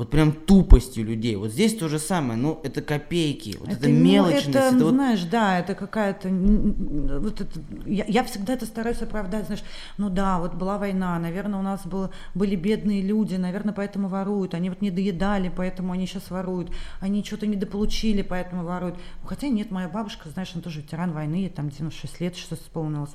вот 0.00 0.08
прям 0.08 0.32
тупостью 0.32 1.04
людей. 1.04 1.36
Вот 1.36 1.50
здесь 1.50 1.76
то 1.76 1.86
же 1.86 1.98
самое, 1.98 2.40
ну 2.40 2.58
это 2.62 2.80
копейки, 2.80 3.58
вот 3.60 3.68
это, 3.68 3.80
это 3.80 3.88
мелочность. 3.92 4.46
Ну, 4.46 4.52
это, 4.52 4.74
это 4.76 4.84
вот... 4.86 4.94
знаешь, 4.94 5.22
да, 5.24 5.58
это 5.58 5.74
какая-то, 5.74 6.30
вот 6.30 7.38
это, 7.38 7.60
я, 7.84 8.06
я 8.06 8.24
всегда 8.24 8.54
это 8.54 8.64
стараюсь 8.64 9.02
оправдать, 9.02 9.44
знаешь, 9.44 9.62
ну 9.98 10.08
да, 10.08 10.38
вот 10.38 10.54
была 10.54 10.78
война, 10.78 11.18
наверное, 11.18 11.60
у 11.60 11.62
нас 11.62 11.86
было, 11.86 12.10
были 12.34 12.56
бедные 12.56 13.02
люди, 13.02 13.34
наверное, 13.34 13.74
поэтому 13.74 14.08
воруют, 14.08 14.54
они 14.54 14.70
вот 14.70 14.80
не 14.80 14.90
доедали, 14.90 15.52
поэтому 15.54 15.92
они 15.92 16.06
сейчас 16.06 16.30
воруют, 16.30 16.70
они 17.00 17.22
что-то 17.22 17.46
недополучили, 17.46 18.22
поэтому 18.22 18.64
воруют. 18.64 18.96
Хотя 19.22 19.48
нет, 19.48 19.70
моя 19.70 19.90
бабушка, 19.90 20.30
знаешь, 20.30 20.52
она 20.54 20.62
тоже 20.62 20.80
ветеран 20.80 21.12
войны, 21.12 21.52
там 21.54 21.68
96 21.68 22.20
лет, 22.20 22.36
что 22.38 22.54
исполнилось 22.54 23.10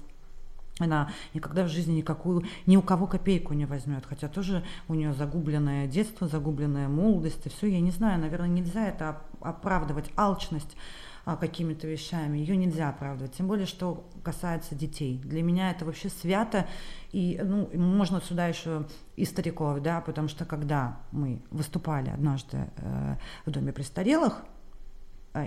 она 0.79 1.09
никогда 1.33 1.63
в 1.63 1.69
жизни 1.69 1.93
никакую, 1.93 2.43
ни 2.65 2.75
у 2.75 2.81
кого 2.81 3.07
копейку 3.07 3.53
не 3.53 3.65
возьмет, 3.65 4.05
хотя 4.05 4.27
тоже 4.27 4.63
у 4.87 4.93
нее 4.93 5.13
загубленное 5.13 5.87
детство, 5.87 6.27
загубленная 6.27 6.89
молодость, 6.89 7.45
и 7.45 7.49
все, 7.49 7.67
я 7.67 7.79
не 7.79 7.91
знаю, 7.91 8.19
наверное, 8.19 8.49
нельзя 8.49 8.87
это 8.87 9.21
оправдывать, 9.39 10.11
алчность 10.17 10.75
а, 11.23 11.37
какими-то 11.37 11.87
вещами, 11.87 12.37
ее 12.37 12.57
нельзя 12.57 12.89
оправдывать, 12.89 13.33
тем 13.33 13.47
более, 13.47 13.65
что 13.65 14.07
касается 14.23 14.75
детей. 14.75 15.19
Для 15.23 15.41
меня 15.43 15.71
это 15.71 15.85
вообще 15.85 16.09
свято, 16.09 16.67
и 17.11 17.39
ну, 17.43 17.69
можно 17.73 18.21
сюда 18.21 18.47
еще 18.47 18.85
и 19.15 19.23
стариков, 19.23 19.81
да, 19.81 20.01
потому 20.01 20.27
что 20.27 20.45
когда 20.45 20.99
мы 21.11 21.41
выступали 21.51 22.09
однажды 22.09 22.69
э, 22.77 23.15
в 23.45 23.51
Доме 23.51 23.71
престарелых, 23.71 24.43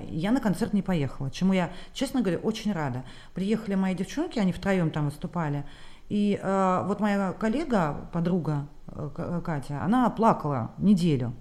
я 0.09 0.33
на 0.33 0.41
концерт 0.41 0.73
не 0.73 0.83
поехала, 0.83 1.31
чему 1.31 1.53
я, 1.53 1.71
честно 1.93 2.21
говоря, 2.21 2.39
очень 2.39 2.73
рада. 2.73 3.05
Приехали 3.35 3.75
мои 3.75 3.95
девчонки, 3.95 4.39
они 4.39 4.53
втроем 4.53 4.91
там 4.91 5.07
выступали, 5.07 5.65
и 6.09 6.39
э, 6.41 6.83
вот 6.87 7.01
моя 7.01 7.33
коллега, 7.33 8.09
подруга 8.13 8.67
э, 8.87 9.41
Катя, 9.45 9.83
она 9.83 10.09
плакала 10.11 10.73
неделю, 10.79 11.35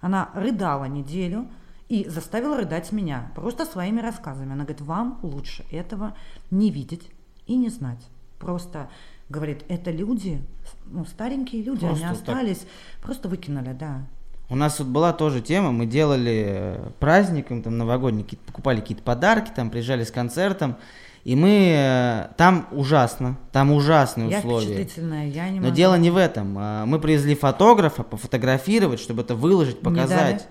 она 0.00 0.30
рыдала 0.34 0.84
неделю, 0.84 1.48
и 1.88 2.06
заставила 2.08 2.58
рыдать 2.58 2.92
меня 2.92 3.32
просто 3.34 3.64
своими 3.64 4.00
рассказами. 4.00 4.52
Она 4.52 4.64
говорит, 4.64 4.82
вам 4.82 5.18
лучше 5.22 5.64
этого 5.70 6.14
не 6.50 6.70
видеть 6.70 7.10
и 7.46 7.56
не 7.56 7.70
знать. 7.70 8.06
Просто 8.38 8.90
говорит, 9.28 9.64
это 9.68 9.90
люди, 9.90 10.44
ну, 10.86 11.04
старенькие 11.04 11.62
люди, 11.62 11.86
просто 11.86 12.06
они 12.06 12.14
остались, 12.14 12.58
так... 12.58 12.68
просто 13.02 13.28
выкинули, 13.28 13.72
да. 13.72 14.06
У 14.50 14.56
нас 14.56 14.76
тут 14.76 14.86
была 14.86 15.12
тоже 15.12 15.42
тема, 15.42 15.72
мы 15.72 15.84
делали 15.84 16.44
э, 16.48 16.90
праздником, 17.00 17.62
там 17.62 17.76
новогодний, 17.76 18.24
покупали 18.46 18.80
какие-то 18.80 19.02
подарки, 19.02 19.50
там 19.54 19.68
приезжали 19.68 20.04
с 20.04 20.10
концертом, 20.10 20.76
и 21.24 21.36
мы 21.36 21.74
э, 21.76 22.28
там 22.38 22.66
ужасно, 22.72 23.36
там 23.52 23.72
ужасные 23.72 24.30
я 24.30 24.38
условия. 24.38 24.74
Впечатлительная, 24.74 25.28
я 25.28 25.50
не 25.50 25.60
Но 25.60 25.66
могу. 25.66 25.76
дело 25.76 25.96
не 25.96 26.10
в 26.10 26.16
этом. 26.16 26.56
А, 26.58 26.86
мы 26.86 26.98
привезли 26.98 27.34
фотографа 27.34 28.02
пофотографировать, 28.02 29.00
чтобы 29.00 29.20
это 29.20 29.34
выложить, 29.34 29.80
показать. 29.80 30.48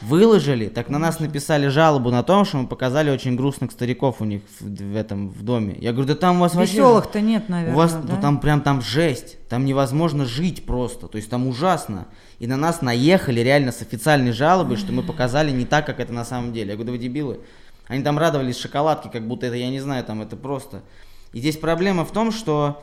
Выложили, 0.00 0.68
так 0.68 0.88
на 0.90 0.98
нас 0.98 1.18
написали 1.18 1.68
жалобу 1.68 2.10
на 2.10 2.22
том, 2.22 2.44
что 2.44 2.58
мы 2.58 2.66
показали 2.66 3.10
очень 3.10 3.36
грустных 3.36 3.72
стариков 3.72 4.20
у 4.20 4.24
них 4.24 4.42
в, 4.60 4.66
в 4.66 4.96
этом 4.96 5.30
в 5.30 5.42
доме. 5.42 5.76
Я 5.80 5.92
говорю, 5.92 6.08
да 6.08 6.14
там 6.14 6.36
у 6.36 6.40
вас 6.40 6.54
вообще... 6.54 6.74
Веселых-то 6.74 7.20
нет, 7.20 7.48
наверное, 7.48 7.74
У 7.74 7.78
вас, 7.78 7.94
да? 7.94 8.14
ну 8.14 8.20
там 8.20 8.40
прям 8.40 8.60
там 8.60 8.82
жесть, 8.82 9.38
там 9.48 9.64
невозможно 9.64 10.26
жить 10.26 10.66
просто, 10.66 11.06
то 11.06 11.16
есть 11.16 11.30
там 11.30 11.46
ужасно. 11.46 12.06
И 12.38 12.46
на 12.46 12.56
нас 12.56 12.82
наехали 12.82 13.40
реально 13.40 13.72
с 13.72 13.80
официальной 13.80 14.32
жалобой, 14.32 14.76
что 14.76 14.92
мы 14.92 15.02
показали 15.02 15.50
не 15.50 15.64
так, 15.64 15.86
как 15.86 16.00
это 16.00 16.12
на 16.12 16.24
самом 16.24 16.52
деле. 16.52 16.70
Я 16.70 16.74
говорю, 16.74 16.86
да 16.86 16.92
вы 16.92 16.98
дебилы. 16.98 17.40
Они 17.86 18.02
там 18.02 18.18
радовались 18.18 18.58
шоколадке, 18.58 19.08
как 19.10 19.26
будто 19.26 19.46
это, 19.46 19.56
я 19.56 19.70
не 19.70 19.80
знаю, 19.80 20.04
там 20.04 20.22
это 20.22 20.36
просто. 20.36 20.82
И 21.32 21.40
здесь 21.40 21.56
проблема 21.56 22.04
в 22.04 22.12
том, 22.12 22.32
что, 22.32 22.82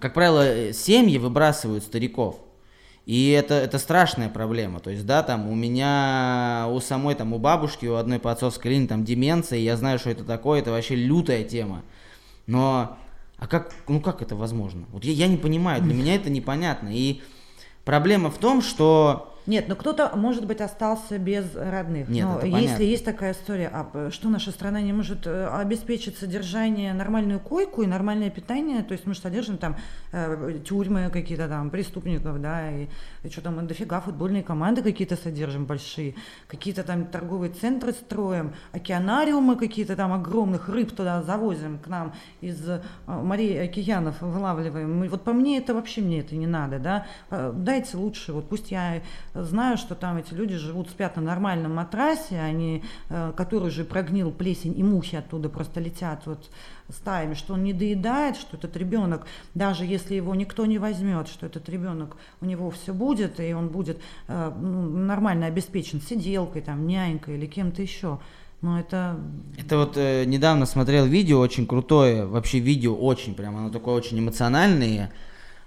как 0.00 0.14
правило, 0.14 0.72
семьи 0.72 1.18
выбрасывают 1.18 1.84
стариков. 1.84 2.40
И 3.04 3.30
это, 3.30 3.54
это 3.54 3.78
страшная 3.78 4.28
проблема. 4.28 4.78
То 4.78 4.90
есть, 4.90 5.04
да, 5.04 5.22
там 5.22 5.48
у 5.48 5.54
меня, 5.54 6.66
у 6.70 6.78
самой, 6.80 7.14
там, 7.14 7.32
у 7.32 7.38
бабушки, 7.38 7.86
у 7.86 7.96
одной 7.96 8.20
по 8.20 8.30
отцовской 8.30 8.68
линии, 8.68 8.86
там, 8.86 9.04
деменция, 9.04 9.58
я 9.58 9.76
знаю, 9.76 9.98
что 9.98 10.10
это 10.10 10.24
такое, 10.24 10.60
это 10.60 10.70
вообще 10.70 10.94
лютая 10.94 11.42
тема. 11.42 11.82
Но, 12.46 12.96
а 13.38 13.46
как, 13.48 13.72
ну 13.88 14.00
как 14.00 14.22
это 14.22 14.36
возможно? 14.36 14.86
Вот 14.92 15.04
я, 15.04 15.12
я 15.12 15.26
не 15.26 15.36
понимаю, 15.36 15.82
для 15.82 15.94
меня 15.94 16.14
это 16.14 16.30
непонятно. 16.30 16.90
И 16.92 17.22
проблема 17.84 18.30
в 18.30 18.38
том, 18.38 18.62
что 18.62 19.31
нет, 19.46 19.66
ну 19.68 19.74
кто-то, 19.74 20.12
может 20.14 20.46
быть, 20.46 20.60
остался 20.60 21.18
без 21.18 21.54
родных. 21.54 22.08
Нет, 22.08 22.24
но 22.24 22.38
это 22.38 22.46
если 22.46 22.62
понятно. 22.66 22.82
есть 22.82 23.04
такая 23.04 23.32
история, 23.32 23.70
а 23.72 24.10
что 24.10 24.28
наша 24.28 24.52
страна 24.52 24.80
не 24.80 24.92
может 24.92 25.26
э, 25.26 25.48
обеспечить 25.48 26.16
содержание, 26.16 26.94
нормальную 26.94 27.40
койку 27.40 27.82
и 27.82 27.86
нормальное 27.86 28.30
питание, 28.30 28.82
то 28.84 28.92
есть 28.92 29.04
мы 29.04 29.14
же 29.14 29.20
содержим 29.20 29.58
там 29.58 29.76
э, 30.12 30.58
тюрьмы 30.64 31.10
какие-то 31.10 31.48
там, 31.48 31.70
преступников, 31.70 32.40
да, 32.40 32.70
и, 32.70 32.86
и 33.24 33.28
что 33.30 33.40
там, 33.40 33.66
дофига 33.66 34.00
футбольные 34.00 34.44
команды 34.44 34.82
какие-то 34.82 35.16
содержим 35.16 35.66
большие, 35.66 36.14
какие-то 36.46 36.84
там 36.84 37.06
торговые 37.06 37.52
центры 37.52 37.92
строим, 37.92 38.54
океанариумы 38.72 39.56
какие-то 39.56 39.96
там 39.96 40.12
огромных 40.12 40.68
рыб 40.68 40.92
туда 40.92 41.20
завозим 41.22 41.78
к 41.78 41.88
нам 41.88 42.14
из 42.40 42.68
э, 42.68 42.80
морей 43.06 43.60
океанов 43.64 44.20
вылавливаем. 44.20 45.08
Вот 45.08 45.24
по 45.24 45.32
мне 45.32 45.58
это 45.58 45.74
вообще 45.74 46.00
мне 46.00 46.20
это 46.20 46.36
не 46.36 46.46
надо, 46.46 46.78
да. 46.78 47.06
Дайте 47.52 47.96
лучше, 47.96 48.32
вот 48.32 48.48
пусть 48.48 48.70
я 48.70 49.02
знаю, 49.34 49.76
что 49.76 49.94
там 49.94 50.16
эти 50.16 50.34
люди 50.34 50.56
живут, 50.56 50.90
спят 50.90 51.16
на 51.16 51.22
нормальном 51.22 51.74
матрасе, 51.74 52.40
они, 52.40 52.82
э, 53.08 53.32
который 53.36 53.68
уже 53.68 53.84
прогнил 53.84 54.30
плесень 54.30 54.78
и 54.78 54.82
мухи 54.82 55.16
оттуда 55.16 55.48
просто 55.48 55.80
летят 55.80 56.22
вот 56.26 56.50
стаями, 56.90 57.34
что 57.34 57.54
он 57.54 57.64
не 57.64 57.72
доедает, 57.72 58.36
что 58.36 58.56
этот 58.56 58.76
ребенок, 58.76 59.26
даже 59.54 59.84
если 59.84 60.14
его 60.14 60.34
никто 60.34 60.66
не 60.66 60.78
возьмет, 60.78 61.28
что 61.28 61.46
этот 61.46 61.68
ребенок, 61.68 62.16
у 62.40 62.46
него 62.46 62.70
все 62.70 62.92
будет, 62.92 63.40
и 63.40 63.52
он 63.52 63.68
будет 63.68 63.98
э, 64.28 64.52
ну, 64.60 64.82
нормально 64.82 65.46
обеспечен 65.46 66.00
сиделкой, 66.00 66.62
там, 66.62 66.86
нянькой 66.86 67.36
или 67.36 67.46
кем-то 67.46 67.82
еще. 67.82 68.18
Но 68.60 68.78
это... 68.78 69.18
Это 69.58 69.76
вот 69.76 69.96
э, 69.96 70.24
недавно 70.24 70.66
смотрел 70.66 71.06
видео 71.06 71.40
очень 71.40 71.66
крутое, 71.66 72.26
вообще 72.26 72.60
видео 72.60 72.94
очень 72.94 73.34
прям, 73.34 73.56
оно 73.56 73.70
такое 73.70 73.94
очень 73.94 74.18
эмоциональное, 74.20 75.12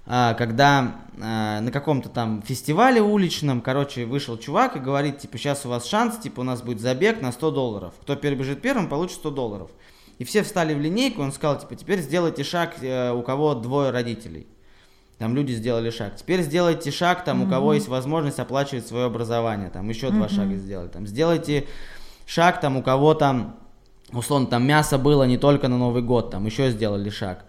когда 0.05 0.95
а, 1.21 1.61
на 1.61 1.71
каком-то 1.71 2.09
там 2.09 2.41
фестивале 2.41 3.01
уличном, 3.01 3.61
короче, 3.61 4.05
вышел 4.05 4.37
чувак 4.37 4.75
и 4.75 4.79
говорит, 4.79 5.19
типа, 5.19 5.37
сейчас 5.37 5.65
у 5.65 5.69
вас 5.69 5.85
шанс, 5.85 6.17
типа, 6.17 6.41
у 6.41 6.43
нас 6.43 6.61
будет 6.61 6.81
забег 6.81 7.21
на 7.21 7.31
100 7.31 7.51
долларов. 7.51 7.93
Кто 8.01 8.15
перебежит 8.15 8.61
первым, 8.61 8.87
получит 8.87 9.17
100 9.17 9.31
долларов. 9.31 9.71
И 10.17 10.23
все 10.23 10.43
встали 10.43 10.73
в 10.73 10.79
линейку, 10.79 11.21
он 11.21 11.31
сказал, 11.31 11.59
типа, 11.59 11.75
теперь 11.75 12.01
сделайте 12.01 12.43
шаг, 12.43 12.75
э, 12.81 13.11
у 13.11 13.21
кого 13.21 13.55
двое 13.55 13.91
родителей. 13.91 14.47
Там 15.17 15.35
люди 15.35 15.53
сделали 15.53 15.89
шаг. 15.89 16.17
Теперь 16.17 16.41
сделайте 16.41 16.91
шаг, 16.91 17.23
там, 17.23 17.41
mm-hmm. 17.41 17.47
у 17.47 17.49
кого 17.49 17.73
есть 17.73 17.87
возможность 17.87 18.39
оплачивать 18.39 18.85
свое 18.85 19.05
образование. 19.05 19.69
Там 19.69 19.87
еще 19.87 20.07
mm-hmm. 20.07 20.11
два 20.11 20.29
шага 20.29 20.55
сделали. 20.55 20.87
Там, 20.89 21.07
сделайте 21.07 21.67
шаг, 22.25 22.59
там, 22.59 22.75
у 22.75 22.83
кого 22.83 23.13
там, 23.13 23.57
условно, 24.11 24.47
там 24.47 24.67
мясо 24.67 24.97
было 24.97 25.23
не 25.23 25.37
только 25.37 25.69
на 25.69 25.77
Новый 25.77 26.01
год, 26.01 26.31
там 26.31 26.45
еще 26.45 26.69
сделали 26.71 27.09
шаг. 27.09 27.45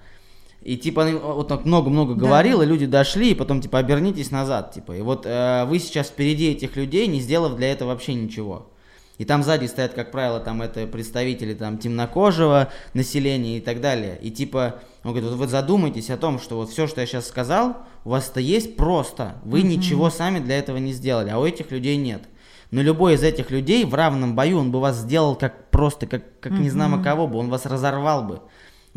И 0.67 0.77
типа 0.77 1.07
вот 1.23 1.47
так 1.47 1.65
много-много 1.65 2.15
да. 2.15 2.21
говорил, 2.23 2.61
и 2.61 2.67
люди 2.67 2.87
дошли, 2.87 3.31
и 3.31 3.35
потом 3.35 3.61
типа 3.61 3.79
обернитесь 3.79 4.33
назад, 4.33 4.73
типа. 4.73 4.97
И 4.97 5.01
вот 5.01 5.25
э, 5.25 5.65
вы 5.65 5.79
сейчас 5.79 6.09
впереди 6.09 6.51
этих 6.51 6.75
людей, 6.75 7.07
не 7.07 7.21
сделав 7.21 7.55
для 7.55 7.71
этого 7.71 7.91
вообще 7.91 8.15
ничего. 8.15 8.73
И 9.17 9.25
там 9.25 9.45
сзади 9.45 9.67
стоят, 9.67 9.93
как 9.95 10.11
правило, 10.11 10.41
там 10.41 10.63
это 10.63 10.89
представители 10.89 11.55
там 11.55 11.79
темнокожего 11.79 12.73
населения 12.95 13.59
и 13.59 13.61
так 13.61 13.81
далее. 13.81 14.19
И 14.21 14.33
типа, 14.33 14.81
он 15.05 15.13
говорит, 15.13 15.31
вот 15.31 15.39
вы 15.39 15.47
задумайтесь 15.47 16.11
о 16.11 16.17
том, 16.17 16.41
что 16.41 16.57
вот 16.57 16.69
все, 16.69 16.89
что 16.89 17.01
я 17.01 17.07
сейчас 17.07 17.29
сказал, 17.29 17.77
у 18.05 18.11
вас 18.11 18.29
это 18.29 18.41
есть 18.41 18.75
просто. 18.75 19.37
Вы 19.45 19.61
mm-hmm. 19.61 19.69
ничего 19.69 20.11
сами 20.11 20.41
для 20.41 20.59
этого 20.59 20.79
не 20.79 20.93
сделали, 20.93 21.31
а 21.31 21.39
у 21.39 21.47
этих 21.47 21.71
людей 21.71 21.97
нет. 21.97 22.25
Но 22.73 22.83
любой 22.83 23.15
из 23.15 23.23
этих 23.23 23.53
людей 23.53 23.85
в 23.85 23.95
равном 23.95 24.35
бою, 24.35 24.59
он 24.59 24.73
бы 24.73 24.81
вас 24.81 24.97
сделал 24.97 25.37
как 25.37 25.71
просто, 25.71 26.09
как, 26.09 26.41
как 26.41 26.55
mm-hmm. 26.55 26.59
не 26.61 26.71
знамо 26.71 27.01
кого 27.05 27.29
бы, 27.29 27.39
он 27.39 27.51
вас 27.51 27.67
разорвал 27.67 28.25
бы. 28.25 28.41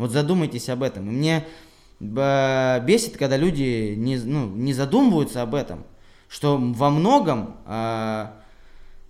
Вот 0.00 0.12
задумайтесь 0.12 0.68
об 0.68 0.82
этом. 0.82 1.08
И 1.08 1.12
мне 1.12 1.44
бесит, 2.00 3.18
когда 3.18 3.36
люди 3.36 3.94
не, 3.96 4.16
ну, 4.16 4.46
не 4.46 4.72
задумываются 4.72 5.42
об 5.42 5.54
этом, 5.54 5.84
что 6.28 6.56
во 6.56 6.88
многом 6.88 7.56
э, 7.66 8.26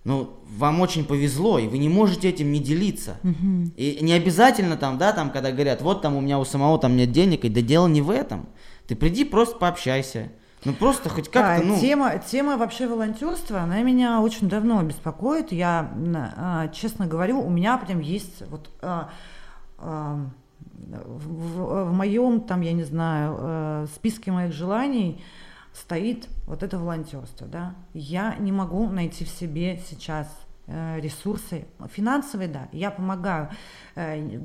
ну, 0.03 0.33
вам 0.49 0.81
очень 0.81 1.05
повезло, 1.05 1.59
и 1.59 1.67
вы 1.67 1.77
не 1.77 1.87
можете 1.87 2.27
этим 2.27 2.51
не 2.51 2.59
делиться. 2.59 3.17
Угу. 3.23 3.71
И 3.77 3.99
не 4.01 4.11
обязательно 4.11 4.75
там, 4.75 4.97
да, 4.97 5.13
там, 5.13 5.29
когда 5.29 5.51
говорят, 5.51 5.81
вот 5.81 6.01
там 6.01 6.17
у 6.17 6.21
меня 6.21 6.39
у 6.39 6.43
самого 6.43 6.77
там 6.79 6.97
нет 6.97 7.11
денег, 7.11 7.45
и 7.45 7.49
да 7.49 7.61
дело 7.61 7.87
не 7.87 8.01
в 8.01 8.09
этом. 8.09 8.49
Ты 8.87 8.97
приди, 8.97 9.23
просто 9.23 9.57
пообщайся. 9.57 10.29
Ну 10.65 10.73
просто 10.73 11.09
хоть 11.09 11.29
как-то, 11.29 11.63
а, 11.63 11.65
ну... 11.65 11.79
Тема, 11.79 12.17
тема 12.19 12.57
вообще 12.57 12.87
волонтерства, 12.87 13.61
она 13.61 13.81
меня 13.81 14.19
очень 14.19 14.49
давно 14.49 14.83
беспокоит. 14.83 15.53
Я, 15.53 15.91
а, 16.37 16.67
честно 16.67 17.07
говорю, 17.07 17.39
у 17.39 17.49
меня 17.49 17.77
прям 17.77 18.01
есть 18.01 18.43
вот... 18.49 18.69
В, 20.89 21.85
в 21.85 21.93
моем, 21.93 22.41
там, 22.41 22.61
я 22.61 22.73
не 22.73 22.83
знаю, 22.83 23.37
э, 23.39 23.87
списке 23.95 24.31
моих 24.31 24.53
желаний 24.53 25.23
стоит 25.73 26.27
вот 26.47 26.63
это 26.63 26.77
волонтерство, 26.79 27.47
да. 27.47 27.75
Я 27.93 28.35
не 28.37 28.51
могу 28.51 28.89
найти 28.89 29.25
в 29.25 29.29
себе 29.29 29.79
сейчас 29.87 30.27
э, 30.67 30.99
ресурсы 30.99 31.65
финансовые, 31.91 32.49
да, 32.49 32.67
я 32.71 32.91
помогаю, 32.91 33.49
э, 33.95 34.39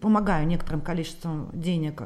помогаю 0.00 0.46
некоторым 0.46 0.80
количеством 0.80 1.50
денег 1.52 2.02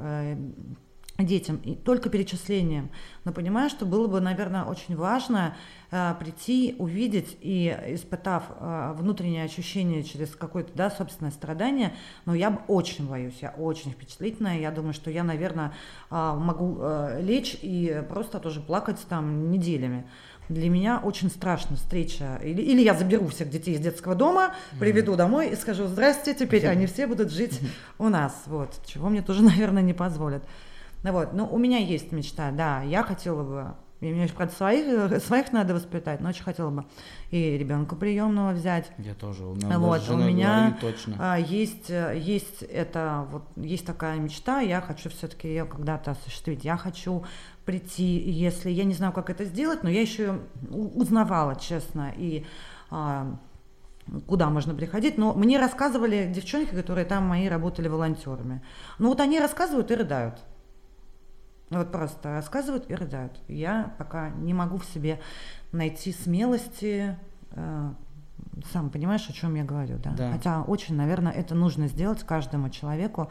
детям 1.19 1.61
и 1.65 1.77
только 1.77 2.11
перечислением. 2.11 2.91
Но 3.25 3.33
понимаю, 3.33 3.71
что 3.71 3.87
было 3.87 4.09
бы, 4.09 4.21
наверное, 4.21 4.65
очень 4.65 4.97
важно 4.97 5.57
э, 5.93 6.15
прийти, 6.19 6.75
увидеть 6.79 7.37
и 7.41 7.69
испытав 7.89 8.45
э, 8.51 8.95
внутреннее 8.97 9.45
ощущение 9.45 10.03
через 10.03 10.35
какое-то, 10.35 10.73
да, 10.75 10.91
собственное 10.91 11.31
страдание, 11.31 11.95
но 12.25 12.35
я 12.35 12.59
очень 12.67 13.09
боюсь, 13.09 13.39
я 13.41 13.51
очень 13.51 13.93
впечатлительная, 13.93 14.59
я 14.59 14.73
думаю, 14.73 14.93
что 14.93 15.11
я, 15.11 15.23
наверное, 15.23 15.73
э, 16.11 16.35
могу 16.37 16.79
э, 16.81 17.21
лечь 17.23 17.57
и 17.63 18.03
просто 18.09 18.41
тоже 18.41 18.61
плакать 18.61 18.99
там 19.09 19.53
неделями. 19.53 20.05
Для 20.49 20.69
меня 20.69 21.01
очень 21.03 21.31
страшна 21.31 21.77
встреча. 21.77 22.39
Или, 22.43 22.61
или 22.61 22.83
я 22.83 22.93
заберу 22.93 23.29
всех 23.29 23.49
детей 23.49 23.77
из 23.77 23.81
детского 23.81 24.15
дома, 24.15 24.55
приведу 24.79 25.17
домой 25.17 25.51
и 25.51 25.57
скажу, 25.57 25.87
здрасте, 25.87 26.35
теперь 26.35 26.67
они 26.67 26.87
все 26.87 27.07
будут 27.07 27.31
жить 27.31 27.61
у 27.99 28.09
нас. 28.09 28.43
Вот, 28.47 28.81
чего 28.85 29.09
мне 29.09 29.23
тоже, 29.23 29.43
наверное, 29.45 29.83
не 29.83 29.95
позволят. 29.95 30.43
Ну 31.05 31.13
вот, 31.13 31.35
ну 31.35 31.47
у 31.47 31.59
меня 31.59 31.79
есть 31.79 32.13
мечта, 32.13 32.51
да, 32.51 32.81
я 32.81 33.03
хотела 33.03 33.43
бы, 33.43 33.75
и 34.01 34.11
мне, 34.11 34.27
правда, 34.27 34.55
своих, 34.55 35.23
своих 35.23 35.53
надо 35.53 35.75
воспитать, 35.75 36.21
но 36.23 36.31
очень 36.31 36.43
хотела 36.43 36.71
бы 36.71 36.87
и 37.31 37.59
ребенка 37.59 37.95
приемного 37.95 38.53
взять. 38.53 38.91
Я 38.97 39.13
тоже, 39.15 39.45
у 39.45 39.55
меня, 39.55 39.79
вот, 39.79 40.09
у 40.09 40.17
меня 40.17 40.79
точно. 40.81 41.17
А, 41.19 41.39
есть, 41.39 41.91
есть 41.91 42.63
это, 42.63 43.29
вот, 43.31 43.43
есть 43.57 43.85
такая 43.85 44.19
мечта, 44.19 44.61
я 44.61 44.81
хочу 44.81 45.11
все-таки 45.11 45.47
ее 45.47 45.67
когда-то 45.67 46.13
осуществить, 46.13 46.65
я 46.65 46.79
хочу 46.79 47.25
прийти, 47.67 48.19
если, 48.19 48.71
я 48.71 48.85
не 48.85 48.95
знаю, 48.95 49.13
как 49.13 49.29
это 49.29 49.45
сделать, 49.45 49.83
но 49.83 49.91
я 49.91 50.01
еще 50.01 50.41
узнавала, 50.71 51.55
честно, 51.55 52.15
и 52.17 52.47
а, 52.91 53.37
куда 54.27 54.49
можно 54.49 54.75
приходить, 54.75 55.19
но 55.19 55.35
мне 55.35 55.59
рассказывали 55.59 56.33
девчонки, 56.35 56.75
которые 56.75 57.05
там 57.05 57.25
мои 57.25 57.47
работали 57.47 57.89
волонтерами. 57.89 58.63
Ну 58.99 59.09
вот 59.09 59.21
они 59.21 59.39
рассказывают 59.39 59.91
и 59.91 59.95
рыдают. 59.97 60.39
Вот 61.71 61.91
просто 61.91 62.33
рассказывают 62.35 62.91
и 62.91 62.95
рыдают. 62.95 63.41
Я 63.49 63.95
пока 63.99 64.31
не 64.31 64.55
могу 64.55 64.79
в 64.79 64.85
себе 64.85 65.21
найти 65.73 66.13
смелости 66.13 67.17
э, 67.53 67.93
сам 68.73 68.91
понимаешь, 68.91 69.29
о 69.29 69.33
чем 69.33 69.55
я 69.55 69.65
говорю, 69.65 69.99
да? 69.99 70.13
Да. 70.13 70.33
Хотя 70.33 70.63
очень, 70.63 70.95
наверное, 70.95 71.33
это 71.33 71.55
нужно 71.55 71.89
сделать 71.89 72.23
каждому 72.23 72.71
человеку, 72.71 73.31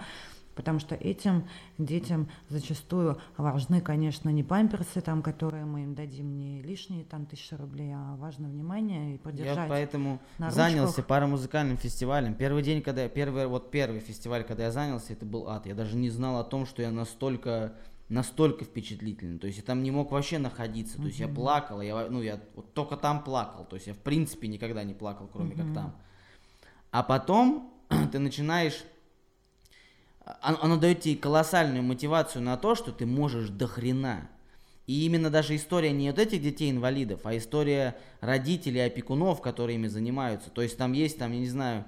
потому 0.56 0.80
что 0.80 0.96
этим 0.96 1.48
детям 1.78 2.30
зачастую 2.50 3.20
важны, 3.38 3.82
конечно, 3.82 4.30
не 4.30 4.44
памперсы, 4.44 5.02
там, 5.02 5.22
которые 5.22 5.66
мы 5.66 5.84
им 5.84 5.96
дадим, 5.96 6.38
не 6.38 6.62
лишние 6.62 7.06
там 7.06 7.26
тысячи 7.26 7.54
рублей, 7.54 7.94
а 7.96 8.16
важно 8.18 8.48
внимание 8.48 9.16
и 9.16 9.18
поддержать. 9.18 9.58
Я 9.58 9.66
поэтому 9.68 10.20
на 10.38 10.52
занялся 10.52 10.88
ручках. 10.88 11.08
парамузыкальным 11.08 11.78
фестивалем. 11.78 12.36
Первый 12.36 12.64
день, 12.64 12.82
когда 12.82 13.04
я, 13.04 13.10
первый, 13.10 13.48
вот 13.48 13.72
первый 13.72 14.00
фестиваль, 14.00 14.44
когда 14.44 14.66
я 14.66 14.72
занялся, 14.72 15.14
это 15.14 15.26
был 15.26 15.50
ад. 15.50 15.66
Я 15.66 15.76
даже 15.76 15.96
не 15.96 16.10
знал 16.10 16.40
о 16.40 16.44
том, 16.44 16.66
что 16.66 16.82
я 16.82 16.92
настолько 16.92 17.74
настолько 18.14 18.64
впечатлительный. 18.66 19.40
То 19.40 19.48
есть 19.48 19.60
я 19.60 19.64
там 19.64 19.84
не 19.84 19.92
мог 19.92 20.12
вообще 20.12 20.38
находиться. 20.38 20.98
То 20.98 21.06
есть 21.06 21.20
я 21.20 21.28
плакал, 21.28 21.82
я, 21.82 22.08
ну, 22.10 22.22
я 22.22 22.40
вот 22.56 22.74
только 22.74 22.96
там 22.96 23.24
плакал. 23.24 23.66
То 23.66 23.76
есть 23.76 23.88
я 23.88 23.94
в 23.94 24.00
принципе 24.00 24.48
никогда 24.48 24.84
не 24.84 24.94
плакал, 24.94 25.28
кроме 25.28 25.56
как 25.56 25.74
там. 25.74 25.96
А 26.92 27.04
потом 27.04 27.74
ты 28.12 28.20
начинаешь 28.20 28.84
оно, 30.42 30.58
оно 30.62 30.78
дает 30.78 31.02
тебе 31.02 31.16
колоссальную 31.16 31.84
мотивацию 31.84 32.42
на 32.42 32.58
то, 32.58 32.76
что 32.76 32.92
ты 32.92 33.06
можешь 33.06 33.50
до 33.50 33.68
хрена. 33.68 34.30
И 34.86 35.06
именно 35.06 35.30
даже 35.30 35.56
история 35.56 35.92
не 35.92 36.10
вот 36.10 36.20
этих 36.20 36.42
детей-инвалидов, 36.42 37.22
а 37.24 37.38
история 37.38 37.96
родителей, 38.20 38.86
опекунов, 38.86 39.42
которые 39.42 39.76
ими 39.76 39.88
занимаются. 39.88 40.50
То 40.50 40.62
есть 40.62 40.78
там 40.78 40.92
есть, 40.92 41.18
там, 41.18 41.32
я 41.32 41.40
не 41.40 41.48
знаю, 41.48 41.86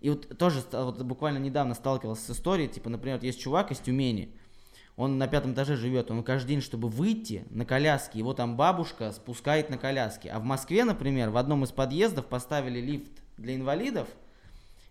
и 0.00 0.10
вот 0.10 0.36
тоже 0.38 0.62
вот 0.72 1.00
буквально 1.02 1.38
недавно 1.38 1.74
сталкивался 1.74 2.22
с 2.22 2.36
историей, 2.36 2.68
типа, 2.68 2.88
например, 2.88 3.18
вот 3.18 3.24
есть 3.24 3.40
чувак 3.40 3.70
из 3.70 3.78
Тюмени, 3.78 4.34
он 4.96 5.18
на 5.18 5.26
пятом 5.26 5.54
этаже 5.54 5.76
живет, 5.76 6.10
он 6.10 6.22
каждый 6.22 6.48
день, 6.48 6.60
чтобы 6.60 6.88
выйти 6.88 7.44
на 7.50 7.64
коляске, 7.64 8.18
его 8.18 8.34
там 8.34 8.56
бабушка 8.56 9.12
спускает 9.12 9.70
на 9.70 9.78
коляске. 9.78 10.30
А 10.30 10.38
в 10.38 10.44
Москве, 10.44 10.84
например, 10.84 11.30
в 11.30 11.36
одном 11.36 11.64
из 11.64 11.70
подъездов 11.70 12.26
поставили 12.26 12.80
лифт 12.80 13.12
для 13.38 13.54
инвалидов, 13.54 14.08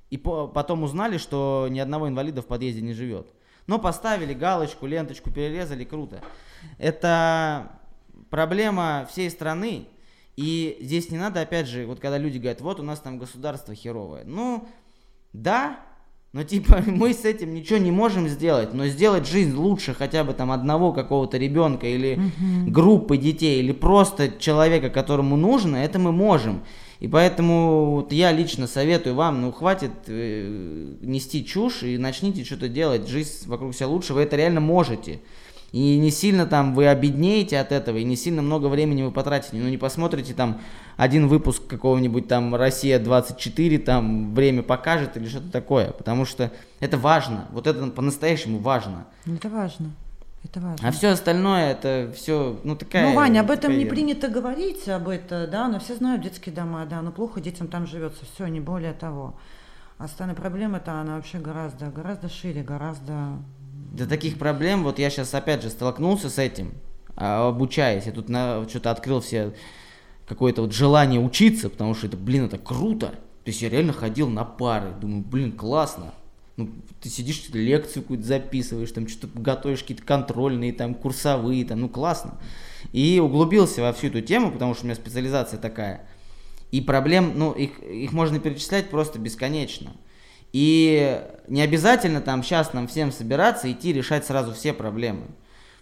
и 0.10 0.18
по- 0.18 0.48
потом 0.48 0.84
узнали, 0.84 1.18
что 1.18 1.68
ни 1.70 1.80
одного 1.80 2.08
инвалида 2.10 2.42
в 2.42 2.48
подъезде 2.48 2.82
не 2.82 2.94
живет. 2.94 3.32
Но 3.68 3.80
поставили 3.80 4.34
галочку, 4.34 4.88
ленточку 4.88 5.32
перерезали, 5.32 5.86
круто. 5.86 6.22
Это 6.78 7.72
проблема 8.30 9.08
всей 9.10 9.30
страны. 9.30 9.88
И 10.36 10.78
здесь 10.82 11.12
не 11.12 11.18
надо, 11.18 11.42
опять 11.42 11.68
же, 11.68 11.86
вот 11.86 12.00
когда 12.00 12.18
люди 12.18 12.38
говорят, 12.38 12.62
вот 12.62 12.80
у 12.80 12.84
нас 12.84 13.00
там 13.00 13.20
государство 13.20 13.76
херовое. 13.76 14.24
Ну, 14.26 14.68
да, 15.34 15.80
но 16.34 16.44
типа 16.44 16.84
мы 16.88 17.14
с 17.14 17.26
этим 17.26 17.54
ничего 17.54 17.80
не 17.80 17.92
можем 17.92 18.28
сделать, 18.28 18.74
но 18.74 18.88
сделать 18.88 19.28
жизнь 19.28 19.56
лучше 19.56 19.94
хотя 19.94 20.24
бы 20.24 20.34
там 20.34 20.52
одного 20.52 20.94
какого-то 20.94 21.38
ребенка 21.38 21.88
или 21.88 22.20
группы 22.68 23.18
детей, 23.18 23.60
или 23.60 23.72
просто 23.72 24.32
человека, 24.40 24.90
которому 24.90 25.36
нужно, 25.36 25.78
это 25.78 26.00
мы 26.00 26.12
можем. 26.12 26.64
И 27.00 27.08
поэтому 27.08 27.96
вот 27.96 28.12
я 28.14 28.32
лично 28.32 28.68
советую 28.68 29.16
вам, 29.16 29.42
ну 29.42 29.52
хватит 29.52 29.92
э, 30.06 30.98
нести 31.02 31.44
чушь 31.44 31.82
и 31.82 31.98
начните 31.98 32.46
что-то 32.46 32.70
делать, 32.70 33.08
жизнь 33.08 33.48
вокруг 33.48 33.74
себя 33.74 33.88
лучше, 33.88 34.14
вы 34.14 34.22
это 34.22 34.36
реально 34.36 34.62
можете. 34.62 35.20
И 35.72 35.98
не 36.00 36.12
сильно 36.12 36.46
там 36.46 36.76
вы 36.76 36.88
обеднеете 36.88 37.58
от 37.58 37.72
этого, 37.72 37.98
и 37.98 38.04
не 38.04 38.18
сильно 38.18 38.42
много 38.42 38.68
времени 38.68 39.04
вы 39.04 39.12
потратите. 39.12 39.56
Ну 39.56 39.70
не 39.70 39.78
посмотрите 39.78 40.34
там 40.34 40.60
один 40.98 41.28
выпуск 41.28 41.66
какого-нибудь 41.66 42.28
там 42.28 42.54
Россия-24, 42.54 43.78
там 43.80 44.36
время 44.36 44.64
покажет 44.64 45.16
или 45.16 45.28
что-то 45.28 45.50
такое. 45.50 45.92
Потому 45.92 46.26
что 46.26 46.52
это 46.82 46.98
важно. 46.98 47.48
Вот 47.52 47.68
это 47.68 47.88
по-настоящему 47.88 48.60
важно. 48.60 49.06
Это 49.26 49.48
важно. 49.48 49.92
Это 50.44 50.60
важно. 50.60 50.88
А 50.88 50.92
все 50.92 51.10
остальное 51.10 51.72
это 51.72 52.12
все, 52.16 52.60
ну 52.64 52.76
такая... 52.76 53.10
Ну, 53.10 53.16
Ваня, 53.16 53.42
об 53.42 53.52
этом 53.52 53.62
такая 53.62 53.78
не 53.78 53.86
принято 53.86 54.28
говорить, 54.28 54.90
об 54.90 55.08
этом, 55.08 55.50
да, 55.50 55.68
но 55.68 55.80
все 55.80 55.96
знают 55.96 56.24
детские 56.24 56.54
дома, 56.54 56.86
да, 56.86 57.02
но 57.02 57.12
плохо 57.12 57.40
детям 57.40 57.68
там 57.68 57.86
живется, 57.86 58.26
все, 58.34 58.48
не 58.48 58.60
более 58.60 58.94
того. 58.94 59.36
А 60.00 60.06
остальная 60.06 60.36
проблема-то, 60.36 61.00
она 61.00 61.18
вообще 61.18 61.38
гораздо, 61.38 61.92
гораздо 61.92 62.28
шире, 62.28 62.64
гораздо... 62.64 63.38
До 63.92 64.08
таких 64.08 64.40
проблем, 64.40 64.84
вот 64.84 65.00
я 65.00 65.10
сейчас 65.10 65.34
опять 65.34 65.62
же 65.62 65.70
столкнулся 65.70 66.30
с 66.30 66.38
этим, 66.38 66.74
а, 67.18 67.50
обучаясь. 67.50 68.06
Я 68.06 68.14
тут 68.14 68.30
на, 68.30 68.66
что-то 68.70 68.90
открыл 68.90 69.20
все 69.20 69.54
какое-то 70.26 70.62
вот 70.62 70.72
желание 70.72 71.20
учиться, 71.20 71.70
потому 71.70 71.94
что 71.94 72.08
это, 72.08 72.16
блин, 72.16 72.46
это 72.46 72.58
круто. 72.58 73.08
То 73.08 73.50
есть 73.50 73.62
я 73.62 73.70
реально 73.70 73.92
ходил 73.92 74.30
на 74.30 74.46
пары, 74.46 74.94
думаю, 75.02 75.26
блин, 75.26 75.52
классно. 75.52 76.14
Ну, 76.56 76.70
ты 77.02 77.10
сидишь, 77.10 77.50
лекцию 77.50 78.04
какую-то 78.04 78.26
записываешь, 78.26 78.92
там 78.92 79.10
что-то 79.10 79.38
готовишь, 79.38 79.82
какие-то 79.82 80.04
контрольные, 80.04 80.72
там, 80.72 80.96
курсовые, 80.96 81.66
там, 81.66 81.82
ну, 81.82 81.90
классно. 81.90 82.36
И 82.94 83.20
углубился 83.22 83.82
во 83.82 83.92
всю 83.92 84.08
эту 84.08 84.22
тему, 84.22 84.52
потому 84.52 84.74
что 84.74 84.84
у 84.84 84.86
меня 84.86 84.96
специализация 84.96 85.60
такая. 85.60 86.08
И 86.72 86.80
проблем, 86.80 87.34
ну, 87.36 87.52
их, 87.52 87.80
их 87.80 88.14
можно 88.14 88.40
перечислять 88.40 88.90
просто 88.90 89.20
бесконечно. 89.20 89.92
И 90.54 91.22
не 91.48 91.62
обязательно 91.62 92.22
там 92.22 92.44
сейчас 92.44 92.74
нам 92.74 92.88
всем 92.88 93.12
собираться, 93.12 93.72
идти 93.72 93.94
решать 93.94 94.26
сразу 94.26 94.54
все 94.54 94.74
проблемы. 94.74 95.28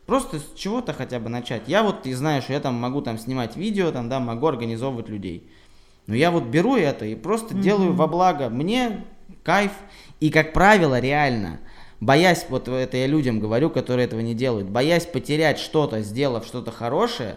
Просто 0.05 0.39
с 0.39 0.53
чего-то 0.55 0.93
хотя 0.93 1.19
бы 1.19 1.29
начать. 1.29 1.63
Я 1.67 1.83
вот, 1.83 2.03
ты 2.03 2.15
знаешь, 2.15 2.45
я 2.49 2.59
там 2.59 2.75
могу 2.75 3.01
там 3.01 3.19
снимать 3.19 3.55
видео, 3.55 3.91
там, 3.91 4.09
да, 4.09 4.19
могу 4.19 4.47
организовывать 4.47 5.09
людей. 5.09 5.49
Но 6.07 6.15
я 6.15 6.31
вот 6.31 6.45
беру 6.45 6.75
это 6.75 7.05
и 7.05 7.13
просто 7.13 7.53
делаю 7.53 7.93
во 7.93 8.07
благо. 8.07 8.49
Мне 8.49 9.05
кайф. 9.43 9.71
И, 10.19 10.31
как 10.31 10.53
правило, 10.53 10.99
реально, 10.99 11.59
боясь, 11.99 12.45
вот 12.49 12.67
это 12.67 12.97
я 12.97 13.05
людям 13.05 13.39
говорю, 13.39 13.69
которые 13.69 14.05
этого 14.05 14.19
не 14.21 14.33
делают, 14.33 14.67
боясь 14.67 15.05
потерять 15.05 15.59
что-то, 15.59 16.01
сделав 16.01 16.45
что-то 16.45 16.71
хорошее, 16.71 17.35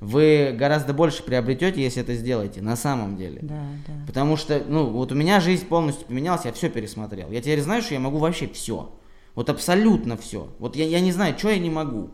вы 0.00 0.54
гораздо 0.56 0.92
больше 0.92 1.22
приобретете, 1.22 1.82
если 1.82 2.02
это 2.02 2.14
сделаете, 2.14 2.60
на 2.60 2.76
самом 2.76 3.16
деле. 3.16 3.40
Да, 3.42 3.62
да. 3.86 3.94
Потому 4.06 4.36
что, 4.36 4.62
ну, 4.66 4.90
вот 4.90 5.12
у 5.12 5.14
меня 5.14 5.40
жизнь 5.40 5.66
полностью 5.66 6.06
поменялась, 6.06 6.44
я 6.44 6.52
все 6.52 6.68
пересмотрел. 6.68 7.30
Я 7.30 7.40
теперь 7.40 7.62
знаю, 7.62 7.82
что 7.82 7.94
я 7.94 8.00
могу 8.00 8.18
вообще 8.18 8.46
все. 8.46 8.94
Вот 9.34 9.48
абсолютно 9.50 10.16
все. 10.16 10.48
Вот 10.58 10.76
я, 10.76 10.86
я 10.86 11.00
не 11.00 11.12
знаю, 11.12 11.38
что 11.38 11.50
я 11.50 11.58
не 11.58 11.70
могу. 11.70 12.10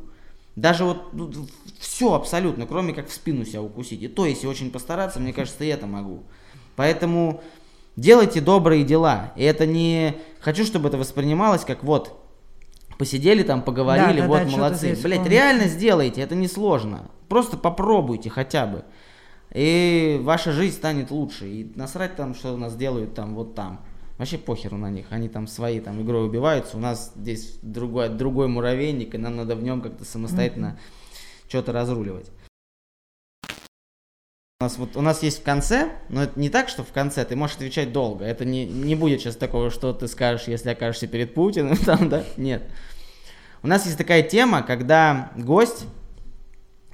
Даже 0.54 0.84
вот 0.84 1.12
все 1.78 2.12
абсолютно, 2.14 2.66
кроме 2.66 2.92
как 2.92 3.08
в 3.08 3.12
спину 3.12 3.44
себя 3.44 3.62
укусить. 3.62 4.02
И 4.02 4.08
то, 4.08 4.26
если 4.26 4.46
очень 4.46 4.70
постараться, 4.70 5.18
мне 5.18 5.32
кажется, 5.32 5.64
и 5.64 5.68
это 5.68 5.86
могу. 5.86 6.22
Поэтому 6.76 7.42
делайте 7.96 8.40
добрые 8.40 8.84
дела. 8.84 9.32
И 9.36 9.42
это 9.42 9.66
не... 9.66 10.16
Хочу, 10.40 10.64
чтобы 10.64 10.88
это 10.88 10.98
воспринималось 10.98 11.64
как 11.64 11.82
вот 11.84 12.21
посидели 13.02 13.42
там, 13.42 13.62
поговорили, 13.62 14.20
Да, 14.20 14.22
да, 14.22 14.28
вот 14.28 14.44
да, 14.44 14.56
молодцы. 14.56 14.96
Блять, 15.02 15.26
реально 15.26 15.66
сделайте, 15.66 16.20
это 16.20 16.36
несложно. 16.36 17.10
Просто 17.28 17.56
попробуйте 17.56 18.30
хотя 18.30 18.64
бы. 18.64 18.84
И 19.52 20.20
ваша 20.22 20.52
жизнь 20.52 20.76
станет 20.76 21.10
лучше. 21.10 21.48
И 21.48 21.72
насрать 21.74 22.14
там, 22.14 22.32
что 22.32 22.54
у 22.54 22.56
нас 22.56 22.76
делают 22.76 23.12
там, 23.12 23.34
вот 23.34 23.56
там. 23.56 23.80
Вообще 24.18 24.38
похеру 24.38 24.76
на 24.76 24.88
них. 24.88 25.06
Они 25.10 25.28
там 25.28 25.48
свои 25.48 25.80
там 25.80 26.00
игрой 26.00 26.26
убиваются. 26.26 26.76
У 26.76 26.80
нас 26.80 27.12
здесь 27.16 27.58
другой, 27.60 28.08
другой 28.08 28.46
муравейник, 28.46 29.16
и 29.16 29.18
нам 29.18 29.34
надо 29.34 29.56
в 29.56 29.64
нем 29.64 29.80
как-то 29.80 30.04
самостоятельно 30.04 30.78
что-то 31.48 31.72
разруливать. 31.72 32.30
У 34.60 34.64
нас, 34.64 34.78
вот, 34.78 34.96
у 34.96 35.00
нас 35.00 35.24
есть 35.24 35.40
в 35.40 35.42
конце, 35.42 35.90
но 36.08 36.22
это 36.22 36.38
не 36.38 36.50
так, 36.50 36.68
что 36.68 36.84
в 36.84 36.92
конце 36.92 37.24
ты 37.24 37.34
можешь 37.34 37.56
отвечать 37.56 37.92
долго. 37.92 38.24
Это 38.24 38.44
не, 38.44 38.64
не 38.64 38.94
будет 38.94 39.20
сейчас 39.20 39.34
такого, 39.34 39.70
что 39.70 39.92
ты 39.92 40.06
скажешь, 40.06 40.46
если 40.46 40.70
окажешься 40.70 41.08
перед 41.08 41.34
Путиным, 41.34 41.76
там, 41.84 42.08
да? 42.08 42.22
Нет. 42.36 42.62
У 43.62 43.68
нас 43.68 43.86
есть 43.86 43.98
такая 43.98 44.22
тема, 44.22 44.62
когда 44.62 45.30
гость 45.36 45.84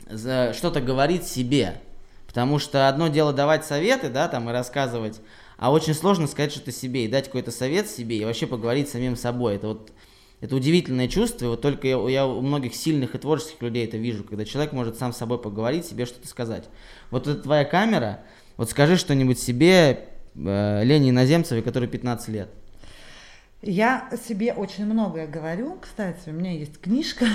за- 0.08 0.52
что-то 0.54 0.80
говорит 0.80 1.24
себе. 1.24 1.80
Потому 2.26 2.58
что 2.58 2.88
одно 2.88 3.08
дело 3.08 3.32
давать 3.32 3.64
советы, 3.64 4.10
да, 4.10 4.28
там, 4.28 4.50
и 4.50 4.52
рассказывать, 4.52 5.20
а 5.56 5.72
очень 5.72 5.94
сложно 5.94 6.26
сказать 6.26 6.52
что-то 6.52 6.70
себе 6.72 7.06
и 7.06 7.08
дать 7.08 7.24
какой-то 7.26 7.50
совет 7.50 7.88
себе, 7.88 8.18
и 8.18 8.24
вообще 8.24 8.46
поговорить 8.46 8.88
с 8.88 8.92
самим 8.92 9.16
собой. 9.16 9.56
Это 9.56 9.68
вот 9.68 9.92
это 10.40 10.54
удивительное 10.54 11.08
чувство, 11.08 11.46
и 11.46 11.48
вот 11.48 11.62
только 11.62 11.88
я, 11.88 11.96
я 12.08 12.26
у 12.26 12.40
многих 12.42 12.74
сильных 12.74 13.14
и 13.14 13.18
творческих 13.18 13.60
людей 13.60 13.86
это 13.86 13.96
вижу, 13.96 14.22
когда 14.22 14.44
человек 14.44 14.72
может 14.72 14.96
сам 14.96 15.12
с 15.12 15.16
собой 15.16 15.38
поговорить, 15.40 15.86
себе 15.86 16.06
что-то 16.06 16.28
сказать. 16.28 16.68
Вот 17.10 17.26
это 17.26 17.42
твоя 17.42 17.64
камера, 17.64 18.20
вот 18.56 18.70
скажи 18.70 18.96
что-нибудь 18.96 19.40
себе, 19.40 20.08
э, 20.36 20.84
Лене 20.84 21.10
Иноземцевой, 21.10 21.62
которой 21.62 21.88
15 21.88 22.28
лет. 22.28 22.50
Я 23.61 24.09
себе 24.24 24.52
очень 24.52 24.86
многое 24.86 25.26
говорю. 25.26 25.78
Кстати, 25.80 26.28
у 26.28 26.32
меня 26.32 26.52
есть 26.52 26.80
книжка. 26.80 27.26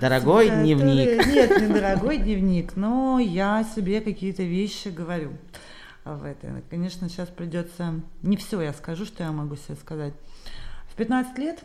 Дорогой 0.00 0.44
которая- 0.46 0.62
дневник. 0.62 1.26
Нет, 1.26 1.60
не 1.60 1.74
дорогой 1.74 2.18
дневник, 2.18 2.76
но 2.76 3.18
я 3.18 3.64
себе 3.64 4.00
какие-то 4.00 4.44
вещи 4.44 4.88
говорю 4.88 5.32
в 6.04 6.24
это. 6.24 6.62
Конечно, 6.70 7.08
сейчас 7.08 7.28
придется... 7.30 8.00
Не 8.22 8.36
все 8.36 8.60
я 8.60 8.72
скажу, 8.72 9.04
что 9.06 9.24
я 9.24 9.32
могу 9.32 9.56
себе 9.56 9.74
сказать. 9.74 10.14
В 10.88 10.94
15 10.94 11.36
лет, 11.38 11.64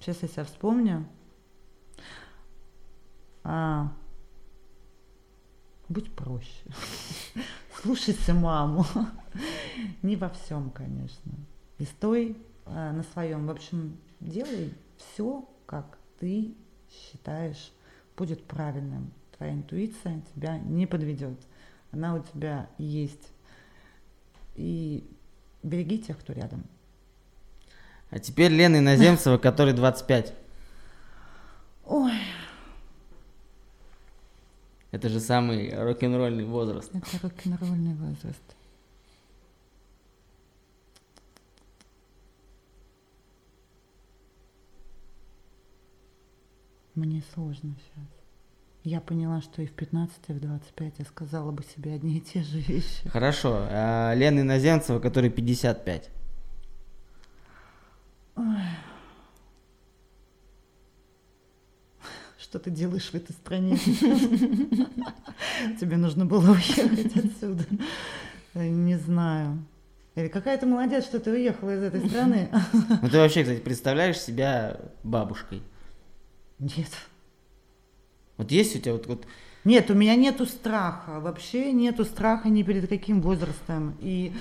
сейчас 0.00 0.22
я 0.22 0.28
себя 0.28 0.44
вспомню, 0.44 1.06
а, 3.44 3.92
будь 5.90 6.10
проще. 6.12 6.64
Слушайся 7.82 8.32
маму. 8.32 8.86
Не 10.00 10.16
во 10.16 10.30
всем, 10.30 10.70
конечно. 10.70 11.32
И 11.82 11.84
стой 11.84 12.36
а, 12.64 12.92
на 12.92 13.02
своем. 13.02 13.48
В 13.48 13.50
общем, 13.50 13.96
делай 14.20 14.72
все, 14.96 15.44
как 15.66 15.98
ты 16.20 16.54
считаешь 16.88 17.72
будет 18.16 18.44
правильным. 18.44 19.10
Твоя 19.36 19.52
интуиция 19.52 20.22
тебя 20.32 20.58
не 20.58 20.86
подведет. 20.86 21.36
Она 21.90 22.14
у 22.14 22.22
тебя 22.22 22.68
есть 22.78 23.32
И 24.54 25.04
береги 25.64 25.98
тех, 25.98 26.20
кто 26.20 26.32
рядом. 26.32 26.62
А 28.10 28.20
теперь 28.20 28.52
Лена 28.52 28.76
Иноземцева, 28.76 29.38
который 29.38 29.72
25. 29.72 30.34
Ой, 31.86 32.12
Это 34.92 35.08
же 35.08 35.18
самый 35.18 35.74
рок-н-ролльный 35.74 36.44
возраст. 36.44 36.94
это 36.94 37.18
рок-н-ролльный 37.24 37.94
возраст. 37.94 38.56
Мне 46.94 47.22
сложно 47.34 47.74
сейчас. 47.78 48.08
Я 48.84 49.00
поняла, 49.00 49.40
что 49.40 49.62
и 49.62 49.66
в 49.66 49.72
15, 49.72 50.16
и 50.28 50.32
в 50.32 50.40
25 50.40 50.94
я 50.98 51.04
сказала 51.04 51.52
бы 51.52 51.62
себе 51.62 51.94
одни 51.94 52.18
и 52.18 52.20
те 52.20 52.42
же 52.42 52.58
вещи. 52.58 53.08
Хорошо. 53.08 53.66
А 53.70 54.12
Лена 54.14 54.40
Иноземцева, 54.40 54.98
который 54.98 55.30
55. 55.30 56.10
Что 62.38 62.58
ты 62.58 62.70
делаешь 62.70 63.08
в 63.08 63.14
этой 63.14 63.32
стране? 63.32 63.76
Тебе 65.80 65.96
нужно 65.96 66.26
было 66.26 66.50
уехать 66.50 67.16
отсюда. 67.16 67.64
Не 68.54 68.98
знаю. 68.98 69.64
Или 70.16 70.28
какая 70.28 70.58
ты 70.58 70.66
молодец, 70.66 71.04
что 71.04 71.20
ты 71.20 71.30
уехала 71.30 71.74
из 71.74 71.82
этой 71.84 72.06
страны. 72.06 72.50
Ну 73.00 73.08
ты 73.08 73.16
вообще, 73.16 73.44
кстати, 73.44 73.60
представляешь 73.60 74.20
себя 74.20 74.78
бабушкой? 75.02 75.62
Нет. 76.62 76.90
Вот 78.36 78.52
есть 78.52 78.76
у 78.76 78.78
тебя 78.78 78.92
вот, 78.92 79.06
вот 79.08 79.26
Нет, 79.64 79.90
у 79.90 79.94
меня 79.94 80.14
нету 80.14 80.46
страха, 80.46 81.18
вообще 81.18 81.72
нету 81.72 82.04
страха 82.04 82.48
ни 82.48 82.62
перед 82.62 82.88
каким 82.88 83.20
возрастом. 83.20 83.96
И, 84.00 84.32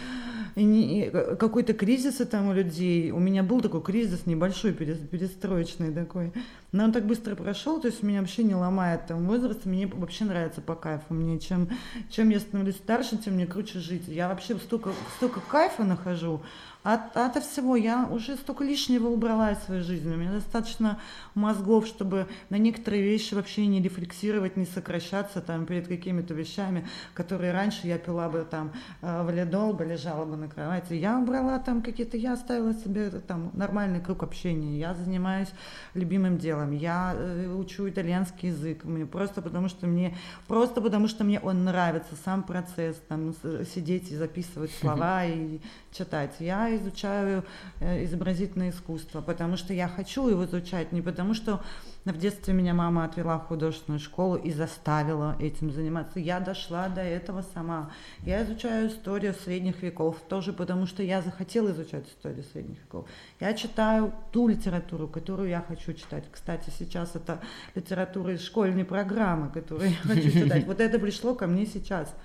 и 0.56 1.12
какой-то 1.40 1.74
кризис 1.74 2.18
там 2.28 2.50
у 2.50 2.54
людей. 2.54 3.10
У 3.10 3.18
меня 3.18 3.42
был 3.42 3.60
такой 3.60 3.82
кризис 3.82 4.28
небольшой, 4.28 4.72
перес- 4.74 5.08
перестроечный 5.08 5.92
такой. 5.92 6.32
Но 6.72 6.84
он 6.84 6.92
так 6.92 7.08
быстро 7.08 7.36
прошел, 7.36 7.82
то 7.82 7.88
есть 7.88 8.04
меня 8.04 8.20
вообще 8.20 8.44
не 8.44 8.54
ломает 8.54 9.08
там 9.08 9.26
возраст. 9.28 9.66
Мне 9.66 9.88
вообще 9.88 10.26
нравится 10.26 10.62
по 10.62 10.76
кайфу. 10.76 11.16
Мне 11.16 11.40
чем, 11.40 11.70
чем 12.12 12.30
я 12.30 12.40
становлюсь 12.40 12.78
старше, 12.78 13.18
тем 13.18 13.34
мне 13.34 13.48
круче 13.48 13.80
жить. 13.80 14.08
Я 14.08 14.30
вообще 14.30 14.56
столько, 14.58 14.94
столько 15.18 15.40
кайфа 15.40 15.84
нахожу. 15.84 16.44
От, 16.84 17.16
от 17.16 17.44
всего 17.44 17.76
я 17.76 18.08
уже 18.10 18.36
столько 18.38 18.64
лишнего 18.64 19.08
убрала 19.08 19.52
из 19.52 19.60
своей 19.60 19.84
жизни. 19.84 20.14
У 20.14 20.18
меня 20.18 20.32
достаточно 20.32 21.00
мозгов, 21.36 21.86
чтобы 21.86 22.28
на 22.50 22.56
некоторые 22.56 23.04
вещи 23.04 23.36
вообще 23.36 23.68
не 23.68 23.82
рефлексировать, 23.82 24.58
не 24.58 24.66
сокращаться 24.66 25.42
там 25.42 25.68
перед 25.68 25.88
какими-то 25.88 26.34
вещами, 26.34 26.88
которые 27.14 27.52
раньше 27.52 27.86
я 27.86 28.00
пила 28.00 28.30
бы 28.30 28.48
там 28.50 28.72
э, 29.02 29.24
валидол, 29.24 29.74
бы 29.74 29.86
лежала 29.86 30.26
бы 30.26 30.36
на 30.38 30.48
кровати. 30.48 30.94
Я 30.94 31.20
убрала 31.20 31.60
там 31.60 31.84
какие-то, 31.84 32.18
я 32.18 32.34
оставила 32.34 32.74
себе 32.74 33.12
там 33.12 33.52
нормальный 33.54 34.02
круг 34.02 34.24
общения. 34.24 34.80
Я 34.80 34.96
занимаюсь 34.96 35.50
любимым 35.94 36.40
делом. 36.40 36.72
Я 36.72 37.14
э, 37.16 37.54
учу 37.54 37.88
итальянский 37.90 38.50
язык. 38.50 38.86
Мне 38.86 39.06
просто 39.06 39.44
потому 39.44 39.70
что 39.70 39.86
мне 39.86 40.18
просто 40.48 40.82
потому 40.82 41.08
что 41.08 41.24
мне 41.24 41.40
он 41.40 41.64
нравится 41.64 42.16
сам 42.26 42.42
процесс 42.42 43.00
там 43.08 43.36
сидеть 43.72 44.12
и 44.12 44.16
записывать 44.16 44.72
слова 44.82 45.26
и 45.26 45.60
читать. 45.92 46.36
Я 46.40 46.71
изучаю 46.76 47.44
э, 47.80 48.04
изобразительное 48.06 48.70
искусство, 48.70 49.22
потому 49.22 49.58
что 49.58 49.74
я 49.74 49.88
хочу 49.88 50.28
его 50.28 50.46
изучать, 50.46 50.92
не 50.92 51.02
потому 51.02 51.34
что 51.34 51.62
в 52.06 52.18
детстве 52.18 52.54
меня 52.54 52.74
мама 52.74 53.06
отвела 53.06 53.38
в 53.38 53.46
художественную 53.46 54.00
школу 54.00 54.36
и 54.36 54.52
заставила 54.52 55.36
этим 55.40 55.72
заниматься. 55.72 56.20
Я 56.20 56.40
дошла 56.40 56.90
до 56.90 57.02
этого 57.02 57.44
сама. 57.54 57.92
Я 58.24 58.44
изучаю 58.44 58.90
историю 58.90 59.36
средних 59.36 59.84
веков 59.84 60.18
тоже 60.28 60.52
потому, 60.52 60.88
что 60.88 61.04
я 61.04 61.22
захотела 61.22 61.70
изучать 61.72 62.08
историю 62.08 62.44
средних 62.52 62.80
веков. 62.80 63.08
Я 63.40 63.54
читаю 63.54 64.14
ту 64.32 64.48
литературу, 64.48 65.08
которую 65.08 65.50
я 65.50 65.64
хочу 65.68 65.94
читать. 65.94 66.24
Кстати, 66.32 66.72
сейчас 66.78 67.16
это 67.16 67.40
литература 67.76 68.34
из 68.34 68.42
школьной 68.42 68.84
программы, 68.86 69.50
которую 69.50 69.92
я 69.92 69.98
хочу 69.98 70.32
читать. 70.32 70.66
Вот 70.72 70.80
это 70.80 71.00
пришло 71.00 71.36
ко 71.36 71.48
мне 71.48 71.66
сейчас. 71.66 72.16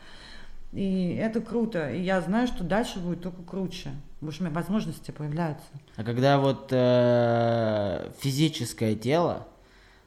И 0.73 1.15
это 1.15 1.41
круто. 1.41 1.91
И 1.91 2.03
я 2.03 2.21
знаю, 2.21 2.47
что 2.47 2.65
дальше 2.65 2.99
будет 2.99 3.23
только 3.23 3.43
круче. 3.43 3.91
Потому 4.17 4.33
что 4.33 4.43
у 4.43 4.47
меня 4.47 4.55
возможности 4.55 5.11
появляются. 5.11 5.67
А 5.97 6.05
когда 6.05 6.39
вот 6.39 6.69
э, 6.71 8.11
физическое 8.21 8.95
тело 8.95 9.47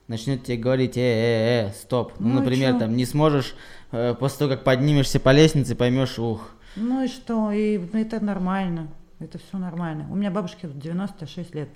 начнет 0.08 0.44
тебе 0.44 0.58
говорить, 0.58 0.98
э, 0.98 1.02
э, 1.02 1.68
э, 1.68 1.72
стоп. 1.74 2.14
Ну, 2.20 2.30
Ну 2.30 2.40
например, 2.40 2.74
чё? 2.74 2.80
там 2.80 2.96
не 2.96 3.06
сможешь 3.06 3.56
э, 3.92 4.16
после 4.20 4.40
того, 4.40 4.52
как 4.52 4.64
поднимешься 4.64 5.20
по 5.20 5.32
лестнице, 5.32 5.76
поймешь, 5.76 6.18
ух. 6.20 6.52
Ну 6.76 7.04
и 7.04 7.08
что? 7.08 7.52
И 7.52 7.80
это 7.94 8.24
нормально. 8.24 8.90
Это 9.20 9.38
все 9.38 9.58
нормально. 9.58 10.08
У 10.10 10.16
меня 10.16 10.32
бабушке 10.32 10.68
96 10.68 11.54
лет. 11.56 11.70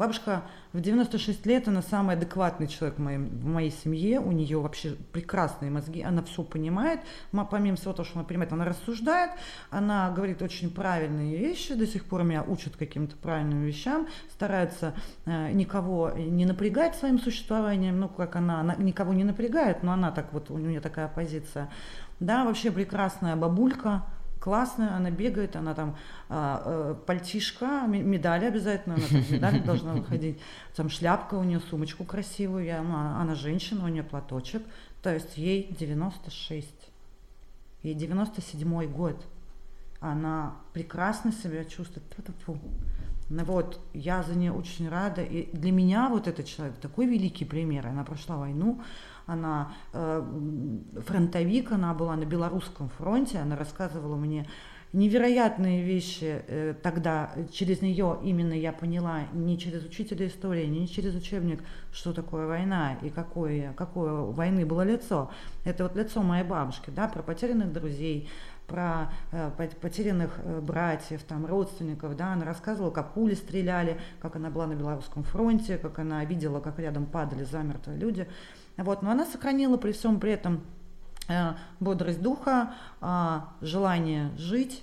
Бабушка 0.00 0.44
в 0.72 0.80
96 0.80 1.44
лет, 1.44 1.68
она 1.68 1.82
самый 1.82 2.16
адекватный 2.16 2.68
человек 2.68 2.96
в, 2.96 3.02
моем, 3.02 3.28
в 3.28 3.44
моей 3.44 3.70
семье, 3.70 4.18
у 4.18 4.32
нее 4.32 4.58
вообще 4.58 4.96
прекрасные 5.12 5.70
мозги, 5.70 6.00
она 6.00 6.22
все 6.22 6.42
понимает, 6.42 7.00
Ма- 7.32 7.44
помимо 7.44 7.76
всего 7.76 7.92
того, 7.92 8.06
что 8.06 8.18
она 8.18 8.26
понимает, 8.26 8.50
она 8.50 8.64
рассуждает, 8.64 9.32
она 9.68 10.10
говорит 10.10 10.40
очень 10.40 10.70
правильные 10.70 11.36
вещи, 11.36 11.74
до 11.74 11.86
сих 11.86 12.06
пор 12.06 12.22
меня 12.22 12.42
учат 12.42 12.76
каким-то 12.76 13.14
правильным 13.18 13.60
вещам, 13.62 14.08
старается 14.32 14.94
э, 15.26 15.52
никого 15.52 16.12
не 16.16 16.46
напрягать 16.46 16.96
своим 16.96 17.18
существованием, 17.18 18.00
ну 18.00 18.08
как 18.08 18.36
она, 18.36 18.60
она 18.60 18.76
никого 18.76 19.12
не 19.12 19.24
напрягает, 19.24 19.82
но 19.82 19.92
она 19.92 20.12
так 20.12 20.32
вот, 20.32 20.50
у 20.50 20.56
нее 20.56 20.80
такая 20.80 21.08
позиция. 21.08 21.68
Да, 22.20 22.46
вообще 22.46 22.70
прекрасная 22.70 23.36
бабулька, 23.36 24.06
классная, 24.40 24.96
она 24.96 25.10
бегает, 25.10 25.54
она 25.54 25.74
там 25.74 25.96
а, 26.28 26.62
э, 26.64 26.94
пальтишка, 27.06 27.86
ме- 27.86 28.02
медали 28.02 28.46
обязательно, 28.46 28.96
она 28.96 29.04
там 29.06 29.20
в 29.22 29.30
медалях 29.30 29.64
должна 29.66 29.92
выходить, 29.92 30.40
там 30.74 30.88
шляпка 30.88 31.34
у 31.34 31.44
нее, 31.44 31.60
сумочку 31.60 32.04
красивую, 32.04 32.64
я, 32.64 32.82
ну, 32.82 32.94
она, 32.94 33.20
она 33.20 33.34
женщина, 33.34 33.84
у 33.84 33.88
нее 33.88 34.02
платочек, 34.02 34.62
то 35.02 35.12
есть 35.12 35.36
ей 35.36 35.74
96, 35.78 36.68
ей 37.82 37.94
97 37.94 38.86
год, 38.90 39.26
она 40.00 40.56
прекрасно 40.72 41.30
себя 41.32 41.64
чувствует. 41.64 42.06
Ну 43.30 43.44
вот, 43.44 43.80
я 43.94 44.24
за 44.24 44.34
нее 44.34 44.52
очень 44.52 44.88
рада. 44.88 45.22
И 45.22 45.54
для 45.56 45.70
меня 45.70 46.08
вот 46.08 46.26
этот 46.26 46.46
человек 46.46 46.76
такой 46.78 47.06
великий 47.06 47.44
пример. 47.44 47.86
Она 47.86 48.02
прошла 48.02 48.36
войну, 48.36 48.82
она 49.26 49.72
э, 49.92 50.22
фронтовик, 51.06 51.72
она 51.72 51.94
была 51.94 52.16
на 52.16 52.24
белорусском 52.24 52.88
фронте, 52.88 53.38
она 53.38 53.56
рассказывала 53.56 54.16
мне 54.16 54.46
невероятные 54.92 55.84
вещи 55.84 56.42
э, 56.46 56.74
тогда. 56.82 57.30
Через 57.52 57.80
нее 57.80 58.18
именно 58.22 58.52
я 58.52 58.72
поняла, 58.72 59.20
не 59.32 59.58
через 59.58 59.84
учителя 59.84 60.26
истории, 60.26 60.66
не 60.66 60.88
через 60.88 61.14
учебник, 61.14 61.62
что 61.92 62.12
такое 62.12 62.46
война 62.46 62.96
и 63.02 63.08
какое, 63.08 63.72
какое 63.74 64.12
у 64.12 64.30
войны 64.32 64.66
было 64.66 64.82
лицо. 64.82 65.30
Это 65.64 65.84
вот 65.84 65.94
лицо 65.94 66.22
моей 66.22 66.44
бабушки, 66.44 66.90
да, 66.90 67.06
про 67.06 67.22
потерянных 67.22 67.72
друзей, 67.72 68.28
про 68.66 69.12
э, 69.30 69.50
пот- 69.56 69.76
потерянных 69.76 70.40
э, 70.42 70.60
братьев, 70.60 71.22
там, 71.22 71.46
родственников, 71.46 72.16
да, 72.16 72.32
она 72.32 72.44
рассказывала, 72.44 72.90
как 72.90 73.14
пули 73.14 73.34
стреляли, 73.34 73.96
как 74.20 74.36
она 74.36 74.50
была 74.50 74.66
на 74.66 74.74
Белорусском 74.74 75.22
фронте, 75.22 75.78
как 75.78 76.00
она 76.00 76.24
видела, 76.24 76.60
как 76.60 76.78
рядом 76.80 77.06
падали 77.06 77.44
замертвые 77.44 77.98
люди. 77.98 78.26
Вот, 78.80 79.02
но 79.02 79.10
она 79.10 79.26
сохранила 79.26 79.76
при 79.76 79.92
всем 79.92 80.18
при 80.20 80.32
этом 80.32 80.62
э, 81.28 81.52
бодрость 81.80 82.22
духа, 82.22 82.74
а, 83.00 83.50
желание 83.60 84.30
жить, 84.36 84.82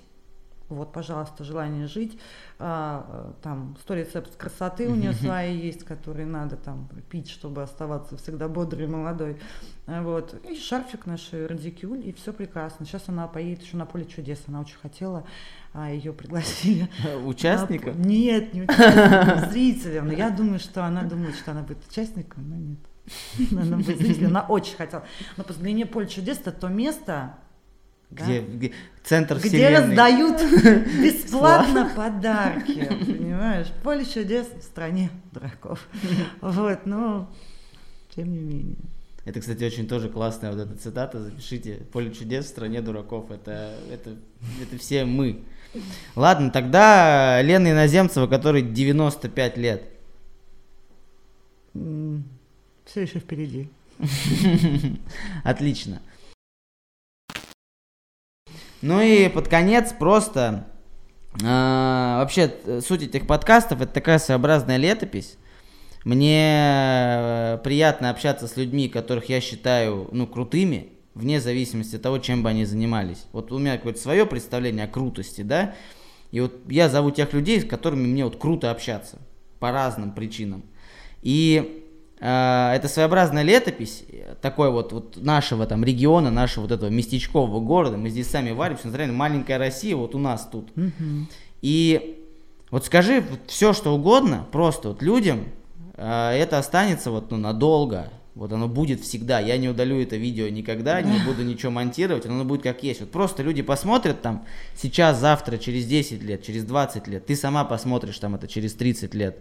вот, 0.68 0.92
пожалуйста, 0.92 1.44
желание 1.44 1.86
жить. 1.86 2.18
А, 2.58 3.06
э, 3.08 3.42
там 3.42 3.74
100 3.80 3.94
рецептов 3.94 4.36
красоты 4.36 4.86
у 4.86 4.94
нее 4.94 5.14
свои 5.14 5.56
есть, 5.56 5.84
которые 5.84 6.26
надо 6.26 6.56
там 6.56 6.88
пить, 7.08 7.30
чтобы 7.30 7.62
оставаться 7.62 8.18
всегда 8.18 8.48
бодрой 8.48 8.84
и 8.84 8.86
молодой. 8.86 9.38
А, 9.86 10.02
Вот. 10.02 10.34
И 10.44 10.56
шарфик 10.56 11.06
наш 11.06 11.32
радикюль, 11.32 12.06
и 12.06 12.12
все 12.12 12.34
прекрасно. 12.34 12.84
Сейчас 12.84 13.04
она 13.08 13.26
поедет 13.28 13.62
еще 13.62 13.78
на 13.78 13.86
поле 13.86 14.04
чудес. 14.04 14.42
Она 14.46 14.60
очень 14.60 14.76
хотела, 14.76 15.24
а 15.72 15.90
ее 15.90 16.12
пригласили. 16.12 16.88
Участников? 17.24 17.96
На- 17.96 18.02
Нет, 18.02 18.52
не 18.52 18.62
участником, 18.62 19.50
зрителям. 19.50 20.06
Но 20.08 20.12
я 20.12 20.28
думаю, 20.30 20.58
что 20.60 20.84
она 20.84 21.02
думает, 21.02 21.34
что 21.34 21.52
она 21.52 21.62
будет 21.62 21.78
участником, 21.88 22.48
но 22.48 22.56
нет. 22.56 22.78
Она 24.26 24.42
очень 24.48 24.76
хотела. 24.76 25.04
Но 25.36 25.44
по 25.44 25.52
длине 25.54 25.86
поле 25.86 26.06
чудес 26.06 26.38
это 26.38 26.52
то 26.52 26.68
место, 26.68 27.34
да, 28.10 28.24
Где, 28.24 28.40
где- 28.40 28.72
центр 29.04 29.38
где 29.38 29.48
вселенной. 29.48 29.76
раздают 29.88 30.40
бесплатно 31.02 31.90
подарки, 31.94 32.84
понимаешь? 33.06 33.66
Поле 33.82 34.04
чудес 34.04 34.46
в 34.48 34.62
стране 34.62 35.10
дураков. 35.32 35.86
Вот, 36.40 36.86
но 36.86 37.30
тем 38.14 38.32
не 38.32 38.38
менее. 38.40 38.76
Это, 39.24 39.40
кстати, 39.40 39.62
очень 39.62 39.86
тоже 39.86 40.08
классная 40.08 40.52
вот 40.52 40.60
эта 40.60 40.74
цитата. 40.78 41.22
Запишите. 41.22 41.82
Поле 41.92 42.10
чудес 42.14 42.46
в 42.46 42.48
стране 42.48 42.80
дураков. 42.80 43.30
Это, 43.30 43.74
это, 43.92 44.16
это 44.62 44.78
все 44.78 45.04
мы. 45.04 45.42
Ладно, 46.16 46.50
тогда 46.50 47.42
Лена 47.42 47.72
Иноземцева, 47.72 48.26
которой 48.26 48.62
95 48.62 49.56
лет. 49.58 49.82
Все 52.88 53.02
еще 53.02 53.18
впереди. 53.18 53.68
Отлично. 55.44 56.00
Ну 58.80 59.02
и 59.02 59.28
под 59.28 59.48
конец 59.48 59.92
просто 59.92 60.66
а, 61.44 62.20
вообще 62.20 62.80
суть 62.80 63.02
этих 63.02 63.26
подкастов 63.26 63.82
это 63.82 63.92
такая 63.92 64.18
своеобразная 64.18 64.78
летопись. 64.78 65.36
Мне 66.04 66.40
э, 66.40 67.58
приятно 67.62 68.08
общаться 68.08 68.46
с 68.46 68.56
людьми, 68.56 68.88
которых 68.88 69.28
я 69.28 69.42
считаю 69.42 70.08
ну 70.12 70.26
крутыми, 70.26 70.92
вне 71.14 71.40
зависимости 71.40 71.96
от 71.96 72.02
того, 72.02 72.18
чем 72.18 72.42
бы 72.42 72.48
они 72.48 72.64
занимались. 72.64 73.26
Вот 73.32 73.52
у 73.52 73.58
меня 73.58 73.76
какое-то 73.76 74.00
свое 74.00 74.24
представление 74.24 74.86
о 74.86 74.88
крутости, 74.88 75.42
да. 75.42 75.74
И 76.30 76.40
вот 76.40 76.54
я 76.70 76.88
зову 76.88 77.10
тех 77.10 77.34
людей, 77.34 77.60
с 77.60 77.66
которыми 77.66 78.06
мне 78.06 78.24
вот 78.24 78.38
круто 78.38 78.70
общаться 78.70 79.18
по 79.58 79.72
разным 79.72 80.12
причинам. 80.12 80.62
И 81.20 81.82
э, 81.84 81.87
это 82.20 82.88
своеобразная 82.88 83.44
летопись 83.44 84.04
такой 84.40 84.70
вот, 84.70 84.92
вот 84.92 85.16
нашего 85.16 85.66
там 85.66 85.84
региона, 85.84 86.30
нашего 86.30 86.62
вот 86.62 86.72
этого 86.72 86.90
местечкового 86.90 87.60
города. 87.60 87.96
Мы 87.96 88.10
здесь 88.10 88.28
сами 88.28 88.50
варимся, 88.50 88.82
смотрели, 88.82 89.10
маленькая 89.10 89.58
Россия 89.58 89.96
вот 89.96 90.14
у 90.14 90.18
нас 90.18 90.48
тут. 90.50 90.74
Мгм. 90.76 91.28
И 91.62 92.24
вот 92.70 92.86
скажи 92.86 93.20
вот 93.20 93.40
все, 93.46 93.72
что 93.72 93.94
угодно, 93.94 94.46
просто 94.52 94.88
вот 94.88 95.02
людям, 95.02 95.44
э, 95.94 96.30
это 96.32 96.58
останется 96.58 97.10
вот 97.10 97.30
ну, 97.30 97.36
надолго. 97.36 98.10
Вот 98.34 98.52
оно 98.52 98.68
будет 98.68 99.00
всегда. 99.00 99.40
Я 99.40 99.58
не 99.58 99.68
удалю 99.68 100.00
это 100.00 100.14
видео 100.16 100.48
никогда, 100.48 101.02
не 101.02 101.18
буду 101.24 101.42
ничего 101.42 101.72
монтировать, 101.72 102.24
оно 102.24 102.44
будет 102.44 102.62
как 102.62 102.84
есть. 102.84 103.00
Вот 103.00 103.10
просто 103.10 103.42
люди 103.42 103.62
посмотрят 103.62 104.22
там 104.22 104.46
сейчас, 104.76 105.18
завтра, 105.18 105.58
через 105.58 105.86
10 105.86 106.22
лет, 106.22 106.44
через 106.44 106.64
20 106.64 107.08
лет. 107.08 107.26
Ты 107.26 107.34
сама 107.34 107.64
посмотришь 107.64 108.16
там 108.20 108.36
это 108.36 108.46
через 108.46 108.74
30 108.74 109.12
лет. 109.14 109.38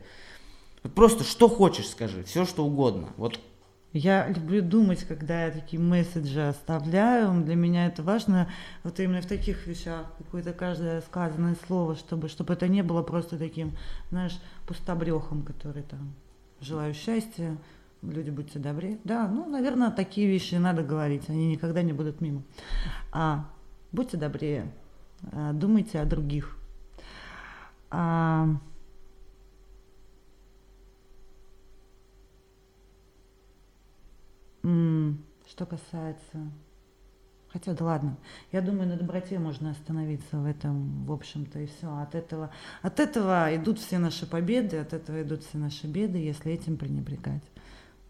Просто 0.96 1.24
что 1.24 1.50
хочешь 1.50 1.90
скажи, 1.90 2.24
все 2.24 2.46
что 2.46 2.66
угодно. 2.66 3.10
Вот 3.18 3.40
Я 3.94 4.28
люблю 4.28 4.62
думать, 4.62 5.04
когда 5.04 5.46
я 5.46 5.52
такие 5.52 5.82
месседжи 5.82 6.48
оставляю. 6.48 7.44
Для 7.44 7.56
меня 7.56 7.88
это 7.88 8.04
важно 8.04 8.50
вот 8.84 9.00
именно 9.00 9.22
в 9.22 9.26
таких 9.26 9.66
вещах, 9.68 10.06
какое-то 10.18 10.54
каждое 10.54 11.02
сказанное 11.02 11.56
слово, 11.68 11.96
чтобы, 11.96 12.30
чтобы 12.30 12.54
это 12.54 12.68
не 12.68 12.84
было 12.84 13.02
просто 13.02 13.38
таким, 13.38 13.76
знаешь, 14.10 14.40
пустобрехом, 14.68 15.44
который 15.44 15.84
там 15.84 16.14
желаю 16.62 16.94
счастья, 16.94 17.58
люди 18.02 18.30
будьте 18.30 18.60
добры. 18.60 19.00
Да, 19.04 19.28
ну, 19.28 19.48
наверное, 19.50 19.92
такие 19.92 20.28
вещи 20.28 20.56
надо 20.56 20.84
говорить, 20.84 21.30
они 21.30 21.48
никогда 21.48 21.82
не 21.82 21.94
будут 21.94 22.22
мимо. 22.22 22.44
А 23.12 23.50
будьте 23.92 24.18
добрее, 24.18 24.72
а, 25.32 25.54
думайте 25.54 26.00
о 26.00 26.06
других. 26.06 26.58
А, 27.90 28.48
Что 35.50 35.66
касается... 35.66 36.52
Хотя, 37.54 37.74
да 37.74 37.86
ладно. 37.86 38.18
Я 38.52 38.60
думаю, 38.62 38.90
на 38.90 38.98
доброте 38.98 39.40
можно 39.40 39.72
остановиться 39.72 40.38
в 40.38 40.46
этом, 40.46 41.06
в 41.06 41.14
общем-то, 41.14 41.60
и 41.60 41.66
все. 41.66 41.88
От 41.98 42.14
этого, 42.14 42.52
от 42.82 43.00
этого 43.00 43.56
идут 43.56 43.80
все 43.80 44.00
наши 44.00 44.26
победы, 44.30 44.78
от 44.78 44.92
этого 44.92 45.22
идут 45.24 45.44
все 45.44 45.58
наши 45.58 45.88
беды, 45.88 46.18
если 46.18 46.52
этим 46.52 46.76
пренебрегать. 46.78 47.44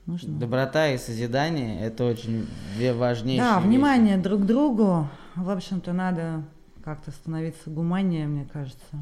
Нужно. 0.08 0.40
доброта 0.40 0.88
и 0.88 0.98
созидание 0.98 1.82
это 1.82 2.06
очень 2.06 2.48
две 2.78 2.94
важнейшие 2.94 3.46
Да, 3.46 3.58
вещи. 3.60 3.68
внимание 3.68 4.18
друг 4.18 4.42
к 4.42 4.46
другу. 4.46 5.08
В 5.36 5.50
общем-то, 5.50 5.94
надо 5.94 6.44
как-то 6.84 7.12
становиться 7.12 7.70
гуманнее, 7.70 8.26
мне 8.26 8.46
кажется. 8.52 8.98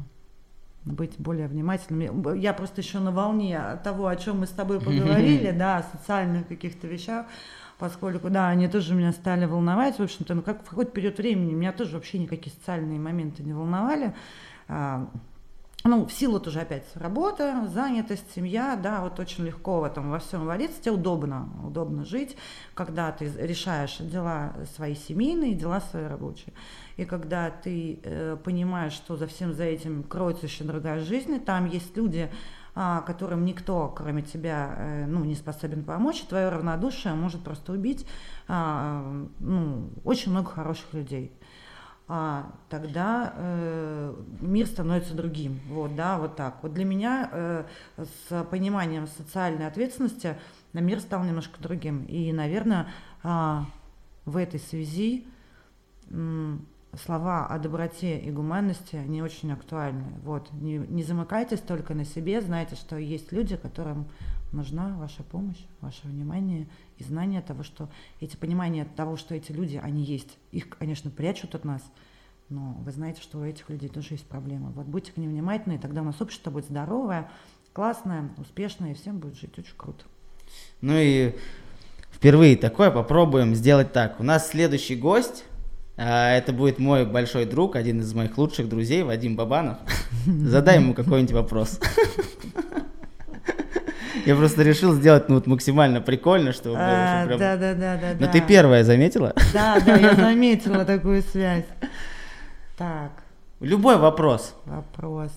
Быть 0.86 1.18
более 1.18 1.48
внимательным. 1.48 2.34
Я 2.34 2.52
просто 2.52 2.80
еще 2.80 3.00
на 3.00 3.10
волне 3.10 3.60
того, 3.82 4.06
о 4.06 4.14
чем 4.14 4.38
мы 4.40 4.46
с 4.46 4.50
тобой 4.50 4.78
поговорили, 4.78 5.50
да, 5.50 5.78
о 5.78 5.82
социальных 5.82 6.46
каких-то 6.46 6.86
вещах, 6.86 7.26
поскольку, 7.76 8.30
да, 8.30 8.48
они 8.48 8.68
тоже 8.68 8.94
меня 8.94 9.10
стали 9.10 9.46
волновать. 9.46 9.98
В 9.98 10.02
общем-то, 10.02 10.34
ну 10.34 10.42
как 10.42 10.64
в 10.64 10.70
какой-то 10.70 10.92
период 10.92 11.18
времени 11.18 11.54
меня 11.54 11.72
тоже 11.72 11.96
вообще 11.96 12.18
никакие 12.18 12.54
социальные 12.54 13.00
моменты 13.00 13.42
не 13.42 13.52
волновали. 13.52 14.14
Ну, 15.86 16.04
в 16.04 16.12
силу 16.12 16.40
тоже 16.40 16.60
опять 16.60 16.84
работа, 16.96 17.68
занятость, 17.72 18.24
семья, 18.34 18.74
да, 18.74 19.02
вот 19.02 19.20
очень 19.20 19.44
легко 19.44 19.80
в 19.80 19.84
этом 19.84 20.10
во 20.10 20.18
всем 20.18 20.44
вариться, 20.44 20.80
тебе 20.80 20.92
удобно, 20.92 21.48
удобно 21.64 22.04
жить, 22.04 22.36
когда 22.74 23.12
ты 23.12 23.30
решаешь 23.38 23.98
дела 24.00 24.54
свои 24.74 24.96
семейные, 24.96 25.54
дела 25.54 25.80
свои 25.80 26.06
рабочие. 26.06 26.54
И 26.96 27.04
когда 27.04 27.50
ты 27.50 28.00
э, 28.02 28.36
понимаешь, 28.42 28.94
что 28.94 29.16
за 29.16 29.28
всем 29.28 29.54
за 29.54 29.62
этим 29.62 30.02
кроется 30.02 30.46
еще 30.46 30.64
другая 30.64 30.98
жизнь, 31.00 31.38
там 31.38 31.66
есть 31.66 31.96
люди, 31.96 32.32
а, 32.74 33.02
которым 33.02 33.44
никто, 33.44 33.88
кроме 33.88 34.22
тебя, 34.22 34.74
э, 34.76 35.06
ну, 35.06 35.24
не 35.24 35.36
способен 35.36 35.84
помочь, 35.84 36.20
твое 36.22 36.48
равнодушие 36.48 37.14
может 37.14 37.44
просто 37.44 37.72
убить 37.72 38.06
а, 38.48 39.24
ну, 39.38 39.90
очень 40.04 40.32
много 40.32 40.50
хороших 40.50 40.92
людей 40.94 41.32
а, 42.08 42.52
тогда 42.68 43.32
э, 43.36 44.14
мир 44.40 44.66
становится 44.66 45.14
другим. 45.14 45.60
Вот, 45.68 45.96
да, 45.96 46.18
вот 46.18 46.36
так. 46.36 46.58
Вот 46.62 46.72
для 46.72 46.84
меня 46.84 47.28
э, 47.32 47.64
с 47.96 48.44
пониманием 48.44 49.08
социальной 49.08 49.66
ответственности 49.66 50.36
на 50.72 50.78
мир 50.78 51.00
стал 51.00 51.24
немножко 51.24 51.60
другим. 51.60 52.04
И, 52.04 52.32
наверное, 52.32 52.88
а, 53.24 53.66
в 54.24 54.36
этой 54.36 54.60
связи 54.60 55.26
м, 56.10 56.64
слова 57.04 57.46
о 57.46 57.58
доброте 57.58 58.20
и 58.20 58.30
гуманности 58.30 58.96
не 58.96 59.20
очень 59.20 59.52
актуальны. 59.52 60.04
Вот. 60.22 60.52
Не, 60.52 60.78
не 60.78 61.02
замыкайтесь 61.02 61.60
только 61.60 61.94
на 61.94 62.04
себе, 62.04 62.40
знайте, 62.40 62.76
что 62.76 62.96
есть 62.96 63.32
люди, 63.32 63.56
которым 63.56 64.06
нужна 64.52 64.96
ваша 64.98 65.22
помощь, 65.22 65.60
ваше 65.80 66.06
внимание 66.06 66.66
и 66.98 67.04
знание 67.04 67.42
того, 67.42 67.62
что 67.62 67.88
эти 68.20 68.36
понимания 68.36 68.86
того, 68.96 69.16
что 69.16 69.34
эти 69.34 69.52
люди, 69.52 69.80
они 69.82 70.02
есть. 70.02 70.38
Их, 70.52 70.68
конечно, 70.68 71.10
прячут 71.10 71.54
от 71.54 71.64
нас, 71.64 71.82
но 72.48 72.76
вы 72.84 72.92
знаете, 72.92 73.20
что 73.22 73.38
у 73.38 73.44
этих 73.44 73.68
людей 73.70 73.88
тоже 73.88 74.14
есть 74.14 74.26
проблемы. 74.26 74.70
Вот 74.70 74.86
будьте 74.86 75.12
к 75.12 75.16
ним 75.16 75.30
внимательны, 75.30 75.74
и 75.74 75.78
тогда 75.78 76.02
у 76.02 76.04
нас 76.04 76.20
общество 76.20 76.50
будет 76.50 76.66
здоровое, 76.66 77.30
классное, 77.72 78.30
успешное, 78.38 78.92
и 78.92 78.94
всем 78.94 79.18
будет 79.18 79.36
жить 79.36 79.58
очень 79.58 79.76
круто. 79.76 80.04
Ну 80.80 80.94
и 80.96 81.34
впервые 82.12 82.56
такое 82.56 82.90
попробуем 82.90 83.54
сделать 83.54 83.92
так. 83.92 84.20
У 84.20 84.22
нас 84.22 84.48
следующий 84.48 84.96
гость. 84.96 85.44
а, 85.96 86.30
Это 86.30 86.52
будет 86.52 86.78
мой 86.78 87.04
большой 87.04 87.44
друг, 87.46 87.76
один 87.76 88.00
из 88.00 88.14
моих 88.14 88.38
лучших 88.38 88.68
друзей, 88.68 89.02
Вадим 89.02 89.36
Бабанов. 89.36 89.78
Задай 90.26 90.76
ему 90.76 90.94
какой-нибудь 90.94 91.32
вопрос. 91.32 91.80
Я 94.26 94.34
просто 94.34 94.62
решил 94.62 94.92
сделать 94.94 95.28
ну, 95.28 95.36
вот 95.36 95.46
максимально 95.46 96.00
прикольно, 96.00 96.52
чтобы 96.52 96.76
А, 96.78 97.26
прям- 97.26 97.38
Да, 97.38 97.56
да, 97.56 97.74
да, 97.74 97.96
да. 97.96 98.08
Но 98.18 98.26
да. 98.26 98.32
ты 98.32 98.40
первая 98.40 98.82
заметила? 98.82 99.32
Да, 99.54 99.78
да, 99.84 99.96
я 99.96 100.14
заметила 100.14 100.84
такую 100.84 101.22
связь. 101.22 101.64
Так, 102.76 103.12
Любой 103.60 103.96
вопрос. 103.96 104.54
вопрос. 104.64 105.30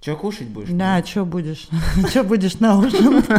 Че 0.00 0.16
кушать 0.16 0.46
будешь? 0.48 0.68
Да, 0.70 1.02
что 1.04 1.24
будешь? 1.26 1.68
Что 2.08 2.22
будешь 2.24 2.58
на 2.60 2.78
ужин? 2.78 3.22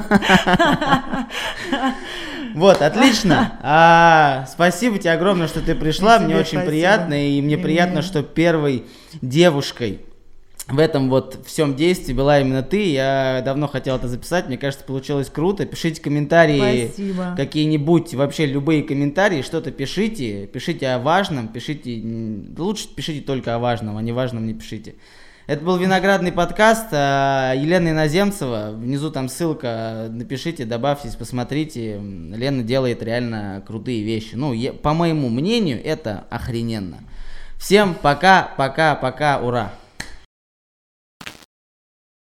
Вот, 2.53 2.81
отлично. 2.81 3.57
А, 3.61 4.45
спасибо 4.51 4.97
тебе 4.97 5.13
огромное, 5.13 5.47
что 5.47 5.61
ты 5.61 5.73
пришла. 5.73 6.19
Мне 6.19 6.35
очень 6.35 6.59
приятно. 6.59 7.29
И 7.29 7.41
мне 7.41 7.57
приятно, 7.57 8.01
что 8.01 8.23
первой 8.23 8.85
девушкой 9.21 10.01
в 10.71 10.79
этом 10.79 11.09
вот 11.09 11.39
всем 11.45 11.75
действии 11.75 12.13
была 12.13 12.39
именно 12.39 12.63
ты. 12.63 12.91
Я 12.91 13.41
давно 13.43 13.67
хотел 13.67 13.97
это 13.97 14.07
записать. 14.07 14.47
Мне 14.47 14.57
кажется, 14.57 14.85
получилось 14.85 15.29
круто. 15.29 15.65
Пишите 15.65 16.01
комментарии. 16.01 16.87
Спасибо. 16.87 17.33
Какие-нибудь, 17.35 18.13
вообще 18.13 18.45
любые 18.45 18.83
комментарии, 18.83 19.41
что-то 19.41 19.71
пишите, 19.71 20.47
пишите 20.47 20.87
о 20.89 20.99
важном, 20.99 21.47
пишите, 21.49 22.01
лучше 22.57 22.87
пишите 22.95 23.21
только 23.21 23.55
о 23.55 23.59
важном, 23.59 23.97
о 23.97 24.01
неважном 24.01 24.47
не 24.47 24.53
пишите. 24.53 24.95
Это 25.47 25.65
был 25.65 25.75
виноградный 25.77 26.31
подкаст. 26.31 26.87
а, 26.91 27.53
Елена 27.53 27.89
Иноземцева. 27.89 28.71
Внизу 28.73 29.11
там 29.11 29.27
ссылка. 29.27 30.07
Напишите, 30.09 30.63
добавьтесь, 30.63 31.15
посмотрите. 31.15 31.99
Лена 31.99 32.63
делает 32.63 33.03
реально 33.03 33.61
крутые 33.67 34.03
вещи. 34.03 34.35
Ну, 34.35 34.55
по 34.81 34.93
моему 34.93 35.27
мнению, 35.27 35.83
это 35.83 36.25
охрененно. 36.29 36.99
Всем 37.57 37.95
пока, 37.95 38.51
пока, 38.55 38.95
пока, 38.95 39.39
ура. 39.39 39.73